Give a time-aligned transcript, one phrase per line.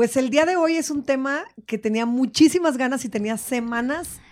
[0.00, 4.22] Pues el día de hoy es un tema que tenía muchísimas ganas y tenía semanas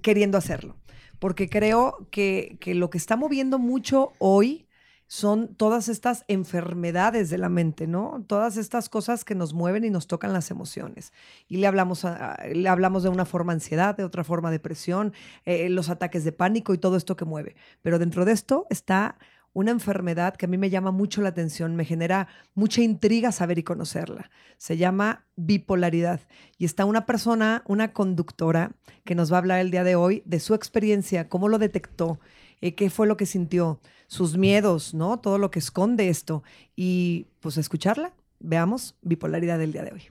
[0.00, 0.76] queriendo hacerlo,
[1.18, 4.68] porque creo que, que lo que está moviendo mucho hoy
[5.08, 8.22] son todas estas enfermedades de la mente, ¿no?
[8.28, 11.12] Todas estas cosas que nos mueven y nos tocan las emociones.
[11.48, 12.06] Y le hablamos,
[12.52, 15.14] le hablamos de una forma ansiedad, de otra forma depresión,
[15.46, 17.56] eh, los ataques de pánico y todo esto que mueve.
[17.82, 19.18] Pero dentro de esto está
[19.52, 23.58] una enfermedad que a mí me llama mucho la atención, me genera mucha intriga saber
[23.58, 24.30] y conocerla.
[24.56, 26.20] Se llama bipolaridad.
[26.58, 28.72] Y está una persona, una conductora,
[29.04, 32.18] que nos va a hablar el día de hoy de su experiencia, cómo lo detectó,
[32.60, 35.18] eh, qué fue lo que sintió, sus miedos, ¿no?
[35.18, 36.42] Todo lo que esconde esto.
[36.76, 38.12] Y pues escucharla.
[38.40, 40.02] Veamos bipolaridad del día de hoy.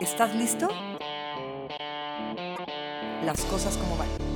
[0.00, 0.68] ¿Estás listo?
[3.24, 4.27] Las cosas como van.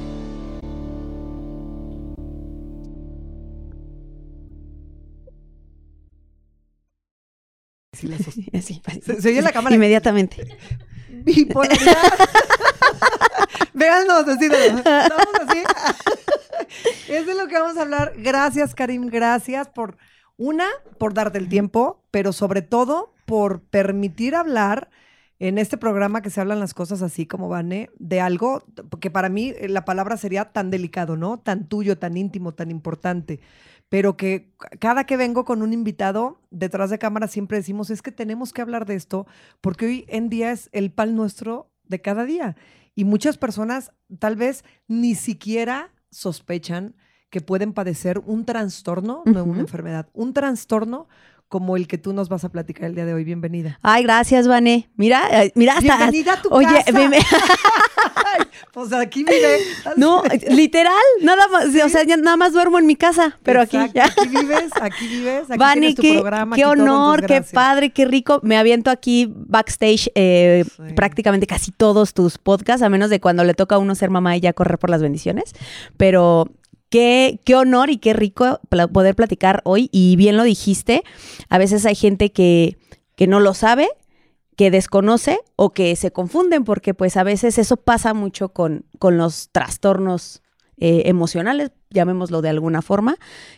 [8.60, 8.82] Sí,
[9.20, 9.74] se, oye la cámara.
[9.74, 10.58] Inmediatamente.
[11.08, 11.96] Bipolaridad.
[13.74, 15.62] Véanos, así, estamos así.
[17.08, 18.12] es de lo que vamos a hablar.
[18.16, 19.06] Gracias, Karim.
[19.06, 19.96] Gracias por,
[20.36, 20.66] una,
[20.98, 24.90] por darte el tiempo, pero sobre todo por permitir hablar
[25.38, 28.62] en este programa que se hablan las cosas así como Vane, de algo
[29.00, 31.40] que para mí eh, la palabra sería tan delicado, ¿no?
[31.40, 33.40] Tan tuyo, tan íntimo, tan importante.
[33.92, 38.10] Pero que cada que vengo con un invitado detrás de cámara siempre decimos, es que
[38.10, 39.26] tenemos que hablar de esto,
[39.60, 42.56] porque hoy en día es el pan nuestro de cada día.
[42.94, 46.96] Y muchas personas tal vez ni siquiera sospechan
[47.28, 51.06] que pueden padecer un trastorno, no una enfermedad, un trastorno
[51.48, 53.24] como el que tú nos vas a platicar el día de hoy.
[53.24, 53.78] Bienvenida.
[53.82, 54.88] Ay, gracias, Vané.
[54.96, 55.98] Mira, eh, mira hasta.
[55.98, 56.92] Bienvenida a tu Oye, casa.
[58.72, 59.58] pues aquí vive.
[59.96, 64.06] No, literal, nada más, o sea, nada más duermo en mi casa, pero aquí ya.
[64.06, 66.56] Aquí vives, aquí vives, aquí tienes tu qué, programa.
[66.56, 68.40] Qué honor, qué padre, qué rico.
[68.42, 73.54] Me aviento aquí backstage eh, prácticamente casi todos tus podcasts, a menos de cuando le
[73.54, 75.54] toca a uno ser mamá y ya correr por las bendiciones.
[75.96, 76.48] Pero
[76.90, 78.60] Qué, qué, honor y qué rico
[78.92, 79.88] poder platicar hoy.
[79.92, 81.04] Y bien lo dijiste,
[81.48, 82.76] a veces hay gente que,
[83.16, 83.88] que no lo sabe,
[84.56, 89.16] que desconoce o que se confunden, porque pues a veces eso pasa mucho con, con
[89.16, 90.42] los trastornos
[90.76, 93.16] eh, emocionales, llamémoslo de alguna forma,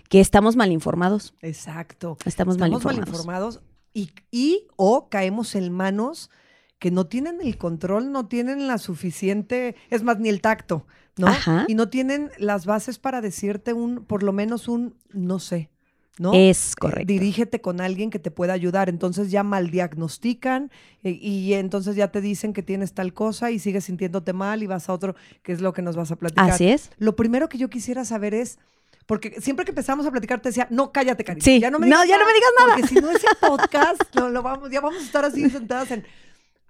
[0.08, 1.34] que estamos mal informados.
[1.40, 2.16] Exacto.
[2.24, 3.60] Estamos, mal informados.
[3.92, 6.30] y, y o caemos en manos
[6.78, 11.28] que no tienen el control, no tienen la suficiente, es más, ni el tacto, ¿no?
[11.66, 15.70] Y no tienen las bases para decirte un, por lo menos un, no sé,
[16.18, 16.32] ¿no?
[16.34, 17.12] Es eh, correcto.
[17.12, 18.88] dirígete con alguien que te pueda ayudar.
[18.88, 20.70] Entonces ya mal diagnostican
[21.02, 24.66] eh, y entonces ya te dicen que tienes tal cosa y sigues sintiéndote mal y
[24.66, 26.50] vas a otro, que es lo que nos vas a platicar.
[26.50, 26.90] Así es.
[26.98, 28.58] Lo primero que yo quisiera saber es,
[29.06, 31.44] porque siempre que empezamos a platicar te decía, no, cállate, cariño.
[31.44, 31.60] Sí.
[31.60, 32.74] Ya no me digas, ya nada, no me digas nada.
[32.74, 36.04] Porque si no ese podcast, lo vamos, ya vamos a estar así sentadas en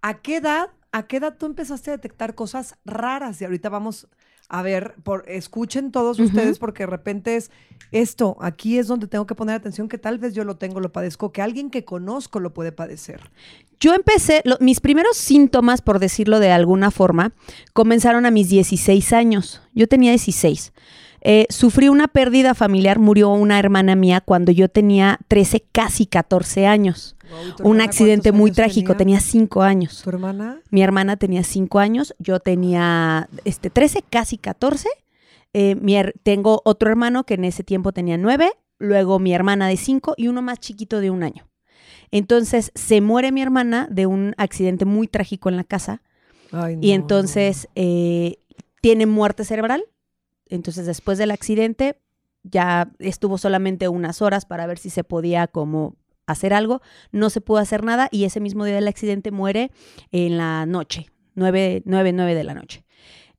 [0.07, 3.41] ¿A qué edad, a qué edad tú empezaste a detectar cosas raras?
[3.41, 4.07] Y ahorita vamos
[4.55, 7.51] a ver, por, escuchen todos ustedes porque de repente es
[7.91, 10.93] esto, aquí es donde tengo que poner atención que tal vez yo lo tengo, lo
[10.93, 13.21] padezco, que alguien que conozco lo puede padecer.
[13.81, 17.33] Yo empecé, mis primeros síntomas, por decirlo de alguna forma,
[17.73, 19.61] comenzaron a mis 16 años.
[19.75, 20.73] Yo tenía 16.
[21.27, 26.67] Eh, sufrí una pérdida familiar, murió una hermana mía cuando yo tenía 13, casi 14
[26.67, 27.17] años.
[27.63, 29.21] un accidente muy trágico, tenía?
[29.21, 30.03] 5 años.
[30.05, 30.61] ¿Tu hermana?
[30.71, 34.87] Mi hermana tenía 5 años, yo tenía este, 13, casi 14.
[35.55, 40.15] Eh, tengo otro hermano que en ese tiempo tenía 9, luego mi hermana de 5
[40.19, 41.49] y uno más chiquito de un año.
[42.11, 46.03] Entonces se muere mi hermana de un accidente muy trágico en la casa.
[46.81, 48.37] Y entonces eh,
[48.81, 49.85] tiene muerte cerebral
[50.49, 51.99] entonces, después del accidente,
[52.43, 55.97] ya estuvo solamente unas horas para ver si se podía como
[56.27, 56.81] hacer algo.
[57.13, 59.71] No se pudo hacer nada y ese mismo día del accidente muere
[60.13, 62.85] en la noche, nueve, nueve, nueve de la noche.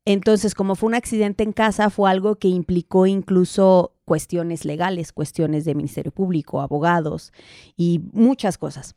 [0.06, 5.66] Entonces, como fue un accidente en casa, fue algo que implicó incluso cuestiones legales, cuestiones
[5.66, 7.34] de Ministerio Público, abogados
[7.76, 8.94] y muchas cosas.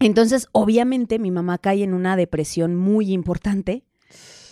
[0.00, 3.84] Entonces, obviamente, mi mamá cae en una depresión muy importante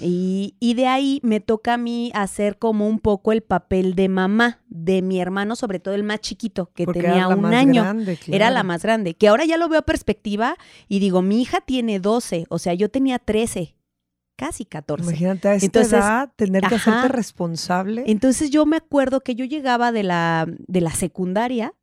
[0.02, 4.60] y, de ahí me toca a mí hacer como un poco el papel de mamá
[4.68, 7.84] de mi hermano, sobre todo el más chiquito, que tenía un año.
[8.28, 10.56] Era la más grande, que ahora ya lo veo a perspectiva
[10.88, 13.76] y digo, mi hija tiene 12, o sea, yo tenía 13
[14.36, 15.04] casi 14.
[15.04, 18.04] Imagínate a esta entonces, edad tener que hacerte responsable.
[18.06, 21.74] Entonces yo me acuerdo que yo llegaba de la, de la secundaria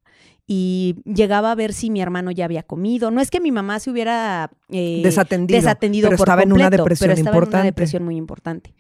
[0.52, 3.12] y llegaba a ver si mi hermano ya había comido.
[3.12, 6.72] No es que mi mamá se hubiera eh, desatendido, desatendido pero por estaba en una
[6.72, 7.58] depresión pero estaba importante.
[7.58, 8.74] en una depresión muy importante.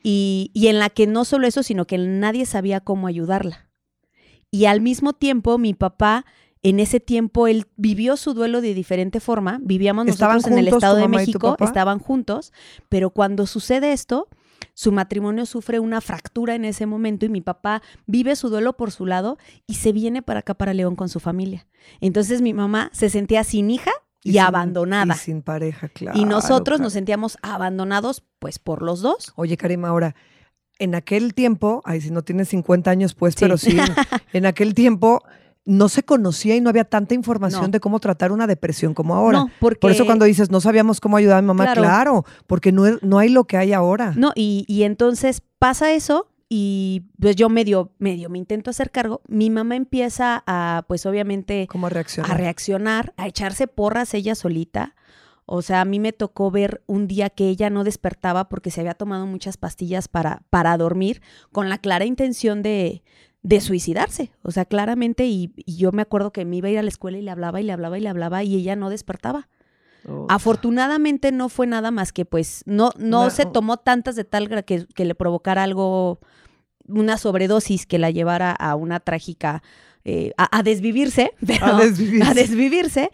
[0.00, 3.68] Y, y en la que no solo eso, sino que nadie sabía cómo ayudarla.
[4.52, 6.24] Y al mismo tiempo mi papá
[6.62, 9.58] En ese tiempo él vivió su duelo de diferente forma.
[9.60, 12.52] Vivíamos ¿Estaban nosotros en el Estado de México, estaban juntos,
[12.88, 14.28] pero cuando sucede esto,
[14.74, 18.90] su matrimonio sufre una fractura en ese momento y mi papá vive su duelo por
[18.90, 21.66] su lado y se viene para acá, para León, con su familia.
[22.00, 23.90] Entonces mi mamá se sentía sin hija
[24.22, 25.14] y, sin- abandonada.
[25.14, 26.18] Y sin pareja, claro.
[26.18, 26.82] y nosotros claro.
[26.84, 29.32] nos sentíamos abandonados, pues por los dos.
[29.36, 30.14] Oye, Karima, ahora,
[30.80, 33.40] en aquel tiempo, ay, si no tienes 50 años, pues, Sí.
[33.40, 33.76] pero sí,
[34.32, 35.22] en aquel tiempo
[35.68, 37.68] no se conocía y no había tanta información No.
[37.68, 39.38] de cómo tratar una depresión como ahora.
[39.40, 41.82] No, porque Por eso cuando dices, no sabíamos cómo ayudar a mi mamá, Claro.
[41.82, 44.14] claro, porque no, no hay lo que hay ahora.
[44.16, 49.20] No, y, y entonces pasa eso y pues yo medio, medio me intento hacer cargo.
[49.28, 52.30] Mi mamá empieza a, pues obviamente, ¿Cómo reaccionar?
[52.32, 54.94] a reaccionar, a echarse porras ella solita.
[55.50, 58.80] O sea, a mí me tocó ver un día que ella no despertaba porque se
[58.80, 61.22] había tomado muchas pastillas para, para dormir
[61.52, 63.02] con la clara intención de,
[63.42, 64.30] de suicidarse.
[64.42, 66.88] O sea, claramente, y, y yo me acuerdo que me iba a ir a la
[66.88, 69.48] escuela y le hablaba y le hablaba y le hablaba y ella no despertaba.
[70.08, 70.26] Oh.
[70.28, 74.86] Afortunadamente no fue nada más que pues no, no se tomó tantas de tal que,
[74.86, 76.20] que le provocara algo,
[76.86, 79.62] una sobredosis que la llevara a una trágica,
[80.04, 82.30] eh, a, a desvivirse, pero, A desvivirse.
[82.30, 83.10] a desvivirse,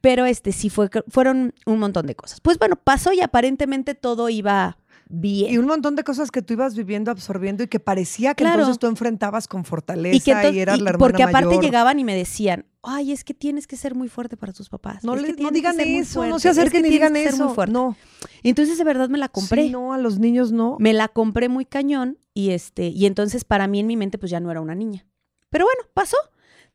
[0.00, 2.40] pero este sí fue, fueron un montón de cosas.
[2.40, 4.78] Pues bueno, pasó y aparentemente todo iba
[5.12, 5.52] bien.
[5.52, 8.60] Y un montón de cosas que tú ibas viviendo, absorbiendo y que parecía que Claro.
[8.60, 11.46] entonces tú enfrentabas con fortaleza Y que entonces- y eras y la hermana porque aparte
[11.48, 11.62] mayor.
[11.64, 15.04] llegaban y me decían, ay, es que tienes que ser muy fuerte para tus papás.
[15.04, 16.82] No, es le- que no tienes que digan muy eso, no se es que acerquen
[16.84, 17.54] digan que muy eso.
[17.54, 17.72] fuerte".
[17.72, 17.96] No,
[18.42, 19.64] Y entonces de verdad me la compré.
[19.64, 20.76] Sí, no, a los niños no.
[20.80, 24.30] Me la compré muy cañón y este y entonces para mí en mi mente pues
[24.30, 25.06] ya no era una niña.
[25.50, 26.16] Pero bueno, pasó.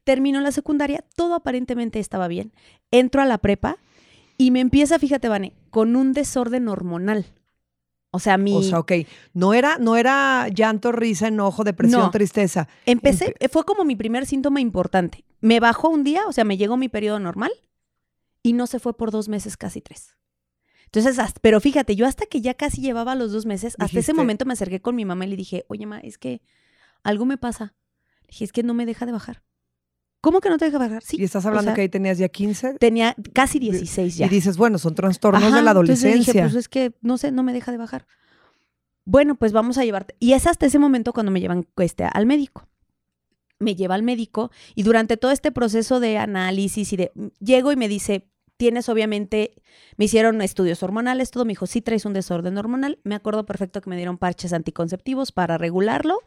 [0.03, 2.53] Terminó la secundaria, todo aparentemente estaba bien.
[2.91, 3.77] Entro a la prepa
[4.37, 7.25] y me empieza, fíjate, Vane, con un desorden hormonal.
[8.17, 8.91] O sea, mi O sea, ok,
[9.33, 12.09] no era, no era llanto, risa, enojo, depresión, No.
[12.11, 12.67] tristeza.
[12.87, 15.23] empecé, fue como mi primer síntoma importante.
[15.39, 17.51] Me bajó un día, o sea, me llegó mi periodo normal
[18.41, 20.15] y no se fue por dos meses, casi tres.
[20.85, 24.13] Entonces, hasta- pero fíjate, yo hasta que ya casi llevaba los dos meses, hasta ese
[24.13, 26.41] momento me acerqué con mi mamá y le dije, oye, ma, es que
[27.03, 27.75] algo me pasa.
[28.21, 29.43] Le dije, es que no me deja de bajar.
[30.21, 31.03] ¿Cómo que no te deja bajar?
[31.03, 31.17] Sí.
[31.19, 34.25] y estás o hablando sea, que ahí tenías ya 15 Tenía casi 16 ya.
[34.25, 36.43] y dices, bueno, son trastornos Ajá, de la entonces dije, adolescencia.
[36.43, 38.07] pues es que no sé, no me deja de bajar.
[39.05, 40.15] Bueno, pues vamos a llevarte.
[40.19, 42.67] Y es hasta ese momento cuando me llevan este, al médico.
[43.59, 47.11] Me lleva al médico y durante todo este proceso de análisis y de.
[47.39, 48.27] Llego y me dice.
[48.57, 49.53] Tienes obviamente,
[49.97, 52.97] me hicieron estudios hormonales, todo, me dijo, sí traes un desorden hormonal.
[53.03, 56.21] Me acuerdo perfecto que me dieron parches anticonceptivos para regularlo.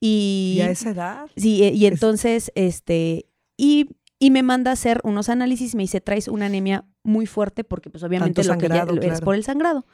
[0.00, 1.26] Y, y a esa edad.
[1.36, 3.26] Sí, eh, y Es- entonces, este,
[3.56, 3.88] y,
[4.18, 7.90] y me manda a hacer unos análisis, me dice, traes una anemia muy fuerte, porque
[7.90, 9.24] pues obviamente lo que ya sangrado, es claro.
[9.24, 9.86] por el sangrado.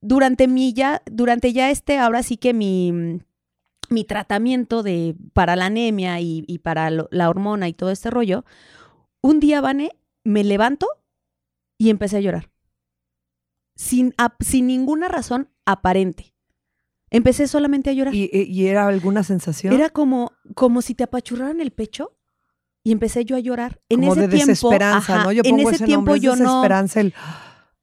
[0.00, 2.92] Durante mi ya, durante ya este, ahora sí que mi,
[3.88, 8.10] mi tratamiento de, para la anemia y, y para lo- la hormona y todo este
[8.10, 8.44] rollo,
[9.22, 9.90] un día, Vane,
[10.24, 10.88] me levanto
[11.78, 12.50] y empecé a llorar.
[13.76, 16.31] Sin, ap- sin ninguna razón aparente.
[17.12, 18.14] Empecé solamente a llorar.
[18.14, 19.72] ¿Y, y- era alguna sensación?
[19.72, 22.16] Era como, como si te apachurraran el pecho
[22.82, 23.80] y empecé yo a llorar.
[23.88, 25.32] En como ese de tiempo, desesperanza, ajá, ¿no?
[25.32, 26.44] Yo en pongo ese ese tiempo nombre, es yo no.
[26.56, 27.14] desesperanza, el-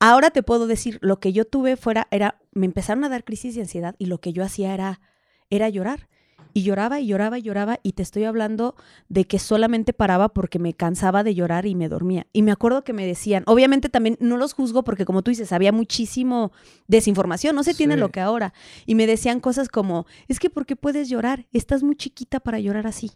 [0.01, 3.55] Ahora te puedo decir, lo que yo tuve fuera, era, me empezaron a dar crisis
[3.55, 4.99] de ansiedad y lo que yo hacía era,
[5.49, 6.07] era llorar.
[6.59, 8.75] Y lloraba y lloraba y lloraba y te estoy hablando
[9.07, 12.27] de que solamente paraba porque me cansaba de llorar y me dormía.
[12.33, 15.53] Y me acuerdo que me decían, obviamente también no los juzgo porque como tú dices,
[15.53, 16.51] había muchísimo
[16.89, 17.99] desinformación, no se tiene Sí.
[18.01, 18.53] lo que ahora.
[18.85, 21.47] Y me decían cosas como, es que ¿por qué puedes llorar?
[21.53, 23.11] Estás muy chiquita para llorar así.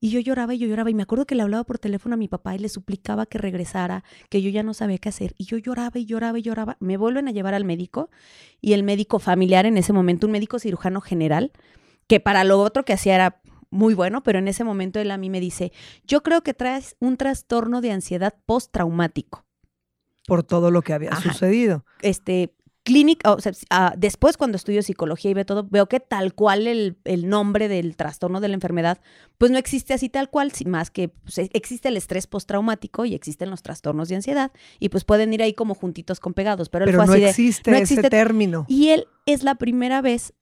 [0.00, 2.16] Y yo lloraba y yo lloraba y me acuerdo que le hablaba por teléfono a
[2.16, 5.34] mi papá y le suplicaba que regresara, que yo ya no sabía qué hacer.
[5.38, 6.78] Y yo lloraba y lloraba y lloraba.
[6.80, 8.10] Me vuelven a llevar al médico
[8.60, 11.52] y el médico familiar en ese momento, un médico cirujano general,
[12.10, 13.40] que para lo otro que hacía era
[13.70, 15.70] muy bueno, pero en ese momento él a mí me dice,
[16.04, 19.44] yo creo que traes un trastorno de ansiedad postraumático.
[20.26, 21.32] por todo lo que había Ajá.
[21.32, 21.84] sucedido.
[22.02, 22.52] Este,
[22.82, 26.66] clínica, o sea, ah, después cuando estudio psicología y veo todo, veo que tal cual
[26.66, 28.98] el, el nombre del trastorno de la enfermedad,
[29.38, 33.14] pues no existe así tal cual, más que pues, e- existe el estrés postraumático y
[33.14, 34.50] existen los trastornos de ansiedad
[34.80, 37.22] y pues pueden ir ahí como juntitos con pegados, pero él Pero fue no así
[37.22, 38.64] de, existe no ese existe- término.
[38.68, 40.32] y él es la primera vez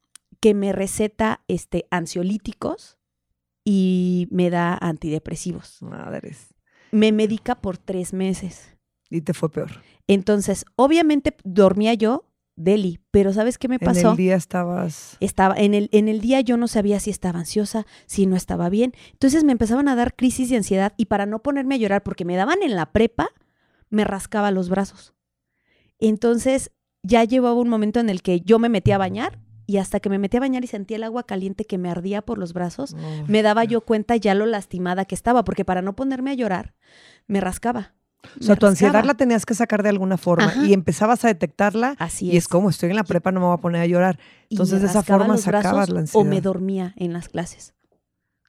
[0.40, 2.98] que me receta este ansiolíticos
[3.64, 5.82] y me da antidepresivos.
[5.82, 6.54] Madres.
[6.90, 8.76] Me medica por tres meses.
[9.10, 9.70] Y te fue peor.
[10.06, 12.24] Entonces, obviamente dormía yo,
[12.56, 14.10] Deli, pero ¿sabes qué me En pasó?
[14.12, 15.16] el día estabas.
[15.20, 18.68] Estaba en el, en el día yo no sabía si estaba ansiosa, si no estaba
[18.68, 18.94] bien.
[19.12, 22.24] Entonces me empezaban a dar crisis de ansiedad y para no ponerme a llorar, porque
[22.24, 23.28] me daban en la prepa,
[23.90, 25.14] me rascaba los brazos.
[25.98, 26.70] Entonces
[27.02, 30.08] ya llevaba un momento en el que yo me metía a bañar y hasta que
[30.08, 32.96] me metí a bañar y sentía el agua caliente que me ardía por los brazos,
[33.26, 36.74] me daba yo cuenta ya lo lastimada que estaba, porque para no ponerme a llorar,
[37.26, 37.92] me rascaba.
[38.40, 40.64] O sea, tu ansiedad la tenías que sacar de alguna forma Ajá.
[40.64, 43.54] y empezabas a detectarla Así y es como estoy en la prepa, no me voy
[43.54, 44.18] a poner a llorar.
[44.48, 46.26] Entonces, de esa forma sacabas la ansiedad.
[46.26, 47.74] O me dormía en las clases.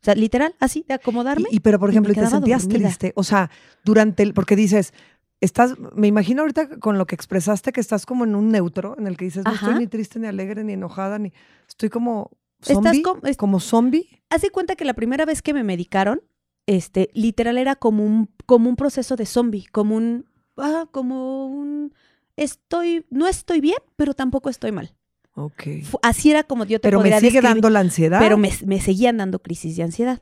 [0.01, 1.49] O sea, literal, así, de acomodarme.
[1.51, 2.87] Y, y pero, por ejemplo, me ¿y te sentías dormida.
[2.87, 3.11] triste?
[3.17, 3.51] O sea,
[3.83, 4.93] durante el, porque dices,
[5.41, 9.07] estás, me imagino ahorita con lo que expresaste que estás como en un neutro, en
[9.07, 11.31] el que dices, no estoy ni triste, ni alegre, ni enojada, ni
[11.67, 12.31] estoy como
[12.61, 14.21] Estás zombie, com- es- como zombie.
[14.29, 16.21] Haz de cuenta que la primera vez que me medicaron,
[16.67, 20.25] este, literal era como un, como un proceso de zombie, como un,
[20.57, 21.93] ah, como un,
[22.35, 24.93] estoy, no estoy bien, pero tampoco estoy mal.
[25.35, 25.63] Ok.
[25.83, 28.19] Fu- Así era como yo te Pero me sigue describir, dando la ansiedad.
[28.19, 30.21] pero me, me seguían dando crisis de ansiedad.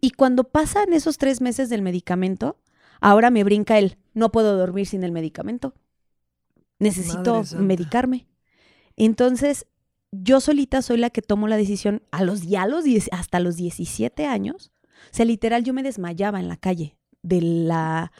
[0.00, 2.56] Y cuando pasan esos tres meses del medicamento,
[3.00, 5.74] ahora me brinca el, no puedo dormir sin el medicamento.
[6.78, 8.26] Necesito medicarme.
[8.96, 9.66] Entonces,
[10.12, 13.56] yo solita soy la que tomo la decisión a los, ya los 10 hasta los
[13.56, 14.70] 17 años.
[15.12, 18.12] O sea, literal, yo me desmayaba en la calle de la...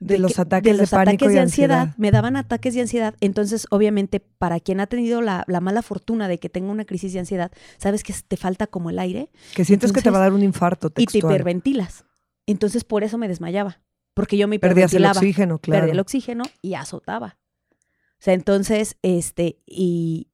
[0.00, 1.78] De los que- ataques de los pánico ataques y de ansiedad.
[1.80, 1.98] ansiedad.
[1.98, 3.14] Me daban ataques de ansiedad.
[3.20, 7.12] Entonces, obviamente, para quien ha tenido la, la mala fortuna de que tenga una crisis
[7.14, 10.20] de ansiedad, sabes que te falta como el aire que sientes que te va a
[10.20, 12.04] dar un infarto y te hiperventilas.
[12.46, 13.80] Entonces, por eso me desmayaba.
[14.18, 15.92] Porque yo me Perdías el hiperventilaba oxígeno, claro.
[15.92, 17.38] el oxígeno y azotaba.
[17.70, 20.26] O sea, entonces, este, y,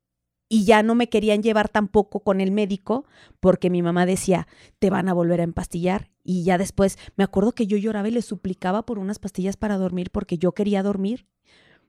[0.48, 3.04] y ya no me querían llevar tampoco con el médico
[3.40, 4.48] porque mi mamá decía,
[4.78, 6.10] te van a volver a empastillar.
[6.22, 9.76] Y ya después, me acuerdo que yo lloraba y le suplicaba por unas pastillas para
[9.76, 11.26] dormir porque yo quería dormir.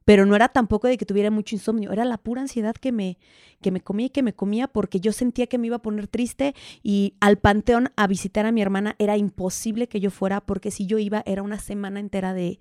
[0.06, 3.18] Pero no era tampoco de que tuviera mucho insomnio, era la pura ansiedad que me,
[3.62, 6.08] que me comía y que me comía porque yo sentía que me iba a poner
[6.08, 10.72] triste y al panteón a visitar a mi hermana era imposible que yo fuera porque
[10.72, 12.60] si yo iba era una semana entera de,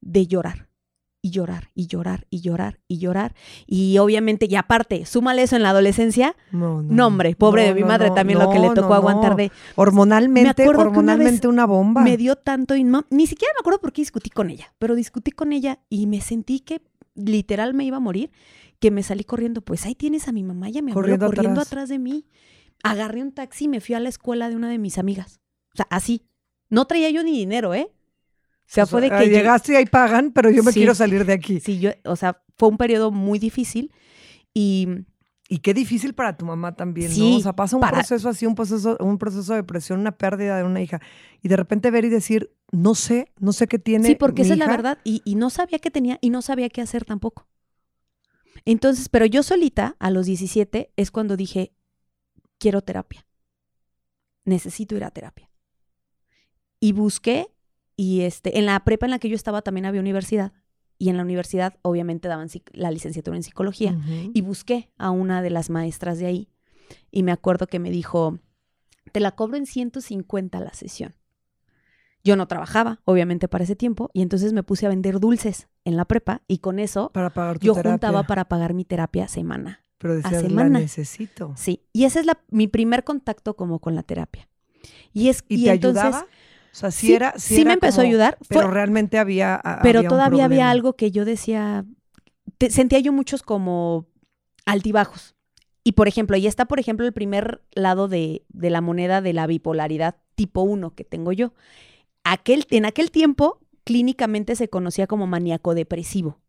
[0.00, 0.68] de llorar
[1.24, 3.34] y llorar y llorar y llorar y llorar.
[3.66, 6.36] Y obviamente, y aparte, súmale eso en la adolescencia.
[6.52, 9.50] No, No, hombre, pobre No, de mi madre también lo que le tocó aguantar de...
[9.74, 12.02] Hormonalmente, una hormonalmente vez una bomba.
[12.02, 15.30] Me dio tanto y ni siquiera me acuerdo por qué discutí con ella, pero discutí
[15.30, 16.82] con ella y me sentí que
[17.14, 18.30] literal me iba a morir,
[18.78, 19.62] que me salí corriendo.
[19.62, 21.66] Pues ahí tienes a mi mamá y a mi abuelo Corriendo corriendo atrás.
[21.68, 22.26] atrás de mí.
[22.82, 25.40] Agarré un taxi y me fui a la escuela de una de mis amigas.
[25.72, 26.26] O sea, así.
[26.68, 27.90] No traía yo ni dinero, ¿eh?
[28.66, 29.26] O sea, fue de que...
[29.30, 30.80] yo- llegaste y ahí pagan, pero yo me Sí.
[30.80, 31.60] quiero salir de aquí.
[31.60, 33.92] Sí, yo, o sea, fue un periodo muy difícil
[34.52, 34.88] y
[35.46, 37.14] Y qué difícil para tu mamá también, ¿no?
[37.14, 40.16] Sí, O sea, pasa un para- proceso así, un proceso, un proceso de depresión, una
[40.16, 41.00] pérdida de una hija.
[41.42, 44.08] Y de repente ver y decir, no sé, no sé qué tiene.
[44.08, 44.72] sí, porque mi esa es la hija.
[44.76, 47.46] verdad y, y no sabía qué tenía y no sabía qué hacer tampoco.
[48.64, 51.74] Entonces, pero yo solita a los 17 es cuando dije,
[52.58, 53.26] quiero terapia.
[54.46, 55.50] Necesito ir a terapia.
[56.80, 57.48] Y busqué
[57.96, 60.52] y este en la prepa en la que yo estaba también había universidad
[60.98, 63.98] y en la universidad obviamente daban la licenciatura en psicología.
[64.32, 66.48] Y busqué a una de las maestras de ahí
[67.10, 68.38] y me acuerdo que me dijo,
[69.12, 71.14] te la cobro en 150 la sesión.
[72.22, 75.96] Yo no trabajaba, obviamente, para ese tiempo, y entonces me puse a vender dulces en
[75.96, 77.90] la prepa y con eso para pagar yo terapia.
[77.92, 79.80] juntaba para pagar mi terapia semana.
[79.98, 80.78] Pero decías, la semana.
[80.78, 81.52] necesito.
[81.54, 84.48] Sí, y ese es la, mi primer contacto como con la terapia.
[85.12, 86.26] Y es ¿Y, y te entonces ayudaba?
[86.74, 87.34] O sea, sí, sí, era.
[87.36, 89.54] Sí, sí era me empezó a ayudar, Pero fue- realmente había.
[89.54, 91.84] a- pero había todavía había algo que yo decía,
[92.58, 94.08] te- sentía yo muchos como
[94.66, 95.36] altibajos.
[95.84, 99.32] Y por ejemplo, ahí está, por ejemplo, el primer lado de, de la moneda de
[99.34, 101.52] la bipolaridad tipo 1 que tengo yo.
[102.24, 106.40] Aquel, en aquel tiempo, clínicamente se conocía como maníaco depresivo.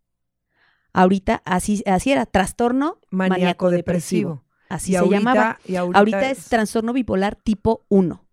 [0.93, 4.43] Ahorita así, así era, trastorno Maníaco depresivo.
[4.69, 5.59] Así Y se ahorita- llamaba.
[5.67, 8.24] y ahorita, Ahorita es trastorno bipolar tipo 1.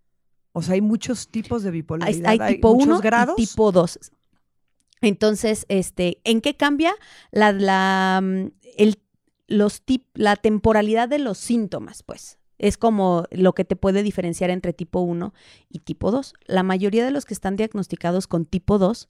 [0.53, 2.41] O sea, hay muchos tipos de Hay, bipolaridad.
[2.41, 3.35] hay tipo muchos 1 grados.
[3.39, 3.99] y tipo 2.
[5.01, 6.95] Entonces, este, ¿en qué cambia
[7.31, 8.99] la, la, mm, el,
[9.49, 12.03] los tip, la temporalidad de los síntomas?
[12.03, 15.35] Pues es como lo que te puede diferenciar entre tipo 1
[15.69, 16.35] y tipo 2.
[16.47, 19.09] La mayoría de los que están diagnosticados con tipo 2,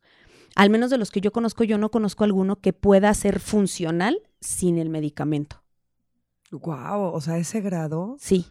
[0.54, 4.22] al menos de los que yo conozco, yo no conozco alguno que pueda ser funcional
[4.40, 5.62] sin el medicamento.
[6.50, 8.16] Wow, o sea, ese grado.
[8.18, 8.46] Sí.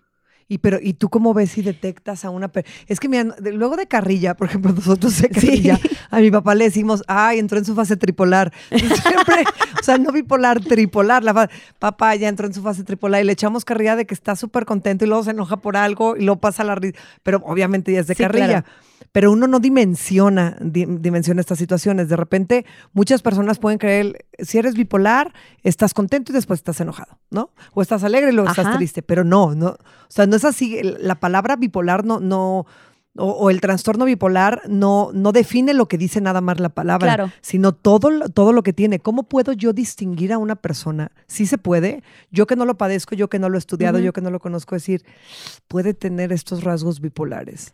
[0.48, 2.51] Y pero, ¿y tú cómo ves si detectas a una
[2.88, 5.79] Es que mira, de- luego de carrilla, por ejemplo, nosotros de carrilla,
[6.10, 8.51] a mi papá le decimos, ay, entró en su fase tripolar.
[8.69, 9.43] Siempre,
[9.79, 11.24] o sea, no bipolar, tripolar.
[11.24, 14.36] La papá ya entró en su fase tripolar y le echamos carrilla de que está
[14.36, 17.00] súper contento y luego se enoja por algo y luego pasa la risa.
[17.24, 18.48] Pero obviamente ya es de Sí, carrilla.
[18.63, 18.65] claro.
[19.12, 22.08] Pero uno no dimensiona, di- dimensiona estas situaciones.
[22.10, 27.17] De repente, muchas personas pueden creer, si eres bipolar, estás contento y después estás enojado,
[27.29, 27.51] ¿no?
[27.74, 29.01] O estás alegre y luego estás triste.
[29.01, 29.70] Pero no, no.
[29.70, 29.77] O
[30.10, 30.79] sea, no es así.
[30.84, 32.65] La palabra bipolar no, no,
[33.17, 37.08] o, o el trastorno bipolar no, no define lo que dice nada más la palabra,
[37.15, 37.31] Claro.
[37.41, 39.00] sino todo, lo- todo lo que tiene.
[39.00, 41.12] ¿Cómo puedo yo distinguir a una persona?
[41.27, 42.03] Sí se puede.
[42.31, 44.39] Yo que no lo padezco, yo que no lo he estudiado, yo que no lo
[44.39, 45.03] conozco, decir,
[45.67, 47.74] puede tener estos rasgos bipolares.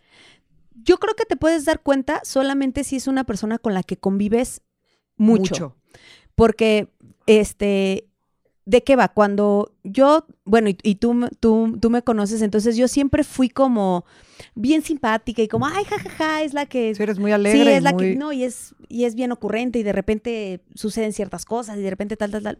[0.87, 3.97] Yo creo que te puedes dar cuenta solamente si es una persona con la que
[3.97, 4.61] convives
[5.17, 5.75] mucho.
[6.33, 6.87] Porque,
[7.25, 8.07] este,
[8.65, 9.09] ¿de qué va?
[9.09, 13.49] Cuando yo, bueno, y, y tú, me- tú, tú me conoces, entonces yo siempre fui
[13.49, 14.05] como
[14.55, 16.95] bien simpática y como, ay, jajaja, es la que...
[16.97, 17.63] Eres muy alegre.
[17.63, 20.61] sí, es la muy- que, no, y es, y es bien ocurrente y de repente
[20.75, 22.59] suceden ciertas cosas y de repente tal, tal, tal.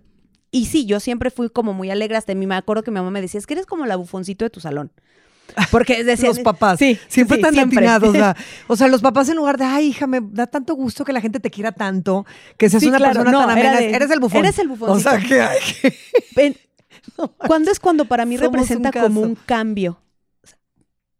[0.50, 3.12] Y sí, yo siempre fui como muy alegre, hasta mí me acuerdo que mi mamá
[3.12, 4.91] me decía, es que eres como la bufoncito de tu salón.
[5.71, 6.79] Porque decía, los papás.
[6.79, 7.87] Sí, Siempre sí, tan siempre.
[7.87, 8.09] atinados.
[8.67, 11.13] O sea, o los papás en lugar de, ay, hija, me da tanto gusto que
[11.13, 12.25] la gente te quiera tanto,
[12.57, 13.77] que seas Sí, una claro, persona no, tan amena.
[13.77, 14.39] de, eres el bufón.
[14.45, 15.09] Eres el o bufoncito.
[15.09, 16.67] sea, que ay, que-
[17.37, 19.99] ¿Cuándo es cuando para mí Somos representa un como un cambio?
[20.43, 20.47] O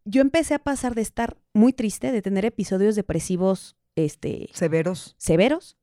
[0.05, 5.15] Yo empecé a pasar de estar muy triste, de tener episodios depresivos este, severos.
[5.17, 5.77] severos,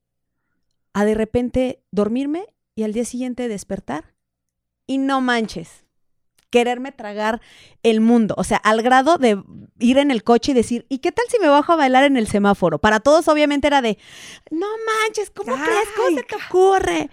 [0.93, 4.13] a de repente dormirme y al día siguiente despertar
[4.87, 5.84] y no manches,
[6.55, 7.41] quererme tragar
[7.83, 8.33] el mundo.
[8.37, 9.43] O sea, al grado de
[9.79, 12.15] ir en el coche y decir, ¿y qué tal si me bajo a bailar en
[12.15, 12.79] el semáforo?
[12.79, 13.97] Para todos obviamente era de,
[14.51, 15.87] no manches, ¿cómo crees?
[15.97, 17.09] ¿Cómo Ay, se te ocurre?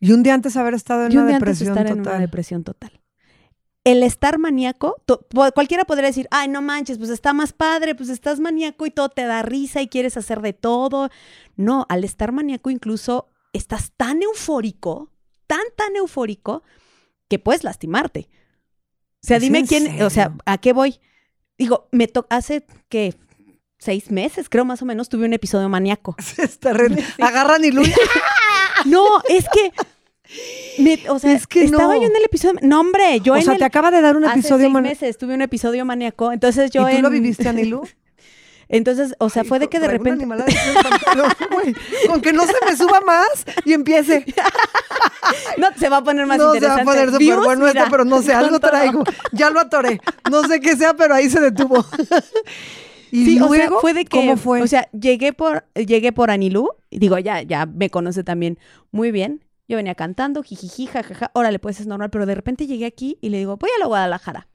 [0.00, 2.02] Y un día antes haber estado en Y un una día antes de depresión en
[2.02, 2.12] total.
[2.14, 3.00] una depresión total.
[3.84, 8.08] El estar maníaco, to- cualquiera podría decir, ay, no manches, pues está más padre, pues
[8.10, 11.08] estás maníaco y todo te da risa y quieres hacer de todo.
[11.56, 15.10] No, al estar maníaco incluso estás tan eufórico,
[15.46, 16.62] tan, tan eufórico,
[17.28, 18.28] que puedes lastimarte.
[19.24, 20.34] O sea, ¿Es dime quién, o sea?
[20.44, 21.00] ¿a qué voy?
[21.56, 23.14] Digo, me to hace que
[23.78, 26.14] seis meses, creo más o menos, tuve un episodio maníaco.
[26.38, 27.70] Está re- Agarran y.
[28.84, 29.72] No, es que.
[30.82, 32.00] me- o sea, Es que estaba no.
[32.02, 32.58] yo en el episodio.
[32.62, 33.58] No, hombre, yo o en sea, el.
[33.60, 34.64] te acaba de dar un episodio...
[34.66, 36.30] seis man- meses tuve un episodio maníaco.
[36.32, 36.82] Entonces yo.
[36.88, 37.82] ¿Y tú en- lo viviste, Anilu?
[38.74, 40.26] Entonces, o sea, Ay, fue de que de una repente.
[40.26, 41.74] pantalón, güey.
[42.08, 43.28] Con que no se me suba más
[43.64, 44.24] y empiece.
[45.56, 46.82] No, se va a poner más no se va interesante.
[46.82, 49.04] a poner súper bueno esto, pero no sé, algo traigo.
[49.32, 50.00] Ya lo atoré.
[50.30, 51.82] No sé qué sea, pero ahí se detuvo.
[53.10, 54.60] y Sí, luego, o sea, fue de que, ¿cómo fue?
[54.60, 58.58] O sea, llegué por, llegué por Anilú, y digo, ya, ya me conoce también
[58.90, 59.44] muy bien.
[59.66, 63.30] Yo venía cantando, jijiji, jajaja, órale, pues es normal, pero de repente llegué aquí y
[63.30, 64.46] le digo, voy a la Guadalajara.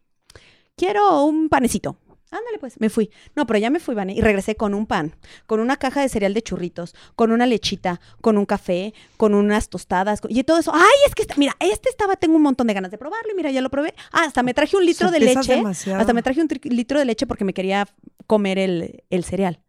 [0.75, 1.97] Quiero un panecito.
[2.31, 3.09] Ándale, pues, me fui.
[3.35, 5.15] No, pero ya me fui, Vane, y regresé con un pan,
[5.47, 9.69] con una caja de cereal de churritos, con una lechita, con un café, con unas
[9.69, 10.71] tostadas, con- y todo eso.
[10.73, 13.35] Ay, es que, está- mira, este estaba, tengo un montón de ganas de probarlo, y
[13.35, 13.93] mira, ya lo probé.
[14.11, 15.55] Ah, hasta me traje un litro de leche.
[15.55, 15.99] demasiado.
[15.99, 17.87] Hasta me traje un litro de leche porque me quería
[18.27, 19.59] comer el, el cereal.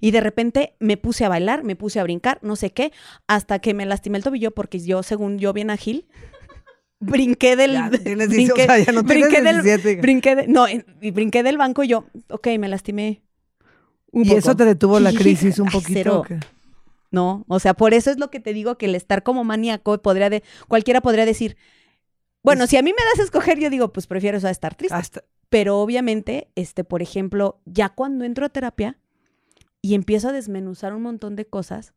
[0.00, 2.92] Y de repente me puse a bailar, me puse a brincar, no sé qué,
[3.26, 6.06] hasta que me lastimé el tobillo porque yo, según yo bien ágil,
[7.00, 7.72] brinqué del...
[7.72, 10.00] Ya tienes 18, brinqué, o sea, ya no tienes brinqué del, 17.
[10.02, 13.22] brinqué de- no, y brinqué del banco y yo, ok, me lastimé
[14.10, 14.38] un ¿Y poco.
[14.38, 16.24] eso te detuvo la crisis un ay, poquito?
[17.10, 19.96] No, o sea, por eso es lo que te digo que el estar como maníaco
[20.02, 21.56] podría de, cualquiera podría decir,
[22.42, 24.50] bueno, Es- si a mí me das a escoger, yo digo, pues prefiero eso a
[24.50, 24.94] estar triste.
[24.96, 28.98] Hasta, Pero obviamente, este, por ejemplo, ya cuando entro a terapia
[29.80, 31.94] y empiezo a desmenuzar un montón de cosas,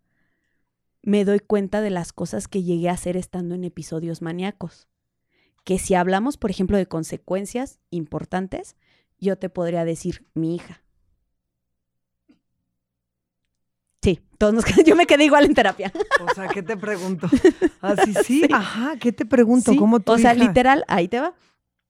[1.03, 4.87] me doy cuenta de las cosas que llegué a hacer estando en episodios maníacos.
[5.63, 8.75] Que si hablamos, por ejemplo, de consecuencias importantes,
[9.19, 10.81] yo te podría decir mi hija.
[14.01, 15.93] Sí, todos nos yo me quedé igual en terapia.
[16.19, 17.29] o sea, ¿qué te pregunto?
[17.81, 19.71] Así sí, ajá, ¿qué te pregunto?
[19.71, 20.43] Sí, ¿Cómo tu o sea, hija?
[20.45, 21.33] literal, ahí te va.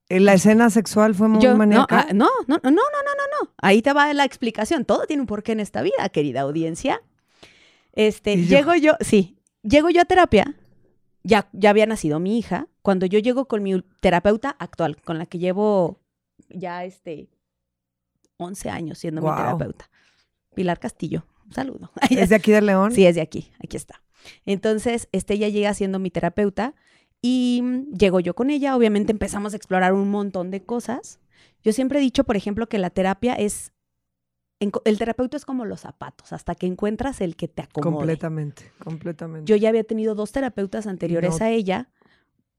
[0.10, 2.01] ¿La escena sexual fue muy no, maníaca?
[2.01, 3.53] ah, no, no, no, no, no, no, no.
[3.62, 4.84] Ahí te va la explicación.
[4.84, 7.01] Todo tiene un porqué en esta vida, querida audiencia.
[7.93, 10.57] Este, Y yo- llego yo, sí, llego yo a terapia.
[11.23, 12.67] Ya, ya había nacido mi hija.
[12.82, 16.00] Cuando yo llego con mi terapeuta actual, con la que llevo
[16.50, 17.30] ya este
[18.38, 19.89] 11 años siendo mi terapeuta,
[20.56, 21.26] Pilar Castillo.
[21.46, 21.91] Un saludo.
[22.10, 22.91] ¿Es de aquí de León?
[22.91, 24.02] Sí, es de aquí, aquí está.
[24.46, 26.76] Entonces, este ella llega siendo mi terapeuta
[27.22, 31.20] y mm, llego yo con ella, obviamente empezamos a explorar un montón de cosas.
[31.63, 33.74] Yo siempre he dicho, por ejemplo, que la terapia es,
[34.60, 37.96] el terapeuta es como los zapatos, hasta que encuentras el que te acomode.
[37.98, 39.50] Completamente, completamente.
[39.50, 41.46] Yo ya había tenido dos terapeutas anteriores No.
[41.46, 41.89] a ella.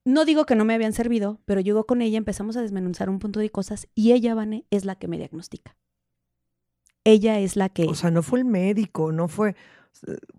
[0.04, 3.18] No digo que no me habían servido, pero llego con ella, empezamos a desmenuzar un
[3.18, 5.76] punto de cosas y ella, Vane, es la que me diagnostica.
[7.04, 7.84] Ella es la que...
[7.84, 9.54] O sea, no fue el médico, no fue...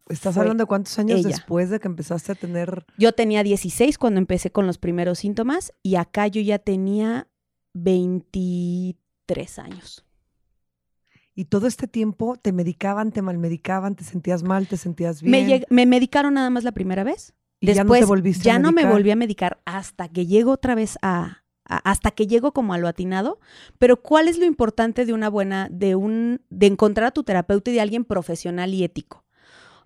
[0.10, 1.30] Estás Fue hablando de cuántos años ella.
[1.30, 2.86] después de que empezaste a tener...
[2.98, 7.28] Yo tenía 16 cuando empecé con los primeros síntomas y acá yo ya tenía
[7.74, 10.06] 23 años.
[11.36, 15.32] Y todo este tiempo te medicaban, te malmedicaban, te sentías mal, te sentías bien.
[15.32, 17.34] Me, me medicaron nada más la primera vez.
[17.64, 20.52] Y ya no Después te volviste ya no me volví a medicar hasta que llego
[20.52, 23.40] otra vez a, a- hasta que llego como a lo atinado.
[23.78, 27.72] Pero ¿cuál es lo importante de una buena, de un, de encontrar a tu terapeuta
[27.72, 29.24] y de alguien profesional y ético?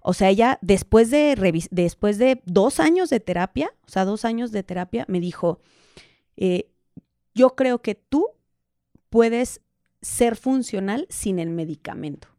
[0.01, 1.35] O sea, ella después de,
[1.69, 5.59] después de dos años de terapia, o sea, dos años de terapia, me dijo,
[6.37, 6.69] eh,
[7.35, 8.25] yo creo que tú
[9.09, 9.61] puedes
[10.01, 12.29] ser funcional sin el medicamento,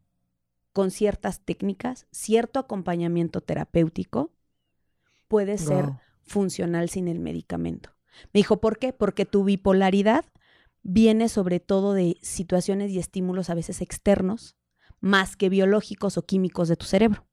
[0.73, 4.31] con ciertas técnicas, cierto acompañamiento terapéutico,
[5.29, 5.99] puedes ser Wow.
[6.23, 7.91] funcional sin el medicamento.
[8.33, 8.91] Me dijo, ¿por qué?
[8.91, 10.25] Porque tu bipolaridad
[10.83, 14.57] viene sobre todo de situaciones y estímulos a veces externos,
[14.99, 17.25] más que biológicos o químicos de tu cerebro.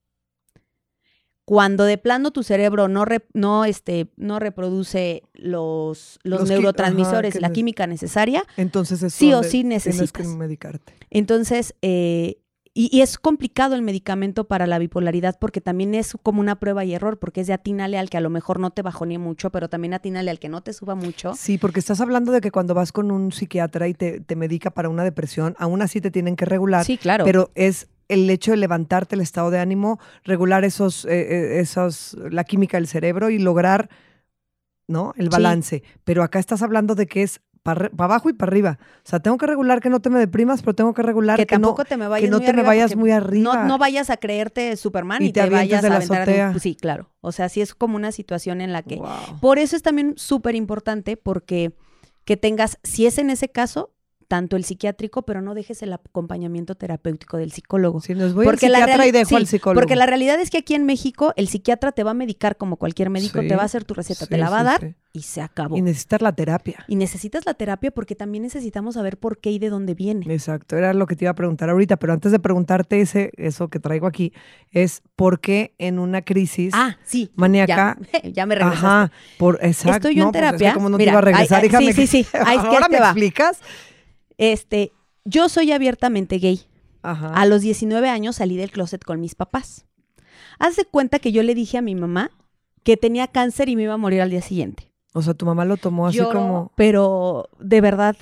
[1.45, 7.41] Cuando de plano tu cerebro no, re- no, este, no reproduce los, los, neurotransmisores, ajá,
[7.41, 10.27] la química necesaria, Entonces es Sí o sí Tienes que necesitas.
[10.27, 10.93] medicarte.
[11.09, 12.43] entonces, eh,
[12.79, 16.85] y, y es complicado el medicamento para la bipolaridad porque también es como una prueba
[16.85, 19.51] y error, porque es de atínale al que a lo mejor no te bajonee mucho,
[19.51, 21.33] pero también atínale al que no te suba mucho.
[21.35, 24.71] Sí, porque estás hablando de que cuando vas con un psiquiatra y te, te medica
[24.71, 27.25] para una depresión, aún así te tienen que regular, Sí, claro.
[27.25, 31.11] pero es el hecho de levantarte el estado de ánimo, regular esos, eh,
[31.57, 33.89] eh, esos, la química del cerebro y lograr,
[34.87, 35.13] ¿no?
[35.17, 35.31] El Sí.
[35.31, 35.83] balance.
[36.05, 37.41] Pero acá estás hablando de que es
[37.75, 38.79] para abajo y para arriba.
[38.81, 41.47] O sea, tengo que regular que no te me deprimas, pero tengo que regular que
[41.47, 43.11] que, no, tampoco te me vayas que no muy te me arriba vayas porque muy
[43.11, 43.55] arriba.
[43.55, 46.23] No, no vayas a creerte Superman Y y, te vayas de a la aventar.
[46.23, 46.59] azotea.
[46.59, 47.11] Sí, claro.
[47.21, 48.97] O sea, sí es como una situación en la que.
[48.97, 49.41] Wow.
[49.41, 51.75] Por eso es también súper importante porque
[52.25, 53.93] que tengas, si es en ese caso,
[54.29, 58.01] tanto el psiquiátrico, pero no dejes el acompañamiento terapéutico del psicólogo.
[58.01, 59.81] Si nos voy Porque al la psiquiatra y reali- dejo sí, al psicólogo.
[59.81, 62.77] Porque la realidad es que aquí en México el psiquiatra te va a medicar como
[62.77, 65.23] cualquier médico, Sí, te va a hacer tu receta, te la va a dar y
[65.23, 65.77] se acabó.
[65.77, 66.85] Y Y, necesitas la terapia.
[66.89, 70.27] necesitas la terapia porque también necesitamos saber por qué y de dónde viene.
[70.33, 73.69] Exacto, era lo que te iba a preguntar ahorita, pero antes de preguntarte ese, eso
[73.69, 74.33] que traigo aquí,
[74.73, 77.31] es por qué en una crisis Ah, sí.
[77.37, 78.87] maníaca, Ya, ya me regresaste.
[78.87, 80.75] ajá, por exacto, Estoy yo en no, pues es que terapia.
[80.75, 82.27] como no Mira, te iba a regresar, ay, ay, hija, sí, me- sí, sí.
[82.45, 83.07] Ay, ahora me va.
[83.07, 83.61] explicas.
[84.39, 84.93] Este,
[85.25, 86.63] yo soy abiertamente gay.
[87.03, 87.33] Ajá.
[87.35, 89.87] A los 19 años salí del closet con mis papás.
[90.59, 92.31] Haz de cuenta que yo le dije a mi mamá
[92.83, 94.91] que tenía cáncer y me iba a morir al día siguiente.
[95.13, 98.17] O sea, tu mamá lo tomó así como Pero de verdad,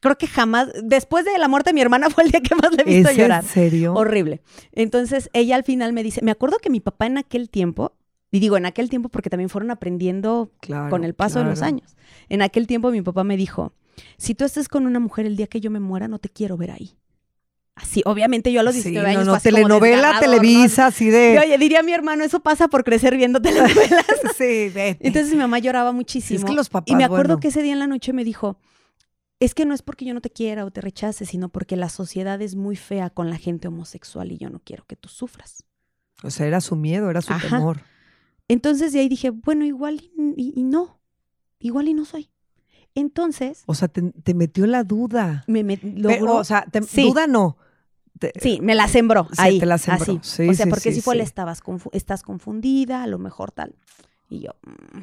[0.00, 2.72] creo que jamás, después de la muerte de mi hermana fue el día que más
[2.74, 3.42] le he visto ¿Es llorar.
[3.42, 3.94] en serio?
[3.94, 4.40] Horrible.
[4.72, 7.92] Entonces ella al final me dice, me acuerdo que mi papá en aquel tiempo,
[8.30, 11.62] y digo en aquel tiempo porque también fueron aprendiendo Claro, con el paso de los
[11.62, 11.96] años.
[12.28, 13.72] En aquel tiempo mi papá me dijo,
[14.16, 16.56] si tú estés con una mujer el día que yo me muera, no te quiero
[16.56, 16.96] ver ahí.
[17.76, 20.20] Así, obviamente yo a los Sí, 19 no, años no, como telenovela, ¿no?
[20.20, 24.04] Televisa, así de Oye, diría mi hermano, eso pasa por crecer viendo telenovelas.
[24.38, 24.98] Sí, vete.
[25.00, 26.38] Entonces mi mamá lloraba Sí, muchísimo.
[26.38, 27.40] es que los papás, y me acuerdo bueno.
[27.40, 28.58] que ese día en la noche me dijo,
[29.40, 31.88] es que no es porque yo no te quiera o te rechace, sino porque la
[31.88, 35.64] sociedad es muy fea con la gente homosexual y yo no quiero que tú sufras.
[36.22, 37.56] O sea, era su miedo, era su Ajá.
[37.56, 37.82] temor.
[38.46, 41.00] Entonces de ahí dije, bueno, igual y, y- y no,
[41.58, 42.30] igual y no soy.
[42.94, 45.44] Entonces O sea, te, te metió la duda.
[45.46, 47.02] me, me logró, o sea, te- Sí.
[47.08, 47.56] duda no.
[48.18, 50.02] Te- sí, me la sembró Sí, ahí, te la sembró.
[50.02, 50.18] así.
[50.22, 51.20] Sí, o sea, porque si fue sí.
[51.22, 53.74] estabas confu- estás confundida, a lo mejor tal.
[54.28, 55.00] Y yo, mm.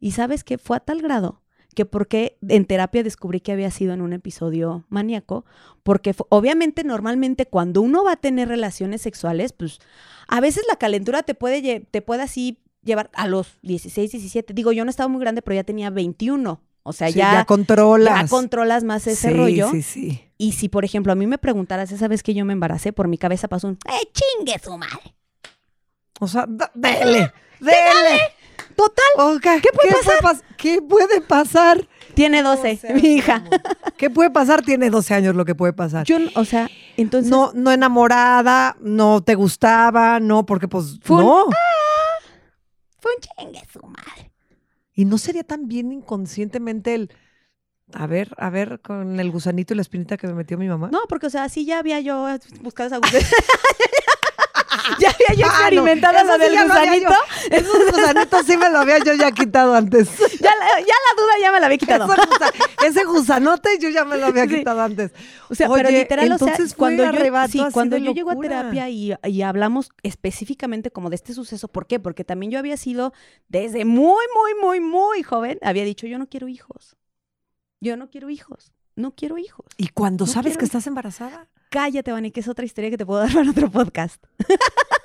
[0.00, 1.42] y sabes que fue a tal grado
[1.74, 5.44] que porque en terapia descubrí que había sido en un episodio maníaco,
[5.84, 9.78] porque obviamente normalmente cuando uno va a tener relaciones sexuales, pues
[10.26, 14.52] a veces la calentura te puede, te puede así llevar a los 16, 17.
[14.52, 16.60] Digo, yo no estaba muy grande, pero ya tenía 21.
[16.82, 18.22] O sea, Sí, ya, ya controlas.
[18.22, 19.70] ya controlas más ese Sí, rollo.
[19.70, 20.24] Sí, sí.
[20.38, 23.08] Y si, por ejemplo, a mí me preguntaras esa vez que yo me embaracé, por
[23.08, 25.14] mi cabeza pasó un, ¡eh, chingue su madre!
[26.20, 28.20] O sea, dele, dele.
[28.76, 29.90] Total, ¿Qué puede
[30.22, 31.86] pas- ¿Qué puede pasar?
[32.14, 33.44] tiene 12, O sea, mi hija.
[33.98, 34.62] ¿Qué puede pasar?
[34.62, 36.06] Tiene 12 años lo que puede pasar.
[36.06, 37.30] Yo, o sea, entonces...
[37.30, 41.44] no, no enamorada, no te gustaba, no, porque pues Fue un- no.
[43.00, 43.20] Fue un
[43.52, 44.30] chingue su madre.
[45.00, 47.10] Y no sería tan bien inconscientemente el,
[47.94, 50.90] a ver, a ver, con el gusanito y la espinita que me metió mi mamá.
[50.92, 52.26] No, porque, o sea, sí ya había yo
[52.60, 53.00] buscado esa
[55.30, 57.14] había yo Ah, no, experimentado eso lo sí del había gusanito.
[57.50, 60.08] Esos gusanitos sí me lo había yo ya quitado antes.
[60.40, 62.04] Ya la, ya la duda ya me la había quitado.
[62.12, 62.52] Ese, gusa-
[62.86, 64.56] ese gusanote yo ya me lo había Sí.
[64.56, 65.12] quitado antes.
[65.50, 69.12] O sea, pero literal, o sea, cuando yo, sí, cuando yo llego a terapia y,
[69.24, 72.00] y hablamos específicamente como de este suceso, ¿por qué?
[72.00, 73.12] Porque también yo había sido
[73.48, 76.96] desde muy, muy, muy, muy joven, había dicho, yo no quiero hijos.
[77.80, 78.72] Yo no quiero hijos.
[78.96, 79.66] No quiero hijos.
[79.76, 83.06] Y cuando No sabes que estás embarazada, Cállate, Vani, que es otra historia que te
[83.06, 84.22] puedo dar para otro podcast.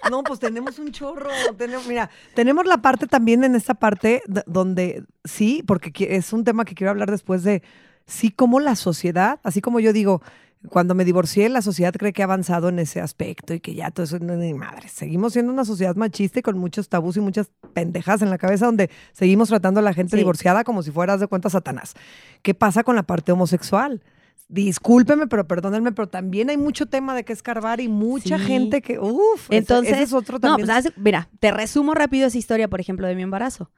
[0.10, 1.30] no, pues tenemos un chorro.
[1.58, 6.66] Tenemos, mira, tenemos la parte también en esta parte donde sí, porque es un tema
[6.66, 7.62] que quiero hablar después de
[8.08, 10.22] sí, cómo la sociedad, así como yo digo,
[10.70, 13.92] cuando me divorcié, la sociedad cree que ha avanzado en ese aspecto y que ya
[13.92, 14.88] todo eso ni madre.
[14.90, 18.66] Seguimos siendo una sociedad machista y con muchos tabús y muchas pendejas en la cabeza
[18.66, 20.18] donde seguimos tratando a la gente Sí.
[20.18, 21.94] divorciada como si fueras de cuenta Satanás.
[22.42, 24.02] ¿Qué pasa con la parte homosexual?
[24.48, 28.44] Discúlpeme, pero perdónenme, pero también hay mucho tema de que escarbar y mucha Sí.
[28.46, 30.68] gente que, uff, Entonces, ese es otro No, también.
[30.68, 33.72] pues haz- mira, te resumo rápido esa historia, por ejemplo, de mi embarazo.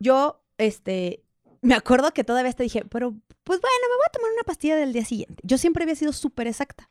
[0.00, 1.22] Yo, este,
[1.62, 4.76] me acuerdo que todavía te dije, pero pues bueno, me voy a tomar una pastilla
[4.76, 5.36] del día siguiente.
[5.44, 6.90] Yo siempre había sido súper exacta.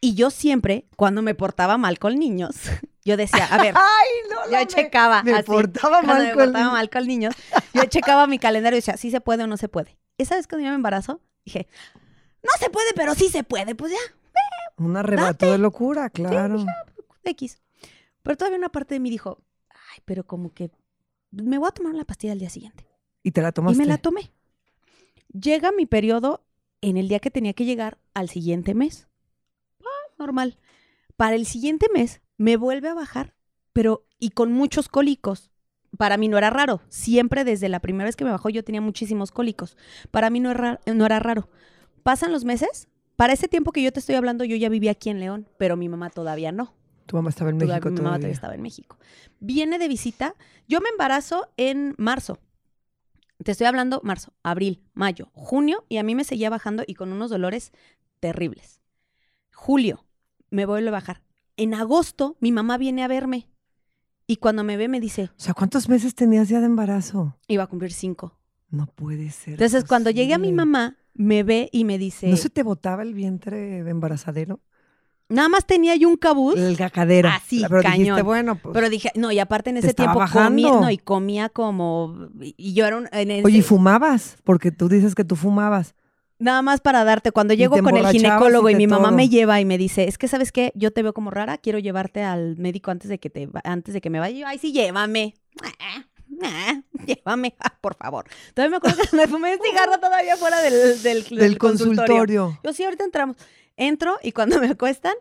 [0.00, 2.56] Y yo siempre, cuando me portaba mal con niños,
[3.04, 6.32] yo decía, a ver, Ay, no, yo me- checaba me así, portaba cuando mal me
[6.32, 6.72] con portaba niños.
[6.72, 7.34] mal con niños,
[7.74, 9.96] yo checaba mi calendario y decía, sí se puede o no se puede.
[10.18, 11.66] Esa vez que yo me embarazo, dije,
[12.42, 13.98] no se puede, pero sí se puede, pues ya,
[14.84, 16.64] Un arrebato de locura, claro.
[17.24, 17.60] X.
[18.22, 20.70] Pero todavía una parte de mí dijo, ay, pero como que
[21.30, 22.86] me voy a tomar la pastilla al día siguiente.
[23.22, 23.78] Y te la Y tomaste.
[23.78, 24.30] me la tomé.
[25.32, 26.44] Llega mi periodo
[26.80, 29.08] en el día que tenía que llegar al siguiente mes.
[29.82, 30.58] Ah, normal.
[31.16, 33.34] Para el siguiente mes me vuelve a bajar,
[33.72, 35.50] pero y con muchos cólicos.
[35.96, 36.80] Para mí no era raro.
[36.88, 39.76] Siempre desde la primera vez que me bajó yo tenía muchísimos cólicos.
[40.10, 41.48] Para mí no era, no era raro.
[42.02, 42.88] Pasan los meses.
[43.16, 45.76] Para ese tiempo que yo te estoy hablando, yo ya vivía aquí en León, pero
[45.76, 46.74] mi mamá todavía no.
[47.06, 48.34] Tu mamá estaba en Todavía- México mi mamá todavía todavía.
[48.34, 48.98] estaba en México.
[49.40, 50.34] Viene de visita.
[50.68, 52.38] Yo me embarazo en marzo.
[53.42, 57.12] Te estoy hablando marzo, abril, mayo, junio y a mí me seguía bajando y con
[57.12, 57.72] unos dolores
[58.20, 58.82] terribles.
[59.52, 60.04] Julio,
[60.50, 61.22] me vuelve a bajar.
[61.56, 63.48] En agosto, mi mamá viene a verme
[64.28, 67.34] y cuando me ve me dice, O sea, ¿cuántos meses tenías ya de embarazo?
[67.48, 68.34] iba a cumplir cinco.
[68.70, 69.54] No puede ser.
[69.54, 73.02] Entonces, cuando llegué a mi mamá, me ve y me dice, ¿No se te botaba
[73.02, 74.60] el vientre de embarazadero?
[75.30, 76.56] nada más tenía yo un cabuz.
[76.58, 77.34] El gacadera.
[77.36, 78.24] Así, Pero dijiste, cañón.
[78.24, 78.72] bueno, pues.
[78.74, 80.68] Pero dije, no, y aparte en ese tiempo bajando.
[80.68, 84.36] comía, no, y comía como, y yo era un, en ese- Oye, ¿y fumabas?
[84.44, 85.94] Porque tú dices que tú fumabas.
[86.38, 89.16] Nada más para darte, cuando llego con el ginecólogo y mi mamá todo.
[89.16, 91.78] me lleva y me dice, es que sabes qué, yo te veo como rara, quiero
[91.80, 94.36] llevarte al médico antes de que te antes de que me vaya.
[94.36, 95.34] Y yo, Ay, sí, llévame.
[95.82, 96.04] Ah,
[97.06, 98.26] llévame, ah, por favor.
[98.54, 102.04] Todavía me acuerdo que me fumé un cigarro todavía fuera del, del, del Del consultorio.
[102.06, 102.60] consultorio.
[102.62, 103.36] Yo sí, ahorita entramos.
[103.76, 105.14] Entro y cuando me acuestan,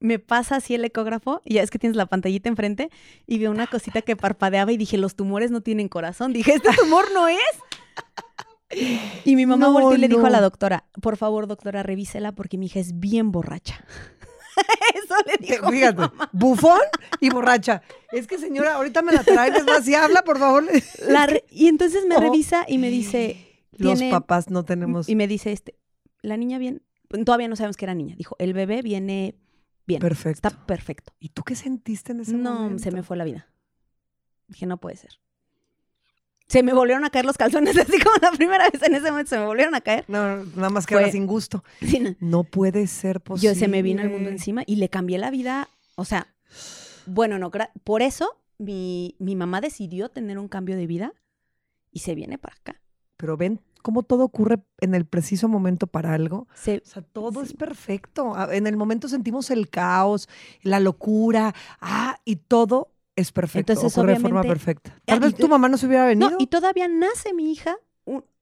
[0.00, 2.90] me pasa así el ecógrafo y ya es que tienes la pantallita enfrente
[3.26, 6.32] y veo una cosita que parpadeaba y dije, los tumores no tienen corazón.
[6.32, 7.38] Dije, ¿este tumor no es?
[9.24, 10.44] Y mi mamá No, volteó y le dijo a la no.
[10.44, 13.84] doctora, por favor, doctora, revísela porque mi hija es bien borracha.
[14.94, 16.30] Eso le dijo mi Fíjate, mamá.
[16.32, 16.80] bufón
[17.20, 17.82] y borracha.
[18.12, 20.64] Es que señora, ahorita me la traen, es más, si habla, por favor.
[21.08, 22.20] La re- y entonces me Oh.
[22.20, 25.76] revisa y me dice, Los tiene- papás no tenemos y me dice, este,
[26.22, 26.82] la niña bien,
[27.24, 28.14] todavía no sabemos que era niña.
[28.16, 29.34] Dijo, el bebé viene
[29.86, 30.00] bien.
[30.00, 30.48] perfecto.
[30.48, 31.12] Está perfecto.
[31.18, 32.82] ¿Y tú qué sentiste en ese No, momento?
[32.82, 33.48] se me fue la vida.
[34.46, 35.18] Dije, no puede ser.
[36.46, 39.30] Se me volvieron a caer los calzones, así como la primera vez en ese momento
[39.30, 40.04] se me volvieron a caer.
[40.08, 41.64] No, nada más que Fue- ahora sin gusto.
[41.80, 42.14] Sí, no.
[42.20, 43.54] No puede ser posible.
[43.54, 45.68] Yo se me vino el mundo encima y le cambié la vida.
[45.96, 46.28] O sea,
[47.06, 47.50] bueno, no,
[47.82, 51.12] por eso mi, mi mamá decidió tener un cambio de vida
[51.90, 52.80] y se viene para acá.
[53.16, 56.48] Pero ven cómo todo ocurre en el preciso momento para algo.
[56.54, 57.50] Se, O sea, todo Sí.
[57.50, 58.34] es perfecto.
[58.34, 60.28] A- En el momento sentimos el caos,
[60.62, 63.72] la locura, ah, y todo es perfecto.
[63.72, 64.98] Entonces, ocurre de forma perfecta.
[65.04, 66.30] Tal Ah, vez y- tu mamá no se hubiera venido.
[66.30, 67.76] no, y todavía nace mi hija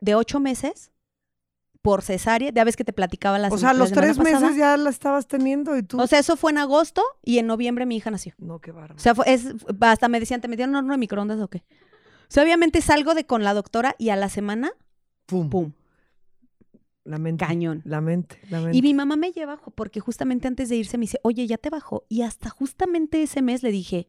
[0.00, 0.90] de ocho meses
[1.82, 2.50] por cesárea.
[2.54, 4.56] Ya ves que te platicaba la o sea, los tres meses pasada.
[4.56, 6.00] ya la estabas teniendo y tú.
[6.00, 8.34] O sea, eso fue en agosto y en noviembre mi hija nació.
[8.38, 8.94] no, qué bárbaro.
[8.96, 9.48] O sea, fue- es,
[9.80, 11.58] hasta me decían, ¿te metieron un horno de microondas o qué?
[11.58, 14.72] O sea, obviamente salgo de con la doctora y a la semana,
[15.26, 15.72] pum, ¡pum!
[17.04, 17.44] La mente.
[17.44, 17.82] Cañón.
[17.84, 18.78] La mente, la mente.
[18.78, 21.68] Y mi mamá me lleva porque justamente antes de irse me dice, oye, ya te
[21.68, 22.04] bajó.
[22.08, 24.08] Y hasta justamente ese mes le dije,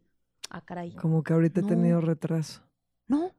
[0.49, 2.61] ah, caray, Como que ahorita he tenido retraso.
[3.07, 3.31] no.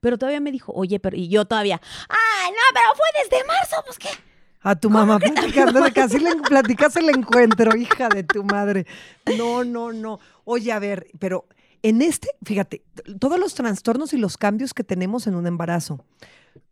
[0.00, 3.76] Pero todavía me dijo, oye, pero y yo todavía, ay, no, pero fue desde marzo,
[3.86, 4.08] pues qué.
[4.60, 5.18] A tu mamá
[5.94, 8.86] que así le platicas el encuentro, hija de tu madre.
[9.38, 10.18] No, no, no.
[10.44, 11.46] Oye, a ver, pero
[11.82, 12.82] en este, fíjate,
[13.20, 16.04] todos los trastornos y los cambios que tenemos en un embarazo,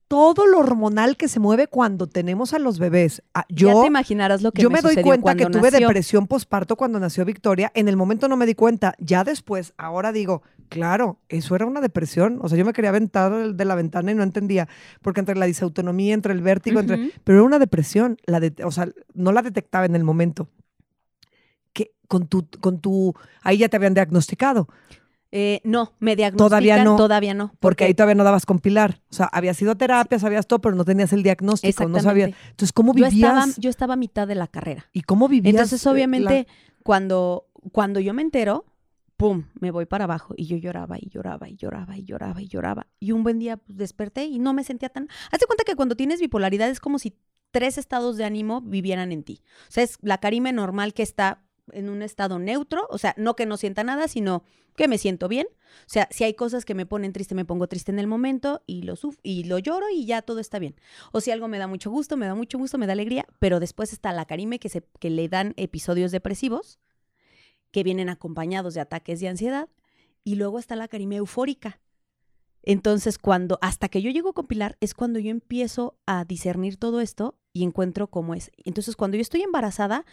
[0.09, 3.23] todo lo hormonal que se mueve cuando tenemos a los bebés.
[3.35, 5.88] Ah, ya Yo, te imaginarás lo que yo me, me doy cuenta que tuve nació.
[5.88, 7.73] depresión posparto cuando nació Victoria.
[7.75, 8.95] En el momento no me di cuenta.
[8.99, 12.38] Ya después, ahora digo, claro, eso era una depresión.
[12.40, 14.69] O sea, yo me quería aventar de- la ventana y no entendía.
[15.03, 18.71] Porque entre la disautonomía, entre el vértigo, entre pero era una depresión, la de, o
[18.71, 20.49] sea, no la detectaba en el momento.
[21.73, 24.69] Que con tu, con tu, ahí ya te habían diagnosticado,
[25.38, 27.53] Eh, no, me diagnostican, Todavía no, Todavía no.
[27.61, 29.03] porque ahí todavía no dabas con Pilar.
[29.11, 32.31] O sea, habías ido a terapia, sabías todo, pero no tenías el diagnóstico, no sabías.
[32.51, 33.14] Entonces, ¿cómo yo vivías?
[33.37, 34.87] estaba, yo estaba a mitad de la carrera.
[34.94, 35.53] ¿Y cómo vivías?
[35.53, 38.64] Entonces, eh, obviamente, la- cuando, cuando yo me entero,
[39.18, 40.33] pum, me voy para abajo.
[40.38, 42.87] Y yo lloraba y lloraba y lloraba y lloraba y lloraba.
[42.99, 45.07] Y un buen día pues, desperté y no me sentía tan...
[45.31, 47.14] Hazte cuenta que cuando tienes bipolaridad es como si
[47.51, 49.42] tres estados de ánimo vivieran en ti.
[49.68, 51.42] O sea, es la Karime normal que está
[51.73, 54.43] en un estado neutro, o sea, no que no sienta nada, sino
[54.77, 55.47] que me siento bien.
[55.51, 58.63] O sea, si hay cosas que me ponen triste, me pongo triste en el momento
[58.67, 60.77] y lo suf y lo lloro y ya todo está bien.
[61.13, 63.61] O si algo me da mucho gusto, me da mucho gusto, me da alegría, pero
[63.61, 66.79] después está la Karime que se que le dan episodios depresivos
[67.71, 69.69] que vienen acompañados de ataques de ansiedad
[70.25, 71.81] y luego está la Karime eufórica.
[72.63, 77.01] Entonces, cuando hasta que yo llego a compilar es cuando yo empiezo a discernir todo
[77.01, 78.51] esto y encuentro cómo es.
[78.65, 80.05] Entonces, cuando yo estoy embarazada,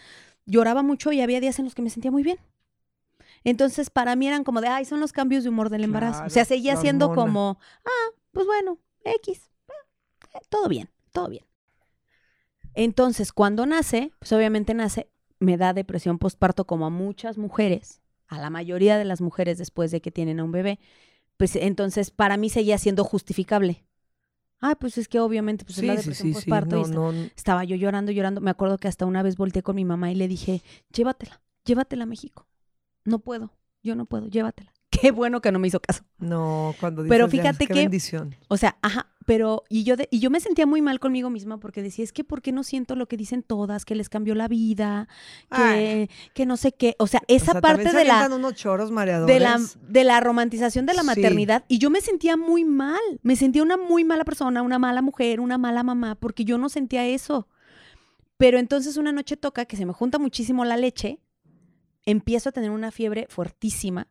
[0.46, 2.38] lloraba mucho y había días en los que me sentía muy bien.
[3.44, 6.24] Entonces, para mí eran como de, ay, son los cambios de humor del embarazo.
[6.26, 9.52] o sea, seguía siendo como, ah, pues bueno, X,
[10.34, 11.46] eh, todo bien, todo bien.
[12.74, 18.40] Entonces, cuando nace, pues obviamente nace, me da depresión postparto como a muchas mujeres, a
[18.40, 20.80] la mayoría de las mujeres después de que tienen a un bebé.
[21.38, 23.84] Pues entonces, para mí seguía siendo justificable.
[24.66, 26.86] Ay, pues es que obviamente pues es la depresión postparto.
[27.36, 28.40] Estaba yo llorando, llorando.
[28.40, 30.62] Me acuerdo que hasta una vez volteé con mi mamá y le dije,
[30.94, 32.48] llévatela, llévatela a México.
[33.04, 33.52] No puedo,
[33.84, 34.72] yo no puedo, llévatela.
[34.90, 36.06] Qué bueno que no me hizo caso.
[36.18, 38.36] No, cuando dices, Pero fíjate qué que, bendición.
[38.48, 41.60] o sea, ajá, pero y yo de- y yo me sentía muy mal conmigo misma
[41.60, 44.36] porque decía, es que ¿por qué no siento lo que dicen todas, que les cambió
[44.36, 45.08] la vida,
[45.50, 48.54] que, que no sé qué, o sea, esa O sea, parte se de la unos
[48.56, 49.34] choros mareadores.
[49.34, 51.08] de la, de la romantización de la Sí.
[51.08, 55.02] maternidad y yo me sentía muy mal, me sentía una muy mala persona, una mala
[55.02, 57.48] mujer, una mala mamá, porque yo no sentía eso.
[58.38, 61.20] Pero entonces una noche toca que se me junta muchísimo la leche,
[62.06, 64.08] empiezo a tener una fiebre fuertísima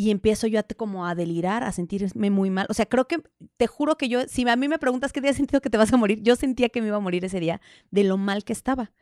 [0.00, 2.64] y empiezo yo a te- como a delirar, a sentirme muy mal.
[2.70, 3.22] O sea, creo que,
[3.58, 5.76] te juro que yo, si a mí me preguntas qué día has sentido que te
[5.76, 7.60] vas a morir, yo sentía que me iba a morir ese día
[7.90, 8.92] de lo mal que estaba.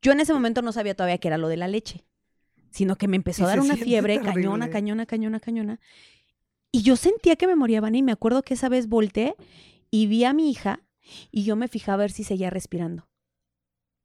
[0.00, 2.04] Yo en ese momento no sabía todavía que era lo de la leche,
[2.70, 4.42] sino que me empezó a dar una fiebre terrible.
[4.42, 5.80] cañona, cañona, cañona, cañona.
[6.70, 9.34] Y yo sentía que me moría, Vani, y me acuerdo que esa vez volteé
[9.90, 10.82] y vi a mi hija
[11.32, 13.08] y yo me fijaba a ver si seguía respirando.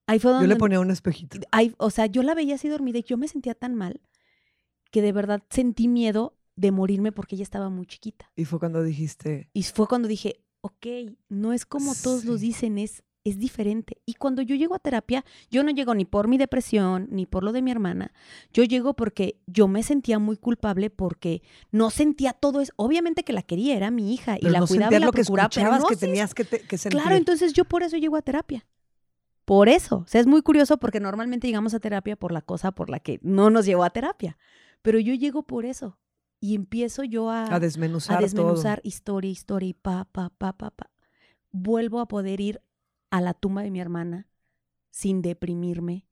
[0.08, 1.38] Ahí fue Yo donde le ponía un espejito.
[1.52, 4.02] Ay, o sea, yo la veía así dormida y yo me sentía tan mal
[4.90, 8.32] que de verdad sentí miedo de morirme porque ella estaba muy chiquita.
[8.36, 10.86] Y fue cuando dijiste, Y fue cuando dije, ok,
[11.30, 12.38] no es como todos Sí.
[12.48, 14.02] dicen, es, es diferente.
[14.06, 17.44] Y cuando yo llego a terapia, yo no llego ni por mi depresión, ni por
[17.44, 18.12] lo de mi hermana.
[18.54, 21.42] Yo llego porque yo me sentía muy culpable porque
[21.72, 22.74] no sentía todo eso.
[22.76, 25.12] Obviamente que la quería, era mi hija y pero la no cuidaba y la lo
[25.12, 27.00] que procuraba, pero escuchabas no que tenías que, te- que sentir.
[27.00, 28.66] Claro, entonces yo por eso llego a terapia.
[29.46, 29.98] Por eso.
[29.98, 33.00] O sea, es muy curioso porque normalmente llegamos a terapia por la cosa por la
[33.00, 34.38] que no nos llevó a terapia.
[34.82, 35.98] Pero yo llego por eso.
[36.40, 38.88] Y empiezo yo a, a desmenuzar, a desmenuzar todo.
[38.88, 40.90] historia, historia y pa, pa, pa, pa, pa.
[41.52, 42.62] Vuelvo a poder ir
[43.10, 44.28] a la tumba de mi hermana
[44.92, 46.06] sin deprimirme.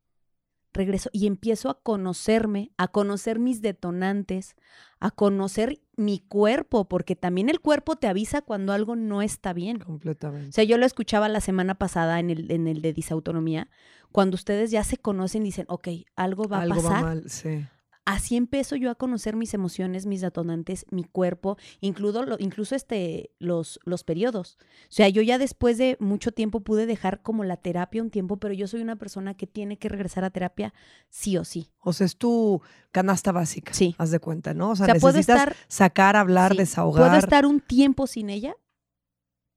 [0.74, 4.56] Regreso y empiezo a conocerme, a conocer mis detonantes,
[5.00, 9.82] a conocer mi cuerpo, porque también el cuerpo te avisa cuando algo no está bien.
[9.82, 10.52] O Completamente.
[10.52, 13.70] sea, yo lo escuchaba la semana pasada en el, en el de disautonomía,
[14.12, 16.94] cuando ustedes ya se conocen y dicen, ok, algo va Algo a pasar.
[16.94, 17.66] va mal, sí.
[18.10, 23.82] Así empiezo yo a conocer mis emociones, mis detonantes, mi cuerpo, incluso, incluso este, los,
[23.84, 24.58] los periodos.
[24.62, 28.38] O sea, yo ya después de mucho tiempo pude dejar como la terapia un tiempo,
[28.38, 30.74] pero yo soy una persona que tiene que regresar a terapia
[31.10, 31.70] sí o sí.
[31.80, 32.62] O sea, es tu
[32.94, 33.74] canasta básica.
[33.74, 33.94] Sí.
[33.98, 34.70] Haz de cuenta, ¿no?
[34.70, 37.08] O sea, O sea, puedo necesitas estar- sacar, hablar, Sí, desahogar.
[37.10, 38.56] Puedo estar un tiempo sin ella,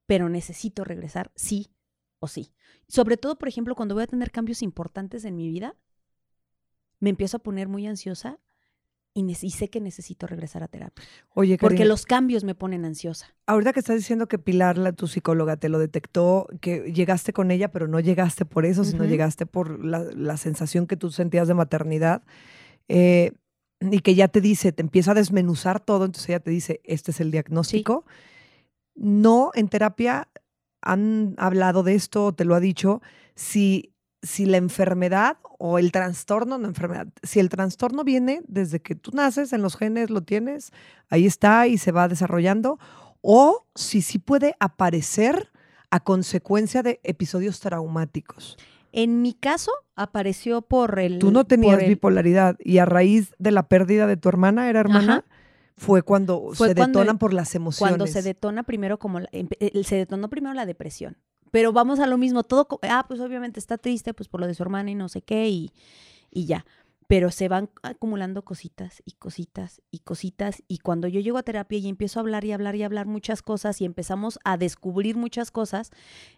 [0.09, 1.71] pero necesito regresar sí
[2.19, 2.53] o sí.
[2.89, 5.77] Sobre todo, por ejemplo, cuando voy a tener cambios importantes en mi vida,
[7.01, 8.39] me empiezo a poner muy ansiosa
[9.13, 11.05] y, sé que necesito regresar a terapia.
[11.35, 13.35] Oye, Porque los cambios me ponen ansiosa.
[13.47, 17.51] ahorita que estás diciendo que Pilar, la, tu psicóloga, te lo detectó, que llegaste con
[17.51, 21.49] ella, pero no llegaste por eso, sino llegaste por la, la sensación que tú sentías
[21.49, 22.23] de maternidad.
[22.89, 23.33] eh,
[23.81, 27.13] y que ya te dice, te empieza a desmenuzar todo, entonces ella te dice, este
[27.13, 28.05] es el diagnóstico.
[28.95, 30.29] No, en terapia
[30.83, 33.01] han hablado de esto, te lo ha dicho,
[33.35, 38.95] si, si la enfermedad o el trastorno, no enfermedad, si el trastorno viene desde que
[38.95, 40.73] tú naces, en los genes lo tienes,
[41.09, 42.79] ahí está y se va desarrollando,
[43.23, 45.51] o si sí puede aparecer
[45.91, 48.57] a consecuencia de episodios traumáticos.
[48.93, 51.19] En mi caso, apareció por el.
[51.19, 54.81] Tú no tenías el- bipolaridad y a raíz de la pérdida de tu hermana, ¿era
[54.81, 55.13] hermana?
[55.13, 55.25] Ajá.
[55.77, 57.97] Fue cuando Fue se cuando- detonan por las emociones.
[57.97, 61.17] Cuando se detona primero como la- empe- eh, se detonó primero la depresión.
[61.51, 64.55] Pero vamos a lo mismo, todo, ah, pues obviamente está triste, pues por lo de
[64.55, 65.73] su hermana y no sé qué, y,
[66.31, 66.65] y ya.
[67.07, 70.63] Pero se van acumulando cositas y cositas y cositas.
[70.69, 73.43] Y cuando yo llego a terapia y empiezo a hablar y hablar y hablar muchas
[73.43, 75.91] cosas y empezamos a descubrir muchas cosas,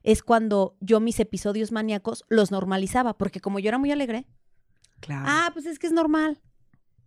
[0.02, 3.18] es cuando yo mis episodios maníacos los normalizaba.
[3.18, 4.26] Porque como yo era muy alegre,
[5.00, 5.24] Claro.
[5.28, 6.40] ah, pues es que es normal.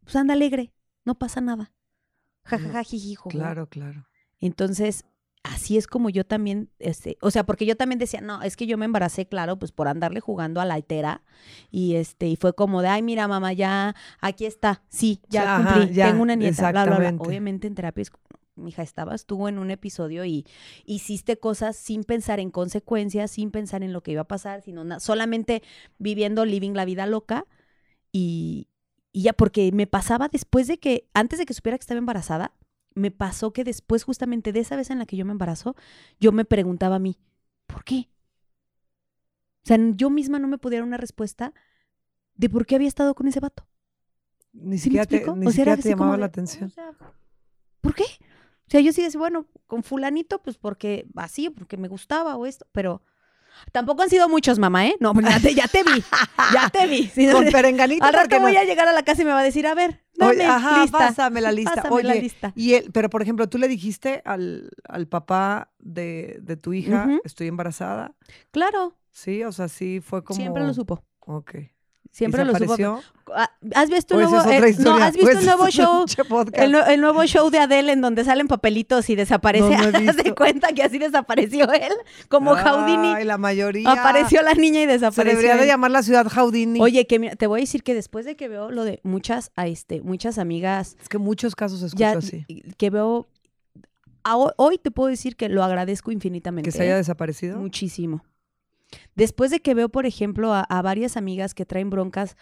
[0.04, 0.72] Pues anda alegre,
[1.04, 1.72] no pasa nada.
[2.44, 3.30] Ja, ja, ja, jiji, jojo.
[3.30, 4.06] claro, claro.
[4.40, 5.06] Entonces,
[5.46, 8.66] así es como yo también, este, o sea, porque yo también decía, no, es que
[8.66, 11.22] yo me embaracé, claro, pues por andarle jugando a la etera
[11.72, 15.74] y este, y fue como de, ay, mira, mamá, ya, aquí está, sí, ya Ajá,
[15.76, 16.96] cumplí, ya, tengo una nieta, bla, bla, bla.
[16.96, 17.28] exactamente.
[17.28, 18.12] Obviamente en terapia es,
[18.56, 20.46] mija, estabas tú en un episodio y
[20.86, 25.00] hiciste cosas sin pensar en consecuencias, sin pensar en lo que iba a pasar, sino
[25.00, 25.62] solamente
[26.00, 27.46] viviendo, living la vida loca
[28.12, 28.68] y,
[29.12, 32.54] y ya, porque me pasaba después de que, antes de que supiera que estaba embarazada,
[32.96, 35.76] me pasó que después justamente de esa vez en la que yo me embarazo,
[36.20, 37.18] yo me preguntaba a mí,
[37.68, 38.10] ¿por qué?
[39.64, 41.54] O sea, yo misma no me podía dar una respuesta
[42.36, 43.68] de por qué había estado con ese vato.
[44.54, 46.70] Ni ¿Sí me siquiera te, ni O sea, era siquiera te llamaba de, la atención.
[46.70, 46.92] o sea,
[47.82, 48.04] ¿Por qué?
[48.04, 52.46] O sea, yo sí decía, bueno, con fulanito, pues porque así, porque me gustaba o
[52.46, 53.04] esto, pero
[53.72, 54.96] tampoco han sido muchos, mamá, ¿eh?
[55.00, 56.04] No, pues ya te, ya te vi,
[56.54, 57.08] ya te vi.
[57.14, 58.06] Sí, Con perenganito.
[58.06, 59.76] Al rato voy no- a llegar a la casa y me va a decir, a
[59.76, 60.98] ver, dame Oye, ajá, lista.
[61.00, 61.76] pásame la lista.
[61.76, 62.52] Pásame Oye, la lista.
[62.56, 67.06] y él, pero por ejemplo, tú le dijiste al, al papá de, de tu hija,
[67.08, 67.22] Ujú.
[67.24, 68.16] estoy embarazada,
[68.52, 69.44] Claro, ¿sí?
[69.44, 70.38] O sea, sí fue como...
[70.40, 71.04] siempre lo supo.
[71.28, 71.56] Ok.
[72.16, 72.74] Siempre ¿Y lo se supo.
[72.76, 73.02] apareció?
[73.36, 74.96] Ah, ¿Has visto ¿O el esa nuevo, eh, no?
[74.96, 76.06] ¿has visto ¿O el nuevo show?
[76.54, 79.68] El, nue- el nuevo show de Adele en donde salen papelitos y desaparece.
[79.68, 81.92] No, Haz de cuenta que así desapareció él,
[82.30, 83.08] como Houdini.
[83.16, 83.92] Ay, la mayoría.
[83.92, 85.38] Apareció la niña y Se desapareció.
[85.40, 86.80] debería de llamar la ciudad Houdini.
[86.80, 89.52] Oye, que mira, te voy a decir que después de que veo lo de muchas,
[89.58, 92.46] a este, muchas amigas, Es que muchos casos escucho así.
[92.78, 93.28] que veo,
[94.24, 96.70] a hoy te puedo decir que lo agradezco infinitamente.
[96.70, 96.98] Que se haya ¿eh?
[96.98, 97.58] desaparecido.
[97.58, 98.24] Muchísimo.
[99.16, 102.36] Después de que veo, por ejemplo, a, a varias amigas que traen broncas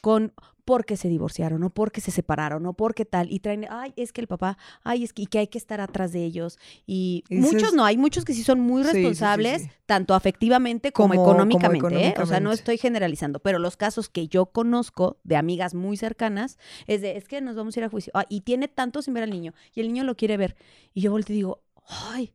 [0.00, 0.32] con
[0.64, 4.20] porque se divorciaron o porque se separaron o porque tal y traen, ay, es que
[4.20, 7.36] el papá, ay, es que, y que hay que estar atrás de ellos y, Y
[7.36, 9.68] muchos no, hay muchos que sí son muy Sí, sí, sí, responsables sí.
[9.86, 12.14] tanto afectivamente como, Como- como económicamente, ¿eh?
[12.20, 16.58] o sea, no estoy generalizando, pero los casos que yo conozco de amigas muy cercanas
[16.86, 19.14] es de, es que nos vamos a ir a juicio ah, y tiene tanto sin
[19.14, 20.54] ver al niño y el niño lo quiere ver
[20.92, 22.34] y yo volteo y digo, ay,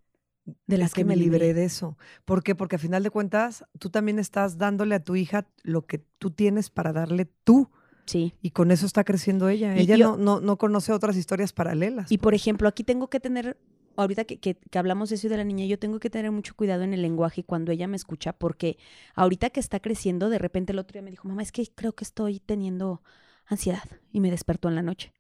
[0.68, 1.98] de las es que me libré de eso.
[2.26, 2.56] ¿Por qué?
[2.56, 6.32] Porque a final de cuentas, tú también estás dándole a tu hija lo que tú
[6.32, 7.70] tienes para darle tú.
[8.06, 8.34] Sí.
[8.42, 9.78] Y con eso está creciendo ella.
[9.78, 12.12] Y ella yo- no, no, no conoce otras historias paralelas.
[12.12, 12.42] Y por pues.
[12.42, 13.58] ejemplo, aquí tengo que tener,
[13.96, 16.54] ahorita que, que- que hablamos de eso de la niña, yo tengo que tener mucho
[16.56, 18.78] cuidado en el lenguaje cuando ella me escucha, porque
[19.16, 21.94] ahorita que está creciendo, de repente el otro día me dijo, mamá, es que creo
[21.94, 23.02] que estoy teniendo
[23.46, 23.84] ansiedad.
[24.12, 25.14] Y me despertó en la noche.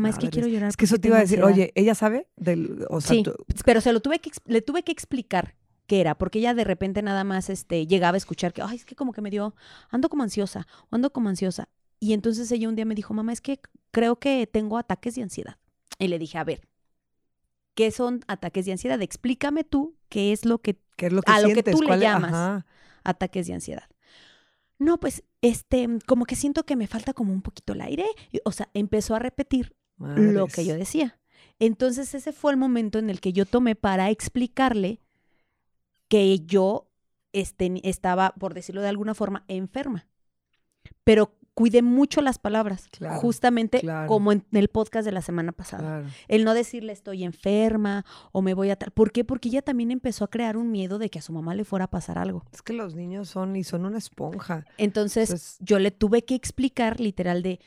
[0.00, 0.68] Mamá, es que quiero llorar.
[0.70, 1.54] Es que eso te iba a decir, ansiedad".
[1.68, 2.28] oye, ¿ella sabe?
[2.36, 3.34] Del, o sea, sí, tú-
[3.64, 5.54] pero se lo tuve que, le tuve que explicar
[5.86, 8.84] qué era, porque ella de repente nada más este, llegaba a escuchar que, ay, es
[8.84, 9.54] que como que me dio,
[9.90, 11.68] ando como ansiosa, o ando como ansiosa.
[12.00, 15.22] Y entonces ella un día me dijo, mamá, es que creo que tengo ataques de
[15.22, 15.56] ansiedad.
[15.98, 16.60] Y le dije, a ver,
[17.74, 19.00] ¿qué son ataques de ansiedad?
[19.00, 21.74] Explícame tú qué es lo que ¿qué es lo que a lo que sientes?
[21.76, 22.32] tú le llamas.
[22.32, 22.66] Ajá.
[23.04, 23.84] ataques de ansiedad.
[24.78, 28.04] No, pues, este, como que siento que me falta como un poquito el aire.
[28.32, 31.18] Y, o sea, empezó a repetir lo que yo decía.
[31.58, 35.00] Entonces ese fue el momento en el que yo tomé para explicarle
[36.08, 36.88] que yo
[37.32, 40.06] este, estaba, por decirlo de alguna forma, enferma.
[41.04, 44.06] Pero cuidé mucho las palabras, Claro, justamente claro.
[44.08, 46.00] como en el podcast de la semana pasada.
[46.00, 46.08] Claro.
[46.28, 48.90] El no decirle estoy enferma o me voy a tal.
[48.90, 49.24] ¿Por qué?
[49.24, 51.86] Porque ella también empezó a crear un miedo de que a su mamá le fuera
[51.86, 52.44] a pasar algo.
[52.52, 54.66] Es que los niños son y son una esponja.
[54.76, 57.58] Entonces, Entonces- yo le tuve que explicar literal de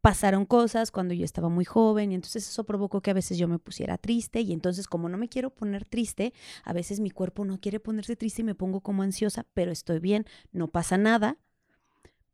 [0.00, 3.48] pasaron cosas cuando yo estaba muy joven y entonces eso provocó que a veces yo
[3.48, 6.32] me pusiera triste y entonces como no me quiero poner triste,
[6.64, 9.98] a veces mi cuerpo no quiere ponerse triste y me pongo como ansiosa, pero estoy
[9.98, 11.38] bien, no pasa nada,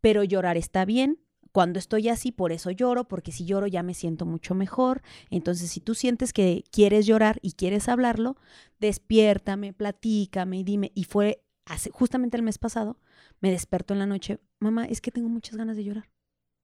[0.00, 1.20] pero llorar está bien.
[1.50, 5.02] Cuando estoy así, por eso lloro, porque si lloro ya me siento mucho mejor.
[5.30, 8.36] Entonces, si tú sientes que quieres llorar y quieres hablarlo,
[8.80, 10.92] despiértame, platícame y dime.
[10.94, 12.98] Y fue hace, justamente el mes pasado,
[13.40, 16.08] me despertó en la noche, mamá, es que tengo muchas ganas de llorar.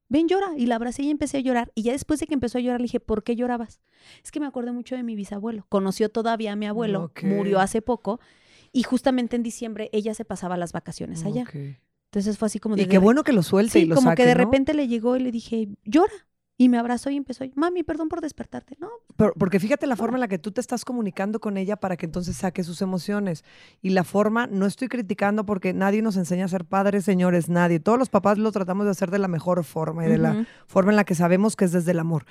[0.09, 0.53] Ven, llora.
[0.57, 1.73] Y la abracé y empecé a llorar.
[1.75, 3.81] Y ya después de que empezó a llorar, le dije, ¿por qué llorabas?
[4.23, 5.67] Es que me acordé mucho de mi bisabuelo.
[5.69, 8.21] Conoció todavía a mi abuelo, murió hace poco.
[8.73, 11.45] Y justamente en diciembre ella se pasaba las vacaciones allá.
[12.07, 12.83] Entonces fue así como de...
[12.83, 14.45] Y qué bueno que lo suelte Sí, y lo como saque, que de ¿no?
[14.45, 16.13] repente le llegó y le dije, llora.
[16.57, 18.77] Y me abrazó y empezó, mami, perdón por despertarte.
[18.79, 21.77] No, Pero- porque fíjate la forma en la que tú te estás comunicando con ella
[21.77, 23.45] para que entonces saque sus emociones.
[23.83, 27.81] Y la forma, no estoy criticando porque nadie nos enseña a ser padres, señores, nadie.
[27.81, 30.93] Todos los papás lo tratamos de hacer de la mejor forma y de la forma
[30.93, 32.25] en la que sabemos que es desde el amor.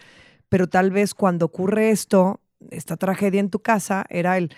[0.47, 4.53] Pero tal vez cuando ocurre esto, esta tragedia en tu casa, era el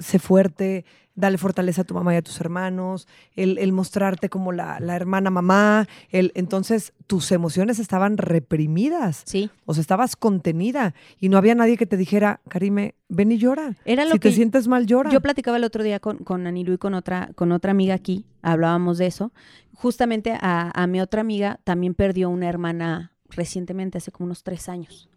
[0.00, 0.84] sé fuerte,
[1.18, 4.94] dale fortaleza a tu mamá y a tus hermanos, el, el mostrarte como la, la
[4.94, 9.22] hermana mamá, el, entonces tus emociones estaban reprimidas.
[9.26, 9.50] sí.
[9.66, 13.74] O sea, estabas contenida y no había nadie que te dijera, Karime, ven y llora.
[13.84, 15.10] Era lo si que te sientes mal, llora.
[15.10, 18.24] Yo platicaba el otro día con, con Anilu y con otra, con otra amiga aquí,
[18.40, 19.32] hablábamos de eso.
[19.74, 24.68] Justamente a, a mi otra amiga también perdió una hermana recientemente, hace como unos tres
[24.68, 25.08] años.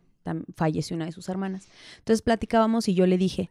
[0.56, 1.68] Falleció una de sus hermanas.
[2.00, 3.50] Entonces platicábamos y yo le dije,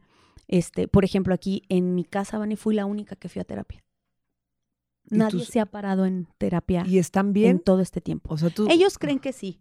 [0.53, 3.85] Este, por ejemplo, aquí en mi casa, Vani, fui la única que fui a terapia.
[5.09, 7.59] ¿Y Nadie tus- se ha parado en terapia ¿Y están en bien?
[7.61, 8.35] todo este tiempo.
[8.35, 8.67] O sea, tú...
[8.69, 9.61] Ellos creen que sí.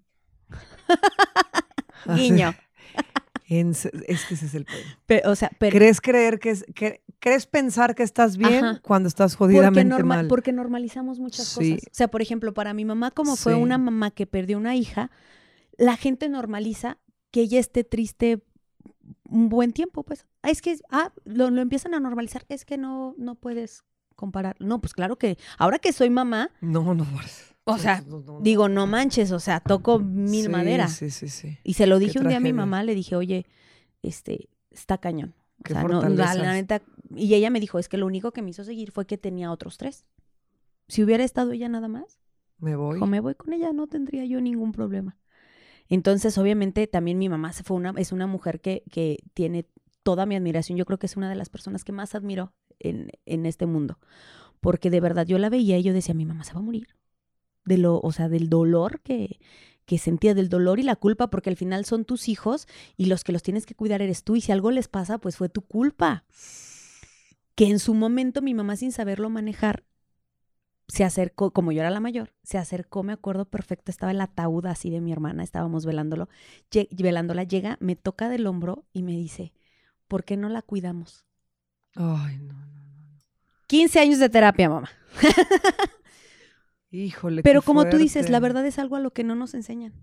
[2.06, 2.16] Ah.
[2.16, 2.54] Guiño.
[3.52, 3.90] En es
[4.28, 4.68] que ese es el.
[5.08, 6.66] Pe- o sea, pero ¿Crees creer que es...
[6.76, 8.80] que- ¿Crees pensar que estás bien Ajá.
[8.82, 10.28] cuando estás porque, jodidamente norma- mal?
[10.28, 11.72] porque normalizamos muchas Sí.
[11.74, 11.88] cosas.
[11.88, 15.10] O sea, por ejemplo, para mi mamá, como fue una mamá que perdió una hija,
[15.78, 17.00] la gente normaliza
[17.32, 18.40] que ella esté triste
[19.30, 20.26] un buen tiempo, pues.
[20.42, 22.46] Ah, Es que, ah, lo, lo empiezan a normalizar.
[22.50, 23.84] Es que no, no puedes
[24.16, 24.56] comparar.
[24.60, 27.06] No, pues claro que ahora que soy mamá, No, no.
[27.66, 28.42] O sea, no, no, no.
[28.42, 30.88] digo, no manches, o sea, toco mil Sí, madera.
[30.88, 31.58] Sí, sí, sí.
[31.64, 33.46] Y se lo Qué dije un día a mi mamá, le dije, oye,
[34.02, 35.36] este, está cañón.
[35.60, 36.82] O Qué sea, no, la, la neta,
[37.16, 39.52] y ella me dijo, es que lo único que me hizo seguir fue que tenía
[39.52, 40.06] otros tres.
[40.88, 42.20] Si hubiera estado ella nada más,
[42.58, 42.96] Me voy.
[42.96, 45.18] dijo, me voy con ella, no tendría yo ningún problema.
[45.90, 49.66] Entonces, obviamente, también mi mamá se fue una, es una mujer que, que tiene
[50.04, 50.78] toda mi admiración.
[50.78, 54.00] Yo creo que es una de las personas que más admiro en, en este mundo.
[54.62, 56.88] Porque de verdad yo la veía y yo decía, mi mamá se va a morir.
[57.66, 59.40] De lo, o sea, del dolor que,
[59.86, 63.24] que sentía, del dolor y la culpa, porque al final son tus hijos y los
[63.24, 64.36] que los tienes que cuidar eres tú.
[64.36, 66.26] Y si algo les pasa, pues fue tu culpa.
[67.56, 69.84] Que en su momento mi mamá, sin saberlo manejar,
[70.90, 74.66] se acercó, como yo era la mayor, se acercó, me acuerdo perfecto, estaba el ataúd
[74.66, 76.30] así de mi hermana, estábamos velándolo,
[76.92, 79.54] velándola, llega, me toca del hombro y me dice,
[80.08, 81.26] ¿por qué no la cuidamos?
[81.96, 83.20] Ay, no, no, no.
[83.68, 84.90] 15 años de terapia, mamá.
[86.92, 87.44] Híjole.
[87.44, 89.94] Pero qué como tú dices, la verdad es algo a lo que no nos enseñan.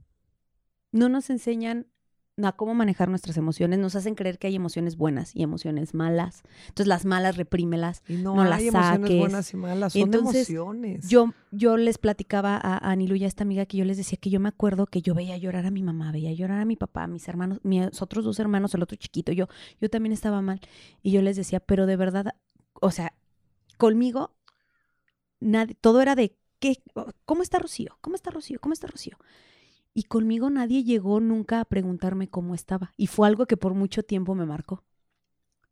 [0.92, 1.88] No nos enseñan
[2.44, 6.42] a cómo manejar nuestras emociones, nos hacen creer que hay emociones buenas y emociones malas.
[6.68, 8.02] Entonces las malas reprímelas.
[8.08, 9.18] Y no, no hay las emociones saques.
[9.18, 11.08] buenas y malas, son Entonces, emociones.
[11.08, 14.18] Yo, yo les platicaba a, a Anilu y a esta amiga que yo les decía
[14.20, 16.76] que yo me acuerdo que yo veía llorar a mi mamá, veía llorar a mi
[16.76, 19.48] papá, a mis hermanos, mis otros dos hermanos, el otro chiquito, yo,
[19.80, 20.60] yo también estaba mal.
[21.02, 22.34] Y yo les decía, pero de verdad,
[22.74, 23.14] o sea,
[23.78, 24.36] conmigo,
[25.40, 26.82] nadie, todo era de, ¿qué,
[27.24, 27.96] ¿cómo está Rocío?
[28.02, 28.60] ¿Cómo está Rocío?
[28.60, 29.16] ¿Cómo está Rocío?
[29.96, 32.92] Y conmigo nadie llegó nunca a preguntarme cómo estaba.
[32.98, 34.84] Y fue algo que por mucho tiempo me marcó.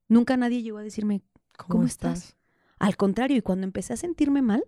[0.08, 1.20] Nunca nadie llegó a decirme,
[1.58, 2.34] ¿cómo estás?
[2.78, 4.64] Al contrario, y cuando empecé a sentirme mal,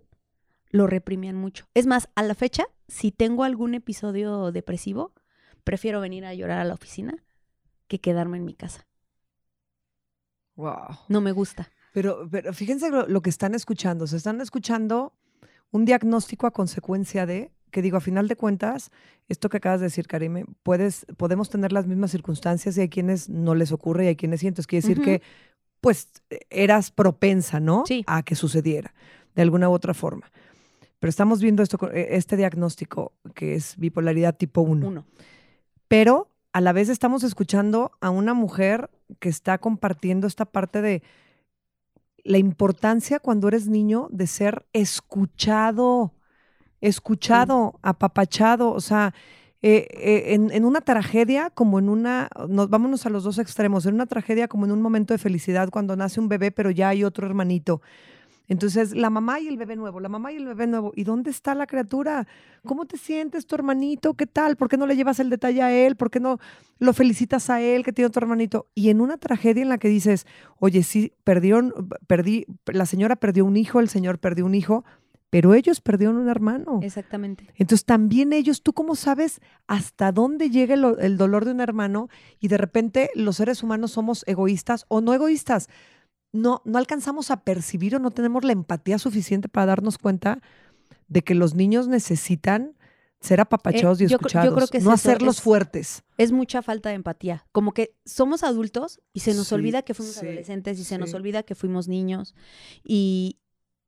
[0.69, 1.65] lo reprimían mucho.
[1.73, 5.15] Es más, a la fecha, si tengo algún episodio depresivo,
[5.63, 7.23] prefiero venir a llorar a la oficina
[7.87, 8.85] que quedarme en mi casa.
[10.53, 10.99] Wow.
[11.09, 11.71] No me gusta.
[11.93, 14.05] Pero, pero fíjense lo, lo que están escuchando.
[14.05, 15.13] Se están escuchando
[15.71, 18.91] un diagnóstico a consecuencia de, que digo, a final de cuentas,
[19.27, 23.29] esto que acabas de decir, Karime, puedes, podemos tener las mismas circunstancias y hay quienes
[23.29, 24.47] no les ocurre y hay quienes sí.
[24.47, 25.21] Entonces quiere decir que,
[25.81, 26.09] pues,
[26.49, 27.83] eras propensa, ¿no?
[27.87, 28.03] Sí.
[28.07, 28.93] A que sucediera
[29.35, 30.31] de alguna u otra forma.
[30.99, 35.05] Pero estamos viendo esto, con- eh, este diagnóstico que es bipolaridad tipo 1 Uno.
[35.87, 38.89] pero a la vez estamos escuchando a una mujer
[39.19, 41.03] que está compartiendo esta parte de
[42.23, 46.13] la importancia cuando eres niño de ser escuchado,
[46.81, 49.13] escuchado, apapachado, o sea,
[49.61, 53.85] eh, eh, en, en una tragedia como en una, nos, vámonos a los dos extremos,
[53.85, 56.89] en una tragedia como en un momento de felicidad cuando nace un bebé pero ya
[56.89, 57.81] hay otro hermanito.
[58.47, 60.93] Entonces, la mamá y el bebé nuevo, la mamá y el bebé nuevo.
[60.95, 62.27] ¿Y dónde está la criatura?
[62.65, 64.13] ¿Cómo te sientes tu hermanito?
[64.13, 64.55] ¿Qué tal?
[64.55, 65.97] ¿Por qué no le llevas el detalle a él?
[65.97, 66.39] ¿Por qué no
[66.79, 68.67] lo felicitas a él que tiene otro hermanito?
[68.73, 70.25] Y en una tragedia en la que dices,
[70.59, 71.73] oye, sí, perdieron,
[72.07, 74.85] perdí, la señora perdió un hijo, el señor perdió un hijo,
[75.29, 76.79] pero ellos perdieron un hermano.
[76.81, 77.47] Exactamente.
[77.55, 82.09] Entonces también ellos, ¿tú cómo sabes hasta dónde llega el, el dolor de un hermano?
[82.39, 85.67] Y de repente los seres humanos somos egoístas o no egoístas.
[86.31, 90.39] No, no alcanzamos a percibir o no tenemos la empatía suficiente para darnos cuenta
[91.07, 92.75] de que los niños necesitan
[93.19, 95.41] ser apapachados Eh, y yo cre- yo escuchados, creo que es no eso, hacerlos es-
[95.41, 96.03] fuertes.
[96.17, 97.45] Es mucha falta de empatía.
[97.51, 100.97] Como que somos adultos y se nos Sí, olvida que fuimos sí, adolescentes y se
[100.97, 102.35] nos olvida que fuimos niños.
[102.83, 103.39] Y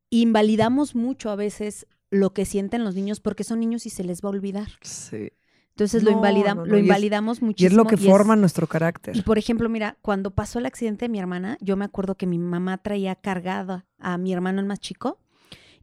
[0.10, 4.22] invalidamos mucho a veces lo que sienten los niños porque son niños y se les
[4.24, 4.68] va a olvidar.
[4.82, 5.32] Sí.
[5.72, 7.70] Entonces lo, No, invalidam- no, no, lo y es- invalidamos Y muchísimo.
[7.70, 9.16] es lo que y forma nuestro carácter.
[9.16, 12.26] Y por ejemplo, mira, cuando pasó el accidente de mi hermana, yo me acuerdo que
[12.28, 15.20] mi mamá traía cargada a mi hermano el más chico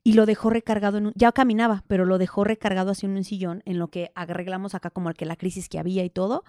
[0.04, 3.24] y lo dejó recargado en un, ya caminaba, pero lo dejó recargado así en un
[3.24, 6.44] sillón, en lo que arreglamos acá como que la crisis que había y todo.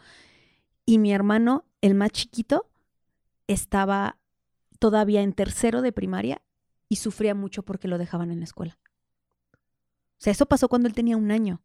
[0.86, 2.68] Y mi hermano, el más chiquito,
[3.48, 4.18] estaba
[4.80, 6.42] todavía en tercero de primaria
[6.90, 8.80] y sufría mucho porque lo dejaban en la escuela.
[9.54, 11.62] O sea, eso pasó cuando él tenía un año.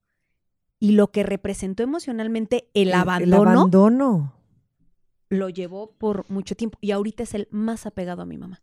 [0.79, 4.35] Y lo que representó emocionalmente el, abandono El abandono.
[5.29, 8.63] lo llevó por mucho tiempo y ahorita es el más apegado a mi mamá.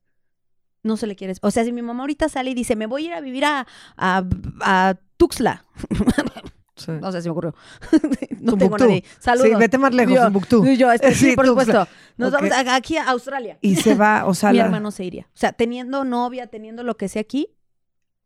[0.83, 1.33] No se le quiere.
[1.41, 3.45] O sea, si mi mamá ahorita sale y dice, me voy a ir a vivir
[3.45, 3.65] a,
[3.97, 4.23] a,
[4.61, 5.65] a Tuxtla,
[6.79, 6.91] Sí.
[6.93, 7.55] No sé si me ocurrió.
[7.91, 8.83] no tengo Tumbuctú.
[8.85, 9.03] nadie.
[9.19, 9.47] Saludos.
[9.49, 10.65] Sí, vete más lejos, Yo- Tumbuctú.
[10.65, 11.87] Yo, este, sí, Sí, por supuesto.
[12.17, 12.39] Nos ok.
[12.41, 13.57] vamos a- aquí a Australia.
[13.61, 15.23] Y se va, o sea, Mi la- hermano se iría.
[15.27, 17.49] O sea, teniendo novia, teniendo lo que sea aquí,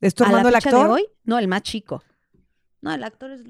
[0.01, 0.85] ¿es tu a la hermano el actor?
[0.87, 2.03] de hoy, no, el más chico.
[2.81, 3.41] No, el actor es,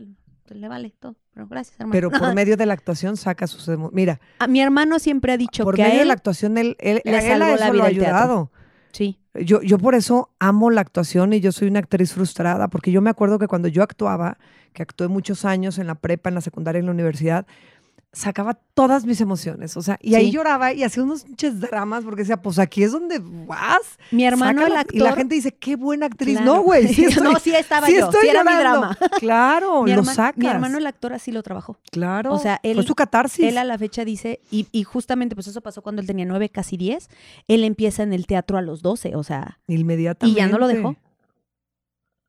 [0.49, 1.15] le vale todo.
[1.33, 1.91] Pero gracias, hermano.
[1.93, 5.63] Pero por medio de la actuación saca sus Mira, A mi hermano siempre ha dicho
[5.63, 7.53] por que a medio de él, la actuación él, él, le a él a la
[7.55, 8.15] eso lo vida ha el teatro.
[8.17, 8.51] ayudado.
[8.91, 12.91] sí, Yo, yo por eso amo la actuación y yo soy una actriz frustrada, porque
[12.91, 14.37] yo me acuerdo que cuando yo actuaba,
[14.73, 17.47] que actué muchos años en la prepa, en la secundaria, en la universidad,
[18.13, 20.31] sacaba todas mis emociones, o sea, y ahí Sí.
[20.33, 23.81] lloraba y hacía unos pinches dramas, porque decía, pues aquí es donde vas.
[24.11, 24.95] mi hermano el actor.
[24.95, 26.37] Y la gente dice, qué buena actriz.
[26.37, 26.53] Claro.
[26.57, 28.95] No, güey, sí no, sí estaba sí yo, estoy sí era mi drama.
[29.19, 30.37] Claro, Mi, lo sacas.
[30.37, 31.79] mi hermano el actor así lo trabajó.
[31.91, 32.33] Claro.
[32.33, 33.45] O sea, él- Fue su catarsis.
[33.45, 36.49] Él a la fecha dice, y, y justamente pues eso pasó cuando él tenía nueve,
[36.49, 37.09] casi diez,
[37.47, 40.39] él empieza en el teatro a los doce, o sea, Inmediatamente.
[40.39, 40.95] y ya no lo dejó.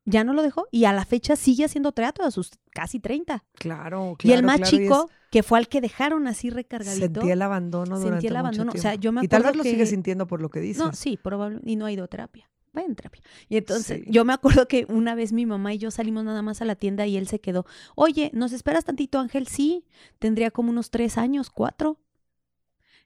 [0.07, 3.43] Ya no lo dejó y a la fecha sigue haciendo teatro a sus casi 30.
[3.55, 4.17] Claro, claro.
[4.23, 7.21] y el más claro, y es- chico, que fue al que dejaron así recargadito.
[7.21, 8.71] Sentía el abandono durante el mucho abandono.
[8.73, 10.59] O sea, yo me Y tal vez acuerdo lo que- sigue sintiendo por lo que
[10.59, 10.83] dices.
[10.83, 11.69] No, sí, probablemente.
[11.71, 12.49] Y no ha ido a terapia.
[12.71, 13.21] Vaya en terapia.
[13.49, 14.11] Y entonces, Sí.
[14.11, 16.75] yo me acuerdo que una vez mi mamá y yo salimos nada más a la
[16.75, 17.65] tienda y él se quedó.
[17.95, 19.47] Oye, ¿nos esperas tantito, Ángel?
[19.47, 19.85] Sí.
[20.19, 21.97] Tendría como unos tres años, cuatro.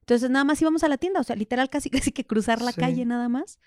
[0.01, 1.19] Entonces, nada más íbamos a la tienda.
[1.19, 2.81] O sea, literal, casi, casi que cruzar la Sí.
[2.81, 3.59] calle nada más.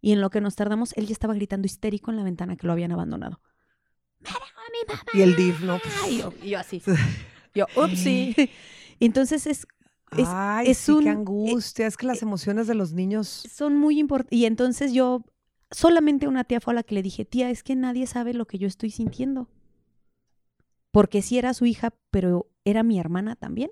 [0.00, 2.66] Y en lo que nos tardamos, él ya estaba gritando histérico en la ventana que
[2.66, 3.40] lo habían abandonado.
[4.20, 5.02] ¡Me dejó a mi mamá!
[5.14, 5.78] Y el DIF, ¿no?
[5.80, 6.82] Pues, Y yo, y yo así.
[7.54, 8.34] Yo, upsí.
[9.00, 9.66] Entonces, es,
[10.16, 11.86] es- Ay, es sí, un- qué eh, angustia.
[11.86, 13.44] es que las emociones de los niños.
[13.52, 14.38] son muy importantes.
[14.38, 15.24] Y entonces yo,
[15.70, 18.46] solamente una tía fue a la que le dije, tía, es que nadie sabe lo
[18.46, 19.48] que yo estoy sintiendo.
[20.92, 23.70] Porque sí era su hija, pero era mi hermana también.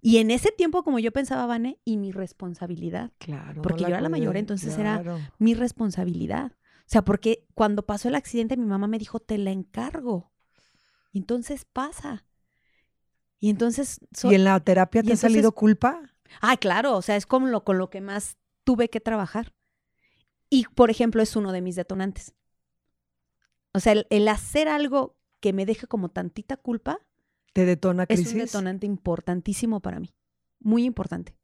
[0.00, 3.62] Y en ese tiempo, como yo pensaba, Vane, y mi responsabilidad, Claro.
[3.62, 5.02] Porque no yo era la mayor, entonces era-
[5.38, 6.52] mi responsabilidad.
[6.80, 10.30] O sea, porque cuando pasó el accidente, mi mamá me dijo, te la encargo.
[11.12, 12.24] Y entonces pasa.
[13.40, 14.00] Y entonces...
[14.12, 16.00] so- ¿Y en la terapia te ha entonces- salido culpa?
[16.40, 19.52] Ah, claro, o sea, es como lo, con lo que más tuve que trabajar.
[20.50, 22.34] Y, por ejemplo, es uno de mis detonantes.
[23.72, 26.98] O sea, el, el hacer algo que me deje como tantita culpa
[27.56, 28.34] ¿Te detona es crisis?
[28.34, 30.14] un detonante importantísimo para mí.
[30.60, 31.38] Muy importante.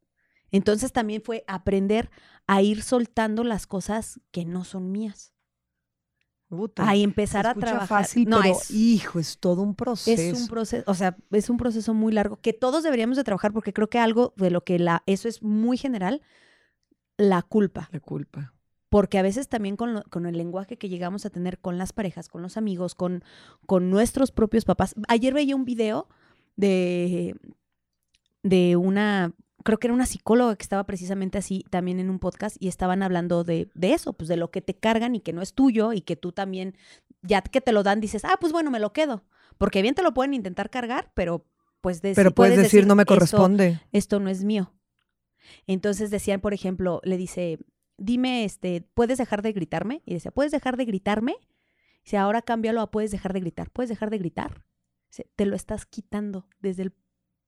[0.51, 2.11] Entonces también fue aprender
[2.45, 5.33] a ir soltando las cosas que no son mías.
[6.49, 7.87] Puta, A empezar a trabajar.
[7.87, 10.21] fácil, no, pero es, hijo, es todo un proceso.
[10.21, 13.51] es un proceso, o sea, es un proceso muy largo que todos deberíamos de trabajar
[13.51, 16.21] porque creo que algo de lo que la, eso es muy general,
[17.17, 17.89] la culpa.
[17.91, 18.53] La culpa.
[18.93, 21.93] Porque a veces también con, lo- con el lenguaje que llegamos a tener con las
[21.93, 23.23] parejas, con los amigos, con,
[23.65, 24.93] con nuestros propios papás.
[25.07, 26.07] Ayer veía un video
[26.55, 27.35] de,
[28.43, 29.33] de una,
[29.63, 33.01] creo que era una psicóloga que estaba precisamente así también en un podcast y estaban
[33.01, 35.91] hablando de, de eso, pues de lo que te cargan y que no es tuyo
[35.93, 36.75] y que tú también,
[37.23, 39.23] ya que te lo dan, dices, ah, pues bueno, me lo quedo.
[39.57, 41.47] Porque bien te lo pueden intentar cargar, pero
[41.81, 43.81] pues deci- Pero puedes decir, no me "Esto- corresponde.
[43.91, 44.71] esto no es mío.
[45.67, 47.57] Entonces decían, por ejemplo, le dice,
[47.97, 50.01] dime, este, ¿puedes dejar de gritarme?
[50.05, 51.35] Y decía, ¿puedes dejar de gritarme?
[52.03, 53.69] Dice, ahora cámbialo a puedes dejar de gritar.
[53.71, 54.65] ¿Puedes dejar de gritar?
[55.09, 56.93] Dice, te lo estás quitando desde el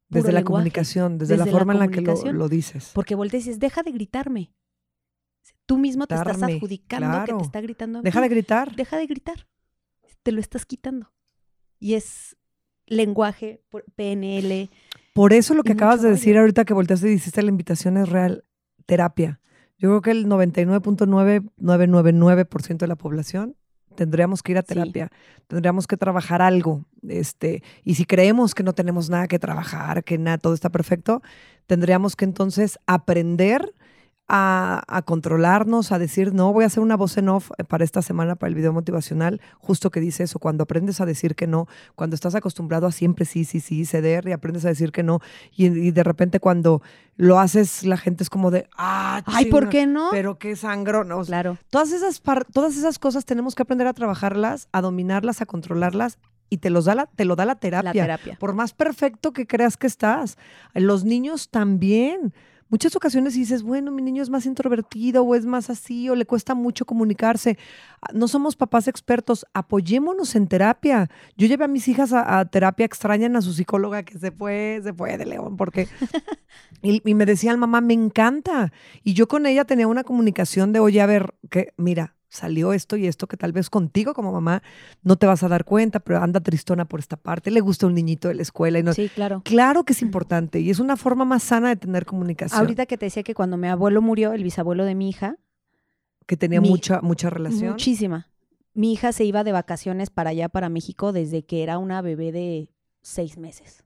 [0.08, 0.44] Desde la lenguaje.
[0.46, 2.92] comunicación, desde, desde la la forma en la que lo, lo dices.
[2.94, 4.54] Porque volteas y dices, deja de gritarme.
[5.66, 8.00] Tú mismo te estás adjudicando que te está gritando.
[8.00, 8.76] a Deja de gritar.
[8.76, 9.48] Deja de gritar.
[10.24, 11.12] Te lo estás quitando.
[11.80, 12.38] Y es
[12.88, 13.64] lenguaje,
[13.96, 14.70] PNL.
[15.14, 17.98] Por eso lo que Y acabas de decir ahorita que volteaste y dijiste la invitación
[17.98, 18.46] es real,
[18.86, 19.40] terapia.
[19.78, 23.56] Yo creo que el 99.9999% de la población
[23.96, 24.68] tendríamos que ir a Sí.
[24.70, 25.10] terapia,
[25.48, 30.18] tendríamos que trabajar algo, este, y si creemos que no tenemos nada que trabajar, que
[30.18, 31.22] nada, todo está perfecto,
[31.66, 33.74] tendríamos que entonces aprender
[34.28, 37.84] a, a controlarnos, a decir, no, voy a hacer una voz en off eh, para
[37.84, 41.46] esta semana, para el video motivacional, justo que dice eso, cuando aprendes a decir que
[41.46, 45.04] no, cuando estás acostumbrado a siempre sí, sí, sí, ceder y aprendes a decir que
[45.04, 45.20] no,
[45.56, 46.82] y, y de repente cuando
[47.18, 50.08] lo haces, la gente es como de, ah, Ay, ¿por qué no?
[50.12, 51.58] Pero qué sangro, no, Claro.
[51.70, 56.18] Todas esas, par- todas esas cosas tenemos que aprender a trabajarlas, a dominarlas, a controlarlas
[56.50, 57.94] y te, los da la, te lo da la terapia.
[57.94, 58.38] La terapia.
[58.40, 60.38] Por más perfecto que creas que estás.
[60.74, 62.34] Los niños también.
[62.70, 66.26] Muchas ocasiones dices, bueno, mi niño es más introvertido o es más así o le
[66.26, 67.58] cuesta mucho comunicarse.
[68.02, 71.10] Ah, No somos papás expertos, apoyémonos en terapia.
[71.38, 74.82] Yo llevé a mis hijas a, a terapia, extrañan a su psicóloga que se fue,
[74.84, 75.88] se fue de León, porque...
[76.82, 78.74] y, y me decían, mamá, me encanta.
[79.04, 82.96] Y yo con ella tenía una comunicación de, oye, a ver, que mira, salió esto
[82.98, 84.62] y esto que tal vez contigo como mamá
[85.04, 87.94] no te vas a dar cuenta, pero anda tristona por esta parte, le gusta un
[87.94, 88.94] niñito de la escuela y no...
[88.94, 89.42] Sí, claro.
[89.46, 92.60] Claro que es importante y es una forma más sana de tener comunicación.
[92.60, 95.38] Ahorita que te decía que cuando mi abuelo murió, el bisabuelo de mi hija,
[96.26, 97.72] que tenía mi- mucha, mucha relación.
[97.72, 98.30] muchísima.
[98.74, 102.32] mi hija se iba de vacaciones para allá, para México, desde que era una bebé
[102.32, 102.70] de
[103.02, 103.86] seis meses.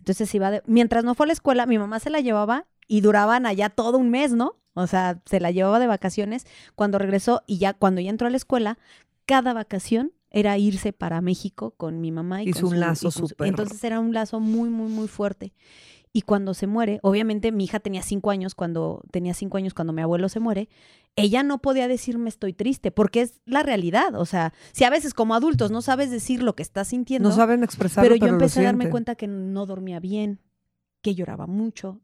[0.00, 3.00] Entonces iba de, mientras no fue a la escuela, mi mamá se la llevaba y
[3.00, 4.56] duraban allá todo un mes, ¿no?
[4.78, 6.46] O sea, se la llevaba de vacaciones.
[6.74, 8.78] Cuando regresó y ya cuando ya entró a la escuela,
[9.26, 13.10] cada vacación era irse para México con mi mamá y Hizo con un su- lazo
[13.10, 15.52] súper- Entonces era un lazo muy, muy, muy fuerte.
[16.12, 19.92] Y cuando se muere, obviamente mi hija tenía cinco años cuando tenía cinco años cuando
[19.92, 20.68] mi abuelo se muere.
[21.16, 24.14] Ella no podía decirme estoy triste porque es la realidad.
[24.14, 27.34] O sea, si a veces como adultos no sabes decir lo que estás sintiendo, No
[27.34, 30.40] saben expresarlo, pero pero, yo empecé a darme cuenta que no dormía bien,
[31.02, 32.00] que lloraba mucho.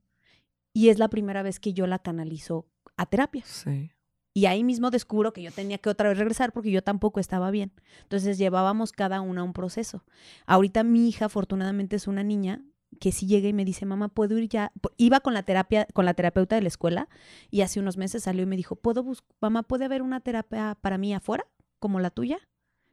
[0.74, 2.66] Y es la primera vez que yo la canalizo
[2.98, 3.44] a terapia.
[3.46, 3.90] Sí.
[4.34, 7.52] Y ahí mismo descubro que yo tenía que otra vez regresar porque yo tampoco estaba
[7.52, 7.72] bien.
[8.02, 10.04] Entonces llevábamos cada una un proceso.
[10.44, 12.64] Ahorita mi hija, afortunadamente, es una niña
[13.00, 14.72] que sí llega y me dice, mamá, ¿puedo ir ya?
[14.96, 17.08] Iba con la terapia, con la terapeuta de la escuela
[17.50, 19.04] y hace unos meses salió y me dijo, ¿puedo
[19.40, 21.46] mamá, ¿puede haber una terapia para mí afuera?
[21.78, 22.38] ¿Como la tuya?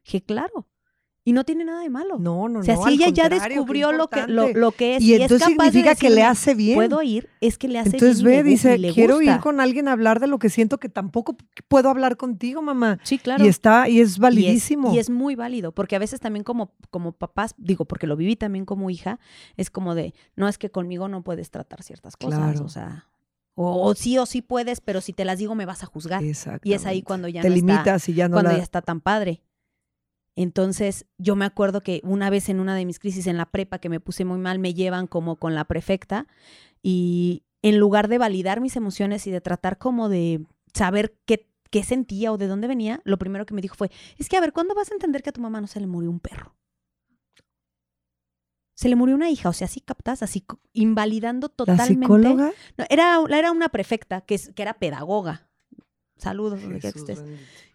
[0.04, 0.68] Dije, claro.
[1.24, 2.18] Y no tiene nada de malo.
[2.18, 2.84] No, no, o sea, no.
[2.84, 5.72] si ella ya descubrió lo que, lo, lo que es Y es entonces capaz de
[5.72, 6.74] significa que le hace bien.
[6.76, 7.30] ¿Puedo ir?
[7.42, 9.36] Es que le hace Entonces bien y ve, dice, y le quiero gusta".
[9.36, 12.98] ir con alguien a hablar de lo que siento que tampoco puedo hablar contigo, mamá.
[13.04, 13.46] Sí, claro.
[13.46, 14.94] Y está, y es Y es- validísimo.
[14.96, 18.36] Y es, muy válido, porque a veces también como, como papás, digo, porque lo viví
[18.36, 19.20] también como hija,
[19.58, 22.66] es como de, no es que conmigo no puedes tratar ciertas cosas, Claro.
[22.66, 23.06] o sea,
[23.54, 26.24] o, o sí o sí puedes, pero si te las digo me vas a juzgar.
[26.24, 26.68] Exacto.
[26.68, 28.58] Y es ahí cuando ya Te no está, limitas y ya no cuando la...
[28.58, 29.44] ya está tan padre.
[30.36, 33.80] Entonces, yo me acuerdo que una vez en una de mis crisis en la prepa
[33.80, 36.28] que me puse muy mal, me llevan como con la prefecta
[36.82, 41.84] y en lugar de validar mis emociones y de tratar como de saber qué, qué
[41.84, 44.54] sentía o de dónde venía, lo primero que me dijo fue, es que a ver,
[44.54, 46.56] ¿cuándo vas a entender que a tu mamá no se le murió un perro?
[48.74, 52.04] Se le murió una hija, o sea, así captas, así invalidando ¿La totalmente.
[52.06, 52.52] psicóloga?
[52.78, 55.48] No, era, era una prefecta que, es- que era pedagoga.
[56.18, 57.20] Saludos, donde quiera que estés.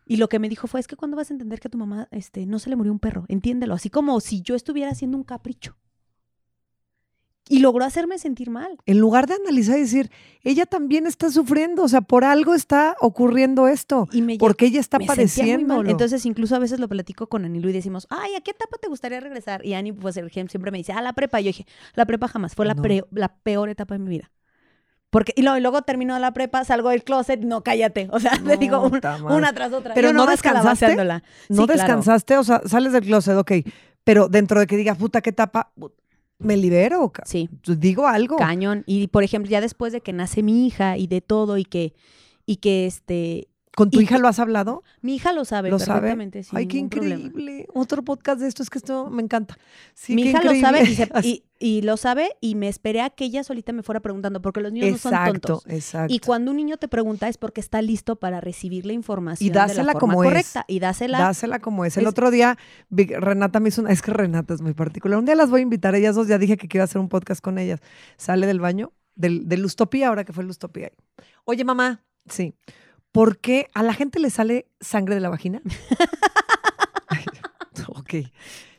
[0.09, 1.79] Y lo que me dijo fue, es que cuando vas a entender que a tu
[1.79, 5.17] mamá este, no se le murió un perro, entiéndelo, así como si yo estuviera haciendo
[5.19, 5.77] un capricho.
[7.49, 8.77] Y logró hacerme sentir mal.
[8.87, 10.11] En lugar de analizar y decir,
[10.43, 14.81] ella también está sufriendo, o sea, por algo está ocurriendo esto, Y me porque ella
[14.81, 15.85] está padeciendo.
[15.85, 18.89] Entonces, incluso a veces lo platico con Anilu y decimos, ay, ¿a qué etapa te
[18.89, 19.65] gustaría regresar?
[19.65, 21.41] Y Ani, pues, siempre me dice, ah, la prepa.
[21.41, 22.83] Y yo dije, la prepa jamás, fue la, No.
[22.83, 24.31] pre- la peor etapa de mi vida.
[25.17, 28.07] Porque, y, luego, y luego termino la prepa, salgo del closet, no, cállate.
[28.13, 29.01] O sea, te digo un-
[29.31, 29.95] una tras otra.
[29.95, 30.95] Pero ¿no descansaste?
[30.95, 31.67] ¿No Sí, claro.
[31.67, 32.37] descansaste?
[32.37, 33.53] O sea, sales del closet, ok,
[34.05, 35.73] pero dentro de que digas, puta, ¿qué etapa?
[36.39, 37.49] Me libero, Sí.
[37.63, 38.37] digo algo.
[38.37, 38.83] Cañón.
[38.87, 41.95] Y por ejemplo, ya después de que nace mi hija y de todo y que,
[42.45, 44.83] y que este, ¿Con tu y hija lo has hablado?
[45.03, 46.01] mi hija lo sabe ¿Lo sabe?
[46.01, 46.43] perfectamente.
[46.43, 47.21] sin Ay, qué problema.
[47.21, 47.69] increíble.
[47.75, 49.57] Otro podcast de esto, es que esto me encanta.
[49.95, 53.11] Sí, mi hija lo sabe y, se- y- y lo sabe y me esperé a
[53.11, 55.65] que ella solita me fuera preguntando porque los niños no son tontos.
[55.69, 56.13] exacto.
[56.13, 59.51] Y cuando un niño te pregunta es porque está listo para recibir la información Y
[59.51, 60.29] de la dásela forma como es.
[60.31, 61.19] correcta y dásela.
[61.19, 61.97] Dásela como es.
[61.99, 62.57] El Es- otro día,
[62.91, 63.91] Renata me hizo una.
[63.93, 65.19] Es que Renata es muy particular.
[65.19, 66.29] Un día las voy a invitar, ellas dos.
[66.29, 67.81] Ya dije que quiero hacer un podcast con ellas.
[68.17, 70.91] Sale del baño, del, de Lustopía, ahora que fue Lustopía.
[71.45, 72.55] Oye, mamá, sí.
[73.17, 75.63] ¿Por qué a la gente le sale sangre de la vagina?
[77.89, 78.15] ok.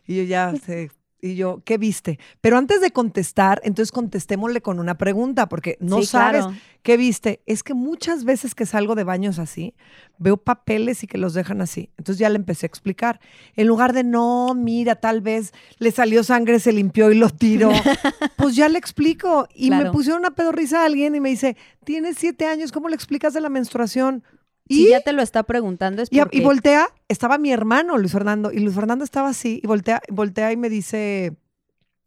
[0.06, 0.92] Y yo ya sé.
[1.20, 2.20] Y yo, ¿qué viste?
[2.42, 6.58] Pero antes de contestar, entonces contestémosle con una pregunta, porque no Sí, sabes claro.
[6.84, 7.42] ¿Qué viste?
[7.46, 9.74] Es que muchas veces que salgo de baños así,
[10.20, 11.90] veo papeles y que los dejan así.
[11.98, 13.20] Entonces ya le empecé a explicar.
[13.56, 17.72] En lugar de, no, mira, tal vez le salió sangre, se limpió y lo tiró.
[18.38, 19.50] pues ya le explico.
[19.54, 22.96] Y me pusieron una pedorrisa a alguien y me dice, tienes siete años, ¿cómo le
[22.96, 24.24] explicas de la menstruación?
[24.68, 26.38] Y, ya te lo está preguntando es y, porque...
[26.38, 30.52] y voltea, estaba mi hermano, Luis Fernando, y Luis Fernando estaba así, y voltea, voltea
[30.52, 31.36] y me dice,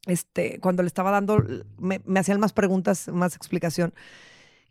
[0.07, 1.45] este, cuando le estaba dando,
[1.79, 3.95] me, me hacían más preguntas, más explicación,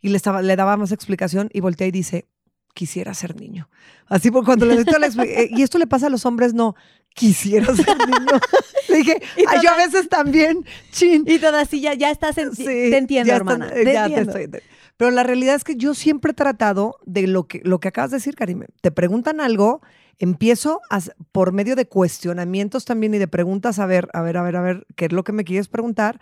[0.00, 2.26] y le, estaba, le daba más explicación, y voltea y dice,
[2.74, 3.68] quisiera ser niño.
[4.06, 6.74] Así por cuando le eh, y esto le pasa a los hombres, no,
[7.14, 8.40] quisiera ser niño.
[8.88, 11.24] le dije, Y "Ay, yo a veces también, chin.
[11.26, 12.54] Y todas así, ya, ya estás en...
[12.54, 13.70] Sí, te entiendo, ya hermana.
[13.70, 14.58] te ya te entiendo.
[15.00, 18.10] Pero la realidad es que yo siempre he tratado de lo que, lo que acabas
[18.10, 18.66] de decir, Karime.
[18.82, 19.80] Te preguntan algo,
[20.18, 21.00] empiezo a
[21.32, 24.60] por medio de cuestionamientos también y de preguntas a ver, a ver, a ver, a
[24.60, 26.20] ver, qué es lo que me quieres preguntar.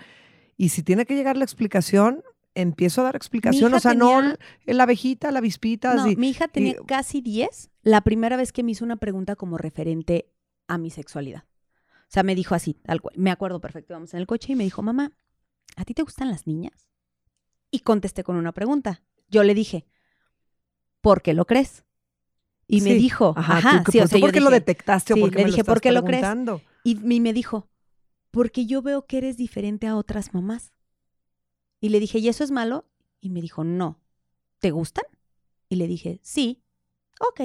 [0.56, 2.22] Y si tiene que llegar la explicación,
[2.54, 3.74] empiezo a dar explicación.
[3.74, 6.14] O sea, no tenía- la abejita, la avispita, No, así.
[6.14, 9.58] mi hija tenía y- casi 10 la primera vez que me hizo una pregunta como
[9.58, 10.30] referente
[10.68, 11.42] a mi sexualidad.
[12.02, 13.16] O sea, me dijo así, tal cual.
[13.18, 15.10] Me acuerdo perfecto, íbamos en el coche y me dijo, mamá,
[15.74, 16.86] ¿a ti te gustan las niñas?
[17.70, 19.02] Y contesté con una pregunta.
[19.28, 19.86] Yo le dije,
[21.00, 21.84] ¿por qué lo crees?
[22.66, 25.14] Y me dijo, Ajá, ajá, tú, sí, o ¿tú sea, yo ¿por qué lo detectaste
[25.14, 26.26] sí, o por qué le me dije, lo ¿por qué lo crees?
[26.84, 27.68] Y, y me dijo,
[28.30, 30.72] porque yo veo que eres diferente a otras mamás.
[31.80, 32.84] Y le dije, ¿y eso es malo?
[33.20, 34.00] Y me dijo, no.
[34.58, 35.04] ¿Te gustan?
[35.68, 36.62] Y le dije, sí.
[37.20, 37.40] Ok.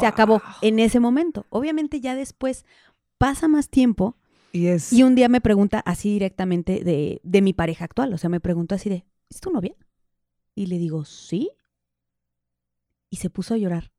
[0.00, 1.46] Se acabó en ese momento.
[1.48, 2.64] Obviamente ya después
[3.18, 4.16] pasa más tiempo
[4.54, 4.92] Y es.
[4.92, 8.14] y un día me pregunta así directamente de, de mi pareja actual.
[8.14, 9.74] O sea, me preguntó así de, ¿es tu novia?
[10.54, 11.50] Y le digo, sí.
[13.10, 13.90] Y se puso a llorar.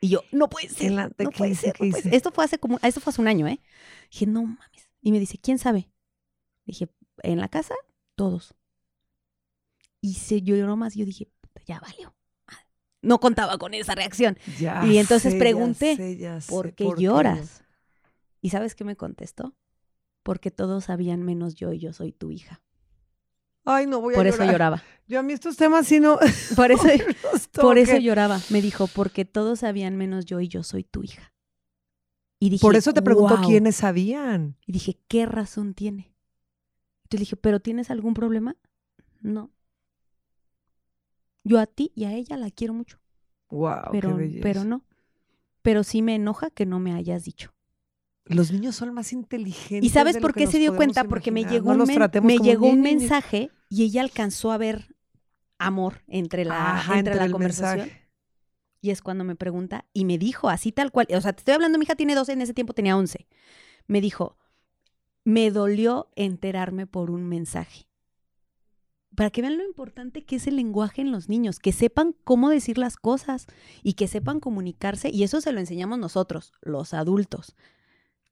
[0.00, 0.88] Y yo, no puede ser.
[0.88, 1.74] En la- ¿de no puede ser.
[1.74, 2.02] ¿Qué no puede hice?
[2.02, 2.14] ser".
[2.14, 3.60] Esto fue hace como, esto fue hace un año, ¿eh?
[4.10, 4.90] Dije, no mames.
[5.00, 5.88] Y me dice, ¿quién sabe?
[6.64, 6.88] Dije,
[7.22, 7.76] en la casa,
[8.16, 8.54] todos.
[10.00, 10.96] Y se lloró más.
[10.96, 12.16] Yo dije, "Puta, ya valió.
[12.48, 12.66] madre".
[13.02, 14.36] No contaba con esa reacción.
[14.58, 17.62] Ya y entonces sé, ya pregunté, sé, ya sé, ¿Por qué lloras?
[18.40, 19.54] ¿Y sabes qué me contestó?
[20.22, 22.62] Porque todos sabían menos yo y yo soy tu hija.
[23.64, 24.40] Ay, no voy a Por llorar.
[24.42, 24.82] eso lloraba.
[25.06, 26.18] Yo a mí estos temas sí no.
[26.56, 26.84] Por eso,
[27.60, 28.40] por eso lloraba.
[28.48, 31.32] Me dijo, porque todos sabían menos yo y yo soy tu hija.
[32.38, 34.56] Y dije, Por eso te pregunto quiénes sabían.
[34.66, 36.14] Y dije, ¿qué razón tiene?
[37.02, 38.56] Entonces le dije, ¿pero tienes algún problema?
[39.20, 39.50] No.
[41.42, 42.98] Yo a ti y a ella la quiero mucho,
[43.50, 44.42] Wow, pero, qué belleza.
[44.42, 44.84] pero no.
[45.62, 47.52] Pero sí me enoja que no me hayas dicho.
[48.26, 49.84] Los niños son más inteligentes.
[49.84, 51.04] ¿Y sabes por qué se dio cuenta?
[51.04, 54.94] Porque me llegó, No un, men- me llegó un mensaje y ella alcanzó a ver
[55.58, 57.86] amor entre la, Ajá, entre la conversación.
[57.86, 58.08] mensaje.
[58.82, 61.06] Y es cuando me pregunta y me dijo así tal cual.
[61.14, 63.26] O sea, te estoy hablando, mi hija tiene 12, en ese tiempo tenía 11.
[63.88, 64.38] Me dijo,
[65.24, 67.88] me dolió enterarme por un mensaje.
[69.16, 72.48] Para que vean lo importante que es el lenguaje en los niños, que sepan cómo
[72.48, 73.46] decir las cosas
[73.82, 75.10] y que sepan comunicarse.
[75.10, 77.56] Y eso se lo enseñamos nosotros, los adultos.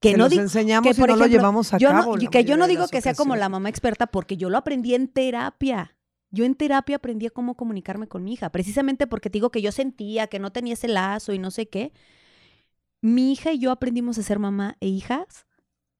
[0.00, 2.16] Que no digo- enseñamos que, por y no lo llevamos a yo cabo.
[2.30, 5.08] que yo no digo que sea como la mamá experta porque yo lo aprendí en
[5.08, 5.96] terapia.
[6.30, 9.62] Yo en terapia aprendí a cómo comunicarme con mi hija, precisamente porque te digo que
[9.62, 11.92] yo sentía que no tenía ese lazo y no sé qué.
[13.00, 15.46] Mi hija y yo aprendimos a ser mamá e hijas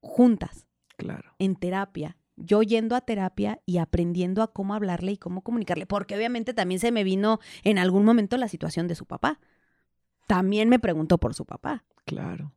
[0.01, 1.33] juntas, Claro.
[1.39, 2.15] en terapia.
[2.37, 6.79] Yo yendo a terapia y aprendiendo a cómo hablarle y cómo comunicarle, porque obviamente también
[6.79, 9.39] se me vino en algún momento la situación de su papá.
[10.27, 11.83] También me preguntó por su papá.
[12.05, 12.53] Claro.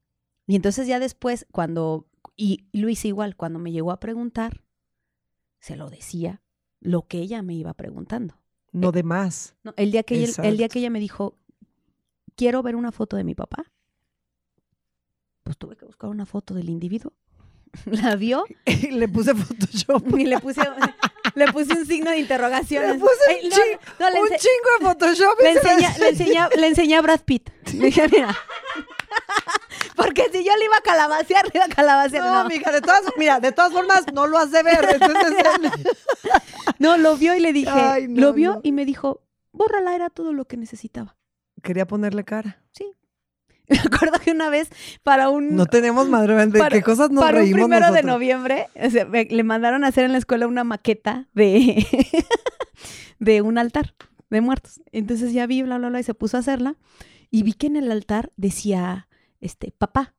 [0.53, 4.63] Y entonces ya después, cuando, y lo hice igual, cuando me llegó a preguntar,
[5.61, 6.43] se lo decía
[6.79, 8.39] lo que ella me iba preguntando.
[8.71, 9.55] No de más.
[9.63, 11.39] No, el, día que ella, el día que ella me dijo,
[12.37, 13.73] quiero ver una foto de mi papá,
[15.43, 17.15] pues tuve que buscar una foto del individuo.
[17.87, 20.19] La vio Y le puse Photoshop.
[20.19, 20.61] y le puse,
[21.35, 22.87] le puse un signo de interrogación.
[22.93, 25.35] Le puse Ay, un no, chi- no, le un chingo de Photoshop.
[25.41, 27.49] y le enseñé, le, enseñé, le enseñé a Brad Pitt.
[27.73, 28.37] Le dije, mira.
[30.05, 32.25] Porque si yo le iba a calabacear, le iba a calabacear.
[32.25, 34.79] No, No, mija, de todas, mira, de todas formas no lo has de ver.
[34.95, 35.45] Entonces,
[36.79, 38.61] No, lo vio y le dije, Ay, no, lo vio no.
[38.63, 39.23] y me dijo,
[39.53, 41.17] bórrala, era todo lo que necesitaba.
[41.63, 42.59] quería ponerle cara.
[43.69, 44.69] Me acuerdo que una vez
[45.03, 48.03] para un, No tenemos madre de Para- qué cosas nos para un reímos primero de
[48.03, 51.87] noviembre, o sea, me- le mandaron a hacer en la escuela una maqueta de,
[53.19, 53.95] de un altar
[54.31, 54.81] de muertos.
[54.91, 56.75] Entonces ya vi, bla, bla, bla, y se puso a hacerla.
[57.31, 59.09] Y vi que en el altar decía,
[59.43, 60.15] este, papá.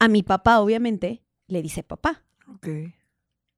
[0.00, 2.24] A mi papá, obviamente, le dice papá.
[2.54, 2.66] Ok.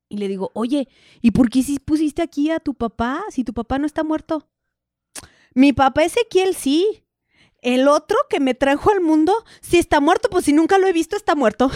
[0.08, 0.88] Y le digo, oye,
[1.22, 4.48] ¿y por qué si pusiste aquí a tu papá si tu papá no está muerto?
[5.54, 7.04] Mi papá Ezequiel sí.
[7.62, 10.94] El otro que me trajo al mundo, si está muerto, pues si nunca lo he
[10.94, 11.70] visto, está muerto.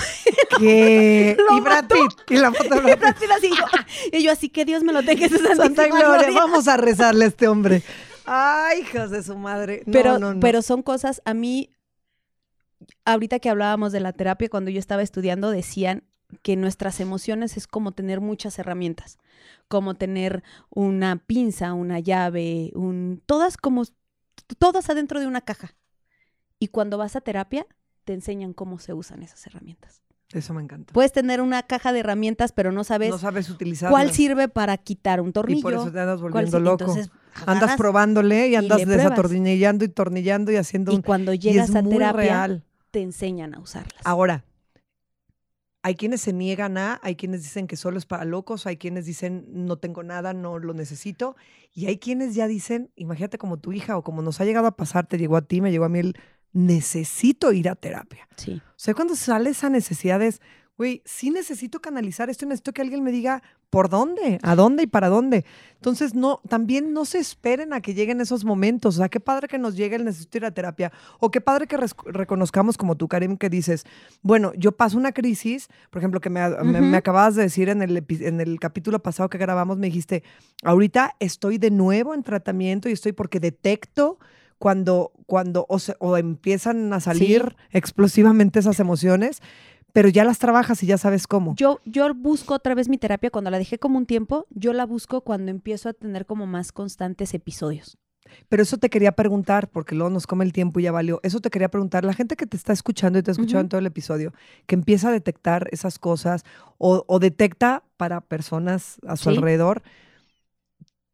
[0.59, 1.37] ¿Qué?
[1.51, 2.31] Lo y Brad Pitt.
[2.31, 3.31] Y la foto de Y Brad Pitt.
[3.31, 3.65] así, yo,
[4.19, 6.07] y yo, así que Dios me lo tenga en su Santa Gloria.
[6.07, 6.31] gloria".
[6.33, 7.83] Vamos a rezarle a este hombre.
[8.25, 9.83] Ay, hijas de su madre.
[9.85, 10.41] No, Pero, no, no.
[10.41, 11.69] pero son cosas, a mí,
[13.05, 16.05] ahorita que hablábamos de la terapia, cuando yo estaba estudiando, decían
[16.43, 19.18] que nuestras emociones es como tener muchas herramientas,
[19.68, 23.85] como tener una pinza, una llave, un, todas como,
[24.59, 25.76] todas adentro de una caja.
[26.59, 27.66] Y cuando vas a terapia,
[28.05, 30.03] te enseñan cómo se usan esas herramientas.
[30.32, 30.93] Eso me encanta.
[30.93, 33.91] Puedes tener una caja de herramientas, pero no sabes no sabes utilizar.
[33.91, 35.61] cuál sirve para quitar un tornillo.
[35.61, 36.85] Y por eso te andas volviendo loco.
[36.85, 37.11] Entonces,
[37.47, 41.03] Andas probándole y andas desatornillando y tornillando y haciendo y un...
[41.03, 42.64] cuando y llegas es a muy terapia, real.
[42.95, 44.01] Te enseñan a usarlas.
[44.05, 44.45] Ahora,
[45.82, 49.05] hay quienes se niegan a, hay quienes dicen que solo es para locos, hay quienes
[49.05, 51.34] dicen no tengo nada, no lo necesito,
[51.72, 54.76] y hay quienes ya dicen, imagínate como tu hija o como nos ha llegado a
[54.76, 56.16] pasar, te llegó a ti, me llegó a mí el
[56.53, 58.28] necesito ir a terapia.
[58.36, 58.62] Sí.
[58.64, 60.40] O sea, cuando sale esa necesidad es,
[60.77, 64.87] güey, sí necesito canalizar esto necesito que alguien me diga por dónde, a dónde y
[64.87, 65.45] para dónde.
[65.77, 68.95] Entonces, no, también no se esperen a que lleguen esos momentos.
[68.95, 70.93] O sea, qué padre que nos llegue el necesito ir a terapia.
[71.18, 73.85] O qué padre que reconozcamos como tú, Karim, que dices,
[74.22, 76.64] bueno, yo paso una crisis, por ejemplo, que me, Ujú.
[76.64, 80.22] me acababas de decir en el, en el capítulo pasado que grabamos, me dijiste,
[80.62, 84.18] ahorita estoy de nuevo en tratamiento y estoy porque detecto
[84.59, 89.43] cuando, cuando o, se- o empiezan a salir explosivamente esas emociones,
[89.95, 91.55] pero ya las trabajas y ya sabes cómo.
[91.55, 94.86] Yo, yo busco otra vez mi terapia cuando la dejé como un tiempo, yo la
[94.86, 97.97] busco cuando empiezo a tener como más constantes episodios.
[98.49, 101.20] Pero eso te quería preguntar, porque luego nos come el tiempo y ya valió.
[101.22, 103.68] Eso te quería preguntar, la gente que te está escuchando y te ha escuchado en
[103.68, 104.32] todo el episodio,
[104.66, 106.42] que empieza a detectar esas cosas
[106.76, 109.84] o, detecta para personas a su alrededor,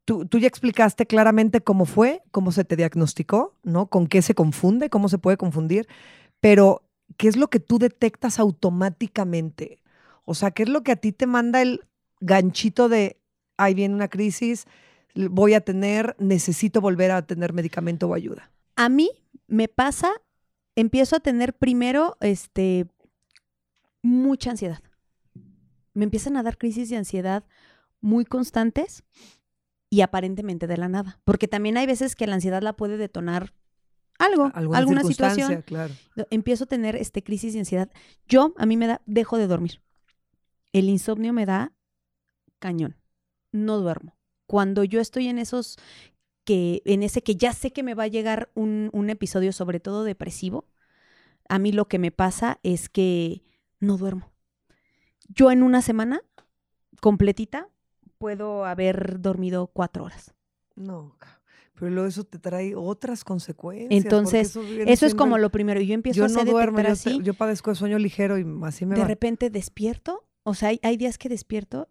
[0.06, 3.88] tú, tú, ya explicaste claramente cómo fue, cómo se te diagnosticó, ¿no?
[3.88, 5.86] Con qué se confunde, cómo se puede confundir,
[6.40, 6.82] pero
[7.16, 9.82] ¿qué es lo que tú detectas automáticamente?
[10.24, 11.86] O sea, ¿qué es lo que a ti te manda el
[12.20, 13.20] ganchito de,
[13.56, 14.66] ahí viene una crisis,
[15.14, 18.50] voy a tener, necesito volver a tener medicamento o ayuda?
[18.76, 19.10] A mí
[19.46, 20.10] me pasa,
[20.76, 22.86] empiezo a tener primero, este,
[24.02, 24.82] mucha ansiedad.
[25.94, 27.44] Me empiezan a dar crisis de ansiedad
[28.00, 29.02] muy constantes
[29.90, 31.20] y aparentemente de la nada.
[31.24, 33.52] Porque también hay veces que la ansiedad la puede detonar
[34.20, 35.62] algo, alguna, situación.
[35.62, 35.94] Claro.
[36.30, 37.90] Empiezo a tener este crisis de ansiedad.
[38.28, 39.82] Yo, a mí me da, dejo de dormir.
[40.72, 41.72] El insomnio me da
[42.58, 42.96] cañón.
[43.52, 45.78] No duermo cuando yo estoy en esos
[46.42, 50.02] que, en ese que ya sé que me va a llegar un, episodio, sobre todo
[50.02, 50.66] depresivo,
[51.48, 53.44] a mí lo que me pasa es que
[53.78, 54.32] no duermo.
[55.28, 56.22] Yo en una semana
[57.00, 57.68] completita
[58.18, 60.34] puedo haber dormido cuatro horas.
[60.74, 61.14] No,
[61.80, 64.04] pero luego eso te trae otras consecuencias.
[64.04, 64.54] Entonces,
[64.86, 65.80] eso, es como lo primero.
[65.80, 68.96] Yo empiezo a hacer no duermo, yo, yo, padezco de sueño ligero y así me
[68.96, 71.88] De repente despierto, o sea, hay, hay, días que despierto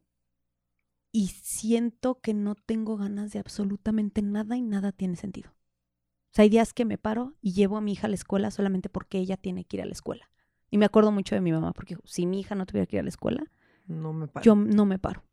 [1.12, 5.50] y siento que no tengo ganas de absolutamente nada y nada tiene sentido.
[5.50, 8.52] O sea, hay días que me paro y llevo a mi hija a la escuela
[8.52, 10.30] solamente porque ella tiene que ir a la escuela.
[10.70, 13.00] Y me acuerdo mucho de mi mamá, porque si mi hija no tuviera que ir
[13.00, 13.52] a la escuela,
[13.88, 15.26] no me yo no me paro.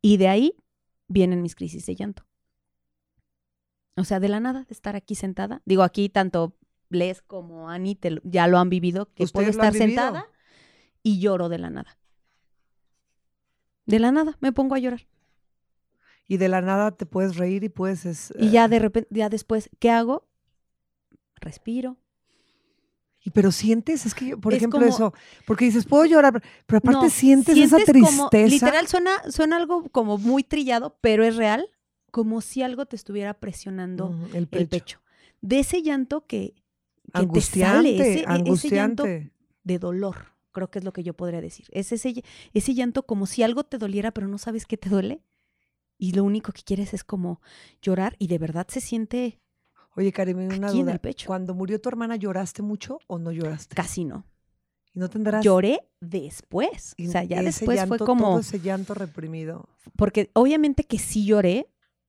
[0.00, 0.54] Y de ahí
[1.08, 2.24] vienen mis crisis de llanto.
[3.96, 5.62] O sea, de la nada, de estar aquí sentada.
[5.64, 6.56] Digo, aquí tanto
[6.90, 10.28] Les como Ani ya lo han vivido, que puedo estar sentada
[11.02, 11.98] y lloro de la nada.
[13.86, 15.06] De la nada, me pongo a llorar.
[16.28, 18.34] Y de la nada te puedes reír y puedes...
[18.38, 20.28] y ya eh, de repente, ya después, ¿qué hago?
[21.36, 21.96] Respiro.
[23.22, 25.12] Y pero sientes, es que yo, por ejemplo, eso,
[25.46, 28.46] porque dices, puedo llorar, pero aparte sientes, esa tristeza.
[28.46, 31.68] literal, suena, suena algo como muy trillado, pero es real,
[32.16, 35.02] como si algo te estuviera presionando el, pecho.
[35.42, 36.54] De ese llanto que,
[37.12, 41.66] angustiante, te sale, ese, llanto de dolor creo que es lo que yo podría decir.
[41.72, 45.20] Es ese, ese llanto como si algo te doliera, pero no sabes qué te duele.
[45.98, 47.42] Y lo único que quieres es como
[47.82, 49.38] llorar y de verdad se siente.
[49.94, 50.80] Oye, Karim, una duda.
[50.80, 51.26] En el pecho.
[51.26, 53.76] Cuando murió tu hermana, ¿lloraste mucho o no lloraste?
[53.76, 54.24] Casi no.
[54.94, 55.44] ¿Y no tendrás?
[55.44, 56.94] Lloré después.
[56.98, 58.30] o sea, ya después fue como.
[58.30, 59.68] Todo ese llanto reprimido.
[59.96, 61.68] Porque obviamente que sí lloré,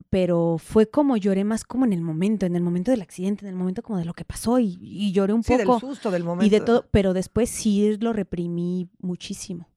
[0.09, 3.49] pero fue como lloré más como en el momento, en el momento del accidente, en
[3.49, 5.73] el momento como de lo que pasó y, lloré un poco.
[5.73, 6.45] del susto del momento.
[6.45, 9.69] Y de todo, pero después sí lo reprimí muchísimo,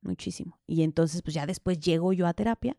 [0.00, 0.60] muchísimo.
[0.66, 2.76] Y entonces pues ya después llego yo a terapia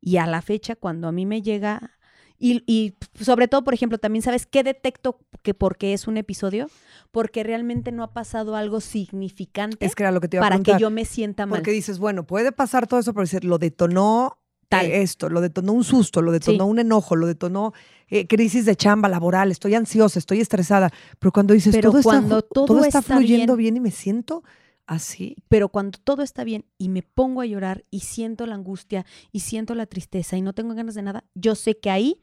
[0.00, 1.92] y a la fecha cuando a mí me llega,
[2.38, 6.68] y, y sobre todo, por ejemplo, también sabes qué detecto que porque es un episodio,
[7.12, 10.56] porque realmente no ha pasado algo significante es que era lo que te iba para
[10.56, 11.58] a que yo me sienta mal.
[11.58, 14.41] Porque dices, bueno, puede pasar todo eso, pero lo detonó
[14.80, 17.72] eh, esto, lo detonó un susto, lo detonó un enojo, lo detonó
[18.08, 20.90] eh, crisis de chamba laboral, estoy ansiosa, estoy estresada.
[21.18, 24.42] Pero cuando dices, todo, está, todo, está, fluyendo bien, y me siento
[24.86, 25.36] así.
[25.48, 29.40] Pero cuando todo está bien y me pongo a llorar y siento la angustia y
[29.40, 32.20] siento la tristeza y no tengo ganas de nada, yo sé que ahí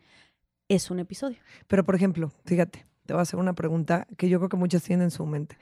[0.68, 1.38] es un episodio.
[1.68, 4.84] Pero, por ejemplo, fíjate, te voy a hacer una pregunta que yo creo que muchas
[4.84, 5.58] tienen en su mente.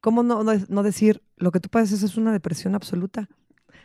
[0.00, 3.28] ¿Cómo no, no decir lo que tú padeces es una depresión absoluta?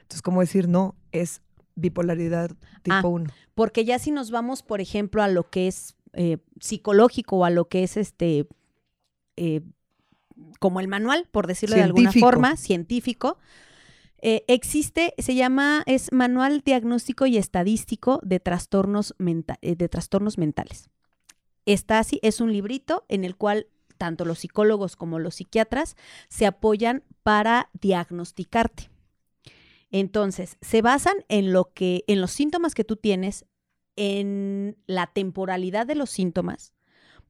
[0.02, 0.96] Entonces, ¿cómo decir no?
[1.12, 1.42] Es
[1.78, 2.52] bipolaridad
[2.84, 3.26] tipo 1.
[3.30, 7.46] Ah, porque ya si nos vamos, por ejemplo, a lo que es eh, psicológico o
[7.46, 8.48] a lo que es este,
[9.38, 9.62] eh,
[10.60, 13.38] como el manual, por decirlo de alguna forma, científico,
[14.20, 20.90] eh, existe, se llama, es Manual Diagnóstico y Estadístico de Trastornos, de Trastornos Mentales.
[21.66, 23.68] Está así, es un librito en el cual
[23.98, 25.96] tanto los psicólogos como los psiquiatras
[26.30, 28.90] se apoyan para diagnosticarte.
[29.92, 33.46] Entonces, se basan en lo que, en los síntomas que tú tienes,
[33.96, 36.74] en la temporalidad de los síntomas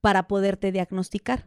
[0.02, 1.46] para poderte diagnosticar.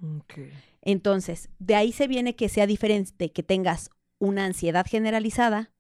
[0.83, 5.73] Entonces, de ahí se viene que sea diferente que tengas una ansiedad generalizada,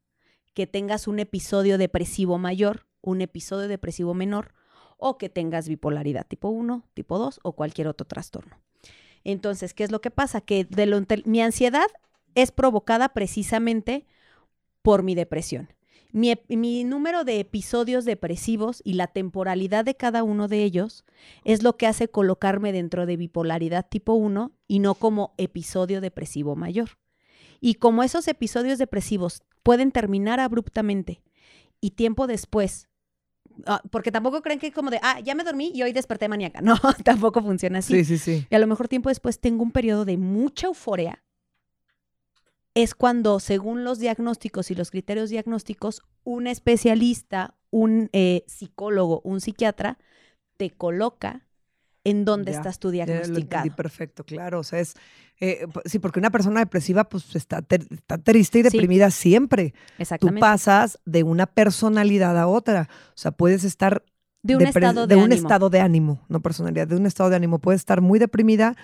[0.55, 4.53] que tengas un episodio depresivo mayor, un episodio depresivo menor,
[4.99, 8.61] o que tengas bipolaridad tipo 1, tipo 2 o cualquier otro trastorno.
[9.25, 10.41] Entonces, ¿qué es lo que pasa?
[10.41, 11.87] Que de mi ansiedad
[12.35, 14.07] es provocada precisamente
[14.83, 15.73] por mi depresión.
[16.13, 21.05] Mi, número de episodios depresivos y la temporalidad de cada uno de ellos
[21.45, 26.57] es lo que hace colocarme dentro de bipolaridad tipo 1 y no como episodio depresivo
[26.57, 26.99] mayor.
[27.61, 31.23] Y como esos episodios depresivos pueden terminar abruptamente
[31.81, 32.91] y tiempo después
[33.67, 36.29] Ah, porque tampoco creen que es como de, ah, ya me dormí y hoy desperté
[36.29, 36.61] maníaca.
[36.71, 38.05] No, tampoco funciona así.
[38.05, 38.47] Sí, sí, sí.
[38.49, 41.23] Y a lo mejor tiempo después tengo un periodo de mucha euforia.
[42.75, 49.41] Es cuando, según los diagnósticos y los criterios diagnósticos, un especialista, un eh, psicólogo, un
[49.41, 49.99] psiquiatra,
[50.57, 51.47] te coloca
[52.05, 53.39] en dónde Ya, estás tú diagnosticado.
[53.65, 54.61] entendí perfecto, claro.
[54.61, 54.95] O sea, es.
[55.41, 58.69] eh, sí, porque una persona depresiva, pues está, ter- está triste y Sí.
[58.71, 59.73] deprimida siempre.
[59.73, 60.41] Tú Exactamente.
[60.41, 62.89] pasas de una personalidad a otra.
[63.09, 64.03] O sea, puedes estar
[64.43, 65.43] de un estado de, un ánimo.
[65.43, 67.59] estado de ánimo, no personalidad, de un estado de ánimo.
[67.59, 68.77] Puedes estar muy deprimida,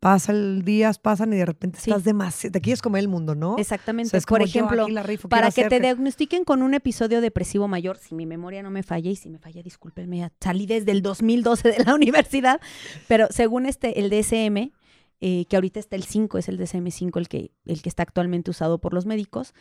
[0.00, 1.90] pasa el días, pasan y de repente Sí.
[1.90, 2.52] estás demasiado.
[2.52, 3.54] Te quieres comer el mundo, ¿no?
[3.54, 4.10] O Exactamente.
[4.10, 8.14] sea, es Por ejemplo, rifo, para que te diagnostiquen con un episodio depresivo mayor, si
[8.14, 11.68] mi memoria no me falla y si me falla, discúlpenme, ya salí desde el 2012
[11.70, 12.60] de la universidad,
[13.08, 14.72] pero según este, el DSM,
[15.20, 18.50] eh, que ahorita está el 5, es el DSM-5 el que, el que está actualmente
[18.50, 19.52] usado por los médicos,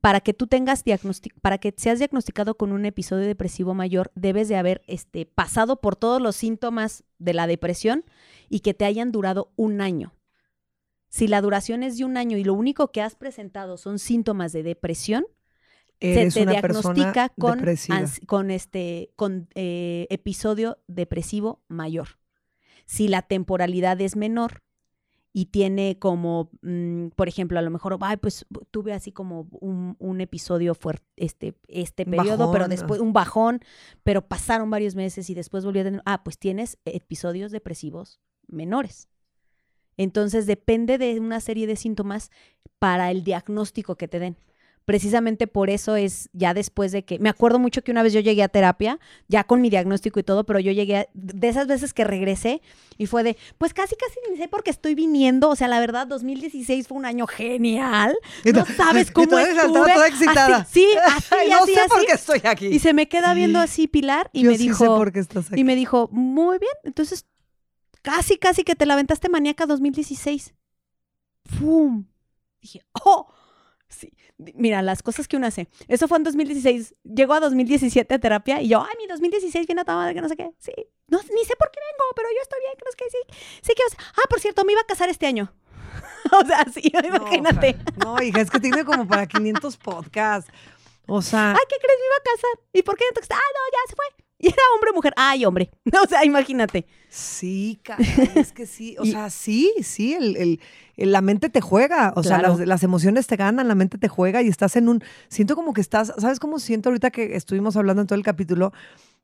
[0.00, 0.84] para que tú tengas
[1.42, 5.96] para que seas diagnosticado con un episodio depresivo mayor, debes de haber este, pasado por
[5.96, 8.04] todos los síntomas de la depresión
[8.48, 10.14] y que te hayan durado un año.
[11.08, 14.52] Si la duración es de un año y lo único que has presentado son síntomas
[14.52, 15.26] de depresión,
[16.00, 22.18] se te diagnostica con, este con eh, episodio depresivo mayor.
[22.86, 24.62] Si la temporalidad es menor
[25.38, 29.94] y tiene como, mm, por ejemplo, a lo mejor, ay, pues tuve así como un,
[30.00, 33.60] un episodio fuerte este, este periodo, pero bajón, después un bajón,
[34.02, 38.18] pero pasaron varios meses y después volvió a tener, ah, pues tienes episodios depresivos
[38.48, 39.08] menores.
[39.96, 42.32] Entonces depende de una serie de síntomas
[42.80, 44.36] para el diagnóstico que te den.
[44.88, 48.20] Precisamente por eso es ya después de que, me acuerdo mucho que una vez yo
[48.20, 51.66] llegué a terapia, ya con mi diagnóstico y todo, pero yo llegué, a- de esas
[51.66, 52.62] veces que regresé
[52.96, 55.78] y fue de, pues casi, casi ni sé por qué estoy viniendo, o sea, la
[55.78, 58.16] verdad, 2016 fue un año genial,
[58.46, 59.68] no sabes cómo estuve.
[59.74, 60.56] toda excitada.
[60.60, 62.06] Así, sí, así, Ay, no así, sé por así.
[62.06, 62.66] qué estoy aquí.
[62.68, 65.18] Y se me queda viendo así Pilar y Yo me sí dijo, sé por qué
[65.20, 65.60] estás aquí.
[65.60, 67.26] y me dijo, muy bien, entonces
[68.00, 70.54] casi, casi que te la aventaste maníaca 2016.
[71.60, 72.06] ¡Pum!
[72.62, 73.28] Dije, ¡oh!
[73.88, 74.12] Sí.
[74.54, 75.68] Mira, las cosas que uno hace.
[75.88, 76.94] Eso fue en 2016.
[77.04, 80.20] Llegó a 2017 a terapia y yo, ay, mi 2016 viene a toda madre, que
[80.20, 80.50] no sé qué.
[80.58, 80.72] Sí.
[81.08, 83.04] No, ni sé por qué vengo, pero yo estoy bien, que no sé qué.
[83.10, 83.82] Sí, sí que...
[84.16, 85.52] Ah, por cierto, me iba a casar este año.
[86.32, 87.70] o sea, sí, No, imagínate.
[87.70, 87.84] hija.
[88.04, 90.50] No, hija, es que tiene como para 500 podcasts.
[91.06, 91.98] O sea, Ay, ¿qué crees?
[91.98, 92.66] Me iba a casar.
[92.74, 94.04] ¿Y por qué Ah, no, ya se fue.
[94.38, 95.12] Y era hombre o mujer.
[95.16, 95.70] Ay, hombre.
[96.04, 96.86] O sea, imagínate.
[97.08, 98.96] sí, caray, es que sí.
[98.98, 100.60] O Y- sea, sí, sí, el, el-
[100.96, 102.12] el- la mente te juega.
[102.16, 105.02] O sea, las, las emociones te ganan, la mente te juega y estás en un.
[105.28, 106.12] Siento como que estás.
[106.18, 108.72] ¿Sabes cómo siento ahorita que estuvimos hablando en todo el capítulo?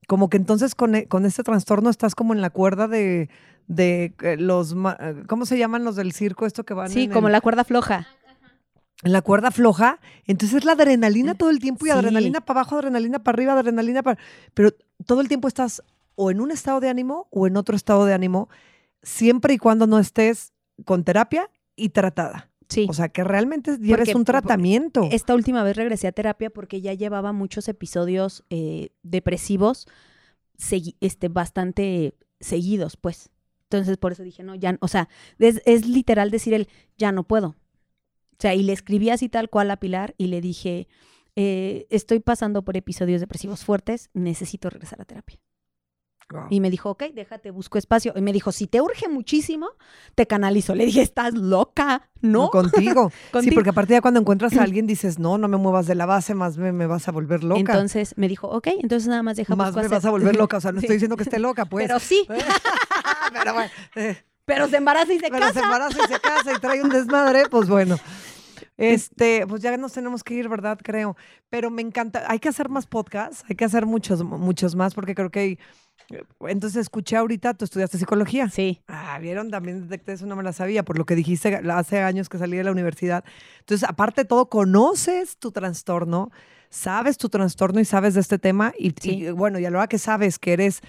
[0.07, 3.29] Como que entonces con, e- con este trastorno estás como en la cuerda de.
[3.69, 4.73] de eh, los.
[4.73, 6.45] eh, ¿Cómo se llaman los del circo?
[6.47, 8.07] Esto que van Sí, en como el- la cuerda floja.
[9.03, 11.93] en la cuerda floja, entonces es la adrenalina todo el tiempo y Sí.
[11.95, 14.19] adrenalina para abajo, adrenalina para arriba, adrenalina para...
[14.55, 14.71] Pero
[15.07, 15.83] todo el tiempo estás
[16.17, 18.49] o en un estado de ánimo o en otro estado de ánimo,
[19.03, 20.53] siempre y cuando no estés
[20.85, 22.51] con terapia y tratada.
[22.69, 22.87] Sí.
[22.89, 25.09] O sea, que realmente lleves Porque- un tratamiento.
[25.13, 29.87] Esta última vez regresé a terapia porque ya llevaba muchos episodios eh, depresivos
[31.01, 33.31] este, bastante seguidos, pues.
[33.65, 37.25] Entonces, por eso dije, no, ya, o sea, es, es literal decir el, ya no
[37.25, 37.49] puedo.
[37.49, 40.87] O sea, y le escribí así tal cual a Pilar y le dije,
[41.37, 45.39] eh, estoy pasando por episodios depresivos fuertes, necesito regresar a terapia.
[46.31, 46.47] Wow.
[46.49, 48.15] Y me dijo, ok, déjate, busco espacio.
[48.17, 49.69] Y me dijo, si te urge muchísimo,
[50.15, 50.75] te canalizo.
[50.75, 52.49] Le dije, estás loca, ¿no?
[52.49, 53.13] Contigo.
[53.43, 56.07] Sí, porque aparte ya cuando encuentras a alguien dices, no, no me muevas de la
[56.07, 57.61] base, más me, me vas a volver loca.
[57.61, 60.35] Entonces me dijo, ok, entonces nada más deja más busco me hacer- vas a volver
[60.37, 60.57] loca.
[60.57, 60.87] O sea, no Sí.
[60.87, 61.87] estoy diciendo que esté loca, pues.
[61.87, 62.27] Pero sí,
[63.33, 64.17] Pero bueno, eh,
[64.47, 65.65] pero se embaraza y se pero se casa.
[65.67, 67.97] embaraza y se casa y trae un desmadre, pues bueno.
[68.77, 70.79] Este, pues ya nos tenemos que ir, ¿verdad?
[70.83, 71.17] Creo.
[71.49, 72.25] Pero me encanta.
[72.29, 75.59] Hay que hacer más podcasts, hay que hacer muchos, muchos más, porque creo que hay.
[76.41, 78.49] Entonces escuché ahorita, tú estudiaste psicología.
[78.51, 82.01] Sí, Ah, vieron, también detecté eso, no me la sabía, por lo que dijiste hace
[82.01, 83.25] años que salí de la universidad.
[83.61, 86.31] Entonces, aparte de todo, conoces tu trastorno,
[86.69, 88.73] sabes tu trastorno y sabes de este tema.
[88.79, 89.11] Y, Sí.
[89.25, 90.81] y, bueno, y a la hora que sabes que eres,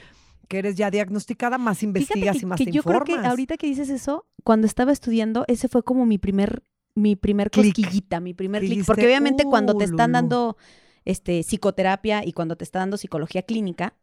[0.47, 3.15] que eres ya diagnosticada, más investigas Fíjate y más que, te que yo creo que
[3.15, 6.63] ahorita que dices eso, cuando estaba estudiando, ese fue como mi primer,
[6.95, 7.75] mi primer Clic.
[7.75, 8.85] cosquillita, mi primer clic.
[8.85, 10.13] Porque obviamente cuando te "Uh, están Lulú".
[10.13, 10.57] dando
[11.05, 13.93] este, psicoterapia y cuando te está dando psicología clínica,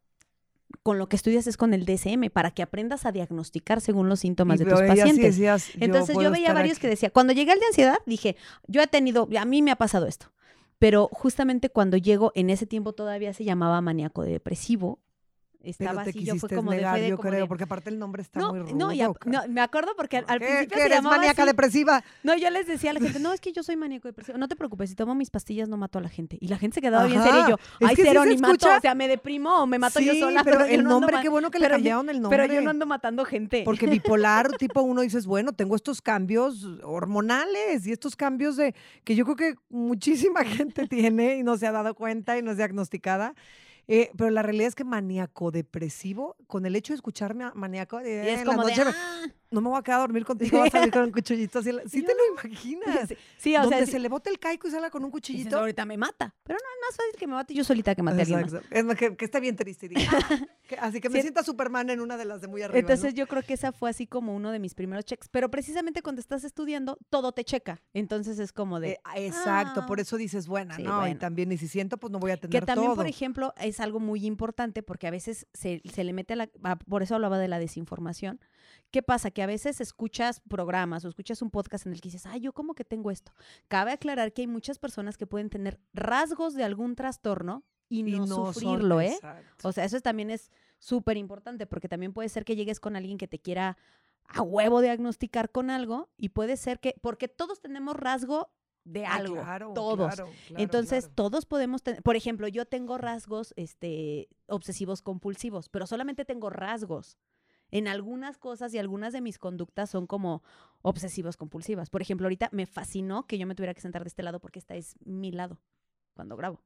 [0.83, 4.21] con lo que estudias es con el DSM, para que aprendas a diagnosticar según los
[4.21, 5.37] síntomas Y de tus pacientes.
[5.37, 6.83] decías, Entonces yo, veía varios aquí.
[6.83, 8.37] que decía, cuando llegué al de ansiedad, dije,
[8.69, 10.33] yo he tenido, a mí me ha pasado esto.
[10.79, 14.99] Pero justamente cuando llego, en ese tiempo todavía se llamaba maníaco depresivo,
[15.65, 17.65] Estaba Pero así, yo fue como de negar, fe de yo como creo, de- porque
[17.65, 18.75] aparte el nombre está no, muy rudo.
[18.77, 19.47] no, y a- cara.
[19.47, 21.51] no, me acuerdo porque al, al ¿Qué- principio qué se eres maníaca así.
[21.51, 22.05] depresiva?
[22.23, 24.39] No, yo les decía a la gente, no, es que yo soy maníaco depresivo.
[24.39, 26.37] No te preocupes, si tomo mis pastillas no mato a la gente.
[26.41, 28.69] Y la gente se quedaba bien seria y yo, ay, sí cero, ni mato.
[28.77, 30.43] O sea, me deprimo o me mato yo Sí, sola.
[30.45, 32.39] pero yo el nombre, qué bueno que le pero yo- cambiaron el nombre.
[32.39, 33.63] Pero yo no ando matando gente.
[33.65, 38.75] Porque bipolar, tipo uno dices, bueno, tengo estos cambios hormonales y estos cambios de
[39.05, 42.51] que yo creo que muchísima gente tiene y no se ha dado cuenta y no
[42.51, 43.35] es diagnosticada.
[43.89, 48.01] Eh, pero la realidad es que maníaco depresivo, con el hecho de escucharme a maníaco,
[48.01, 49.23] y eh, es en la de, noche, ah.
[49.51, 51.71] no me voy a quedar a dormir contigo, vas a salir con un cuchillito así.
[51.89, 53.09] ¿Sí Yo te lo imaginas?
[53.09, 55.11] Sí, sí, o Donde sea, sí, se le bota el caico y salga con un
[55.11, 55.59] dices, cuchillito.
[55.59, 56.35] ahorita me mata.
[56.45, 58.53] Pero no, es más fácil que me mate yo solita que mate a alguien más.
[58.71, 59.89] Es más, que, que esté bien triste.
[59.89, 60.29] diga, "Ah",
[60.69, 61.23] que- así que me Sí.
[61.23, 62.79] sienta Superman en una de las de muy arriba.
[62.79, 63.19] Entonces ¿no?
[63.19, 65.29] yo creo que esa fue así como uno de mis primeros checks.
[65.29, 67.81] Pero precisamente cuando estás estudiando, todo te checa.
[67.95, 68.93] Entonces es como de...
[68.93, 70.03] Eh, exacto, por ah.
[70.03, 72.61] eso dices, bueno, Sí, no, y también, y si siento, pues no voy a tener
[72.61, 72.97] Que también, todo.
[72.97, 76.51] por ejemplo, es algo muy importante porque a veces se, se le mete a la...
[76.63, 78.41] a- por eso hablaba de la desinformación.
[78.91, 79.31] ¿Qué pasa?
[79.31, 82.53] Que a veces escuchas programas o escuchas un podcast en el que dices, ay, yo
[82.53, 83.33] como que tengo esto.
[83.69, 88.19] Cabe aclarar que hay muchas personas que pueden tener rasgos de algún trastorno y Y
[88.21, 89.13] no, son- sufrirlo, ¿eh?
[89.15, 89.69] exacto.
[89.69, 93.19] O sea, eso también es súper importante porque también puede ser que llegues con alguien
[93.19, 93.77] que te quiera
[94.29, 98.51] a huevo diagnosticar con algo y puede ser que, porque todos tenemos rasgo
[98.85, 100.15] de Ah, algo, claro, todos.
[100.15, 105.87] claro, claro, Entonces, todos podemos tener, por ejemplo, yo tengo rasgos este, obsesivos compulsivos, pero
[105.87, 107.19] solamente tengo rasgos.
[107.71, 110.43] En algunas cosas y algunas de mis conductas son como
[110.83, 111.89] obsesivos compulsivas.
[111.89, 114.59] Por ejemplo, ahorita me fascinó que yo me tuviera que sentar de este lado porque
[114.59, 115.59] esta es mi lado
[116.13, 116.61] cuando grabo.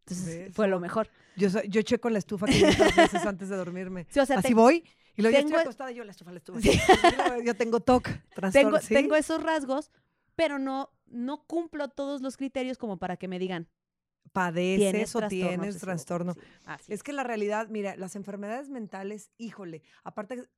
[0.00, 0.54] Entonces, ¿Ves?
[0.54, 1.08] fue lo mejor.
[1.36, 4.06] Yo, yo checo la estufa 500 veces antes de dormirme.
[4.10, 4.84] Sí, o sea, Así te- voy
[5.16, 6.60] y luego tengo- estoy acostada y yo la estufa, la estufa.
[6.60, 6.78] Sí.
[7.46, 8.78] Yo tengo TOC, tengo, trastorno.
[8.80, 8.92] ¿sí?
[8.92, 9.90] tengo esos rasgos,
[10.36, 13.68] pero no, no cumplo todos los criterios como para que me digan,
[14.32, 16.34] Padeces o trastorno tienes trastorno.
[16.34, 16.60] compulsivo".
[16.64, 20.48] Así Es que la realidad, mira, las enfermedades mentales, híjole, aparte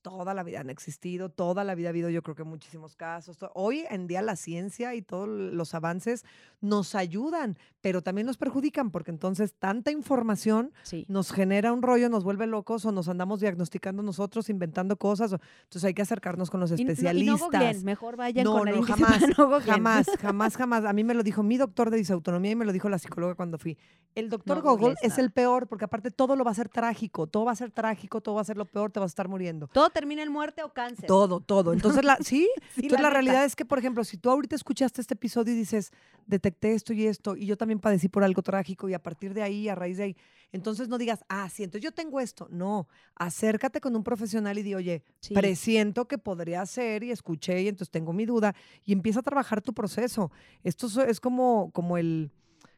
[0.00, 3.38] toda la vida han existido, toda la vida ha habido yo creo que muchísimos casos.
[3.54, 6.24] Hoy en día la ciencia y todos los avances
[6.60, 11.04] nos ayudan, pero también nos perjudican porque entonces tanta información Sí.
[11.08, 15.32] nos genera un rollo, nos vuelve locos o nos andamos diagnosticando nosotros, inventando cosas.
[15.32, 17.40] o- Entonces hay que acercarnos con los Y no- y no especialistas.
[17.40, 18.82] googleen, mejor vayan No, con no,
[19.20, 19.60] jamás, no.
[19.60, 20.84] Jamás, jamás, jamás.
[20.84, 23.34] A mí me lo dijo mi doctor de disautonomía y me lo dijo la psicóloga
[23.34, 23.76] cuando fui.
[24.14, 27.44] El doctor Google es el peor porque aparte todo lo va a ser trágico, todo
[27.46, 29.66] va a ser trágico, todo va a ser lo peor, te vas a estar muriendo.
[29.68, 31.06] Todo termina en muerte o cáncer.
[31.06, 31.72] Todo, todo.
[31.72, 35.00] Entonces, la, sí, Sí, entonces la, realidad es que, por ejemplo, si tú ahorita escuchaste
[35.00, 35.92] este episodio y dices,
[36.26, 39.42] detecté esto y esto, y yo también padecí por algo trágico, y a partir de
[39.42, 40.16] ahí, a raíz de ahí,
[40.52, 42.46] entonces no digas, ah, sí, entonces yo tengo esto.
[42.50, 42.86] No,
[43.16, 45.34] acércate con un profesional y di, oye, Sí.
[45.34, 48.54] presiento que podría ser y escuché y entonces tengo mi duda,
[48.84, 50.30] y empieza a trabajar tu proceso.
[50.62, 52.30] Esto es como, como el,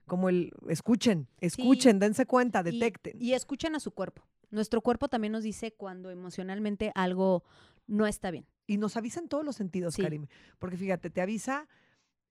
[0.06, 3.16] como el, escuchen, escuchen, dense cuenta, Y- detecten.
[3.20, 4.22] Y, escuchen a su cuerpo.
[4.50, 7.44] Nuestro cuerpo también nos dice cuando emocionalmente algo
[7.86, 8.46] no está bien.
[8.66, 10.02] Y nos avisa en todos los sentidos, Sí.
[10.02, 10.26] Karim.
[10.58, 11.68] Porque fíjate, te avisa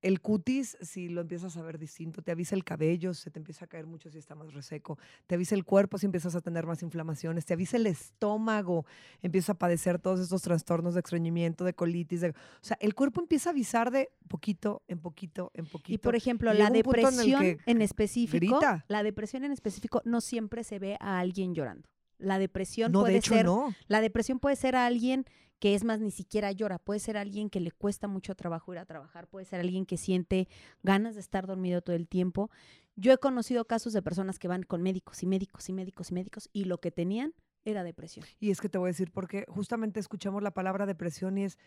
[0.02, 3.66] el cutis si lo empiezas a ver distinto, te avisa el cabello, se te empieza
[3.66, 6.68] a caer mucho si está más reseco, te avisa el cuerpo si empiezas a tener
[6.68, 8.86] más inflamaciones, te avisa el estómago,
[9.24, 12.22] empiezas a padecer todos estos trastornos de estreñimiento, de colitis.
[12.22, 15.94] de- o sea, el cuerpo empieza a avisar de poquito en poquito en poquito.
[15.94, 18.86] Y por ejemplo, Y la en depresión en, específico, grita.
[18.90, 21.90] la depresión en específico no siempre se ve a alguien llorando.
[22.18, 23.74] La depresión no, puede de hecho, ser no.
[23.88, 25.26] La depresión puede ser a alguien
[25.60, 28.80] que es más ni siquiera llora, puede ser alguien que le cuesta mucho trabajo ir
[28.80, 30.48] a trabajar, puede ser alguien que siente
[30.84, 32.50] ganas de estar dormido todo el tiempo.
[32.96, 36.14] Yo he conocido casos de personas que van con médicos y médicos y médicos y
[36.14, 37.34] médicos y lo que tenían
[37.64, 38.26] era depresión.
[38.40, 41.58] Y es que te voy a decir, porque justamente escuchamos la palabra depresión y es,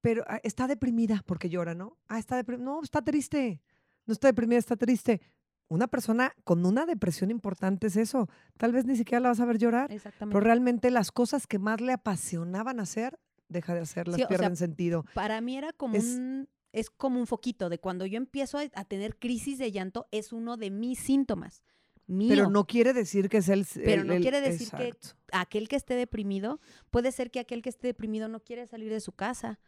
[0.00, 1.98] pero ah, está deprimida porque llora, ¿no?
[2.08, 2.64] Ah, está deprimida.
[2.64, 3.62] No, está triste.
[4.06, 5.20] No está deprimida, está triste.
[5.70, 8.28] Una persona con una depresión importante es eso.
[8.58, 10.34] Tal vez ni siquiera la vas a ver llorar, Exactamente.
[10.34, 13.18] pero realmente las cosas que más le apasionaban hacer,
[13.48, 15.04] deja de hacerlas, Sí, o sea, pierden sentido.
[15.14, 18.62] Para mí era como Es- un es como un foquito de cuando yo empiezo a,
[18.74, 21.64] a tener crisis de llanto es uno de mis síntomas.
[22.06, 22.28] Mío.
[22.30, 23.64] Pero no quiere decir que es el...
[23.74, 24.94] Pero el- no quiere decir que
[25.32, 26.60] aquel que esté deprimido,
[26.90, 29.58] puede ser que aquel que esté deprimido no quiere salir de su casa.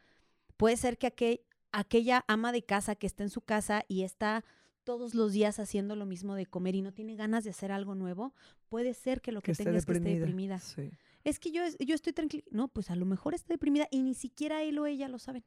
[0.56, 1.40] Puede ser que aquel-
[1.72, 4.44] aquella ama de casa que está en su casa y está
[4.84, 7.94] todos los días haciendo lo mismo de comer y no tiene ganas de hacer algo
[7.94, 8.34] nuevo,
[8.68, 10.58] puede ser que lo que, tenga es que esté deprimida.
[10.58, 10.90] Sí.
[11.24, 12.44] Es que yo, yo estoy tranquila.
[12.50, 15.44] No, pues a lo mejor está deprimida y ni siquiera él o ella lo saben.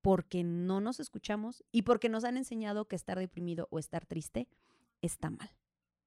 [0.00, 4.48] Porque no nos escuchamos y porque nos han enseñado que estar deprimido o estar triste
[5.02, 5.50] está mal.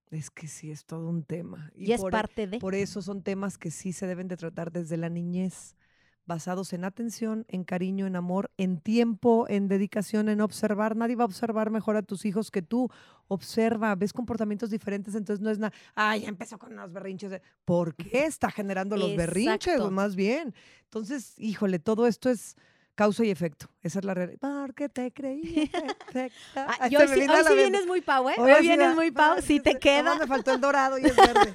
[0.09, 1.71] Es que sí, es todo un tema.
[1.75, 2.59] Y, es por- e parte de...
[2.59, 5.75] Por eso son temas que sí se deben de tratar desde la niñez,
[6.25, 10.95] basados en atención, en cariño, en amor, en tiempo, en dedicación, en observar.
[10.95, 12.89] Nadie va a observar mejor a tus hijos que tú.
[13.27, 17.41] Observa, ves comportamientos diferentes, entonces no es nada, ay, ya empezó con unos berrinches.
[17.65, 19.79] ¿Por qué está generando los berrinches?
[19.91, 20.53] Más bien.
[20.83, 22.55] Entonces, híjole, todo esto es
[22.95, 23.67] causa y efecto.
[23.81, 24.39] Esa es la realidad.
[24.41, 26.33] Porque te creí perfecta.
[26.55, 28.35] Ah, y hoy sí, hoy vienes muy pau, ¿eh?
[28.37, 29.41] Hoy vienes va, muy pau.
[29.41, 30.15] Si te queda.
[30.15, 31.51] me faltó el dorado y es verde.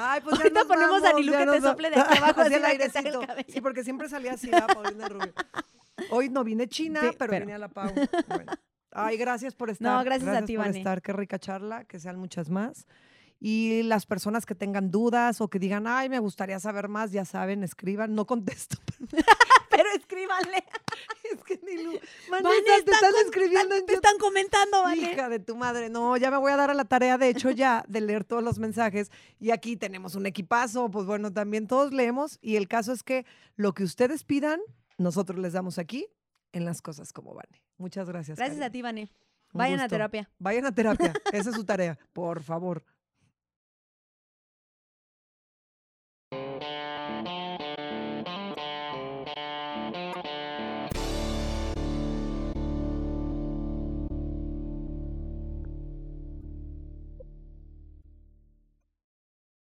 [0.00, 2.18] Ay, pues ya Ahorita nos ponemos a vamos, Nilu ya que te sople de aquí
[2.18, 3.20] abajo, así el airecito.
[3.48, 5.32] Sí, porque siempre salía así, la Paulina Rubio.
[6.10, 7.90] Hoy no vine china, Sí, pero, pero- vine a la Pau.
[8.28, 8.52] Bueno.
[8.92, 9.98] Ay, gracias por estar.
[9.98, 10.78] No, gracias a ti, por Vane.
[10.78, 11.02] estar.
[11.02, 12.86] Qué rica charla, que sean muchas más.
[13.40, 17.24] Y las personas que tengan dudas o que digan, ay, me gustaría saber más, ya
[17.24, 18.14] saben, escriban.
[18.14, 18.76] No contesto.
[19.70, 20.64] Pero escríbanle.
[21.32, 21.92] es que ni Lu.
[22.30, 25.12] Vane, Vanessa, te están con- escribiendo en Te están comentando, Vane.
[25.12, 27.50] Hija de tu madre, no, ya me voy a dar a la tarea, de hecho,
[27.50, 29.12] ya, de leer todos los mensajes.
[29.38, 32.38] Y aquí tenemos un equipazo, pues bueno, también todos leemos.
[32.42, 33.24] Y el caso es que
[33.54, 34.60] lo que ustedes pidan,
[34.96, 36.08] nosotros les damos aquí
[36.52, 37.46] en las cosas como van.
[37.76, 38.36] Muchas gracias.
[38.36, 39.12] Gracias a ti, Vane.
[39.52, 40.28] Un Vayan a terapia.
[40.38, 42.84] Vayan a terapia, esa es su tarea, por favor.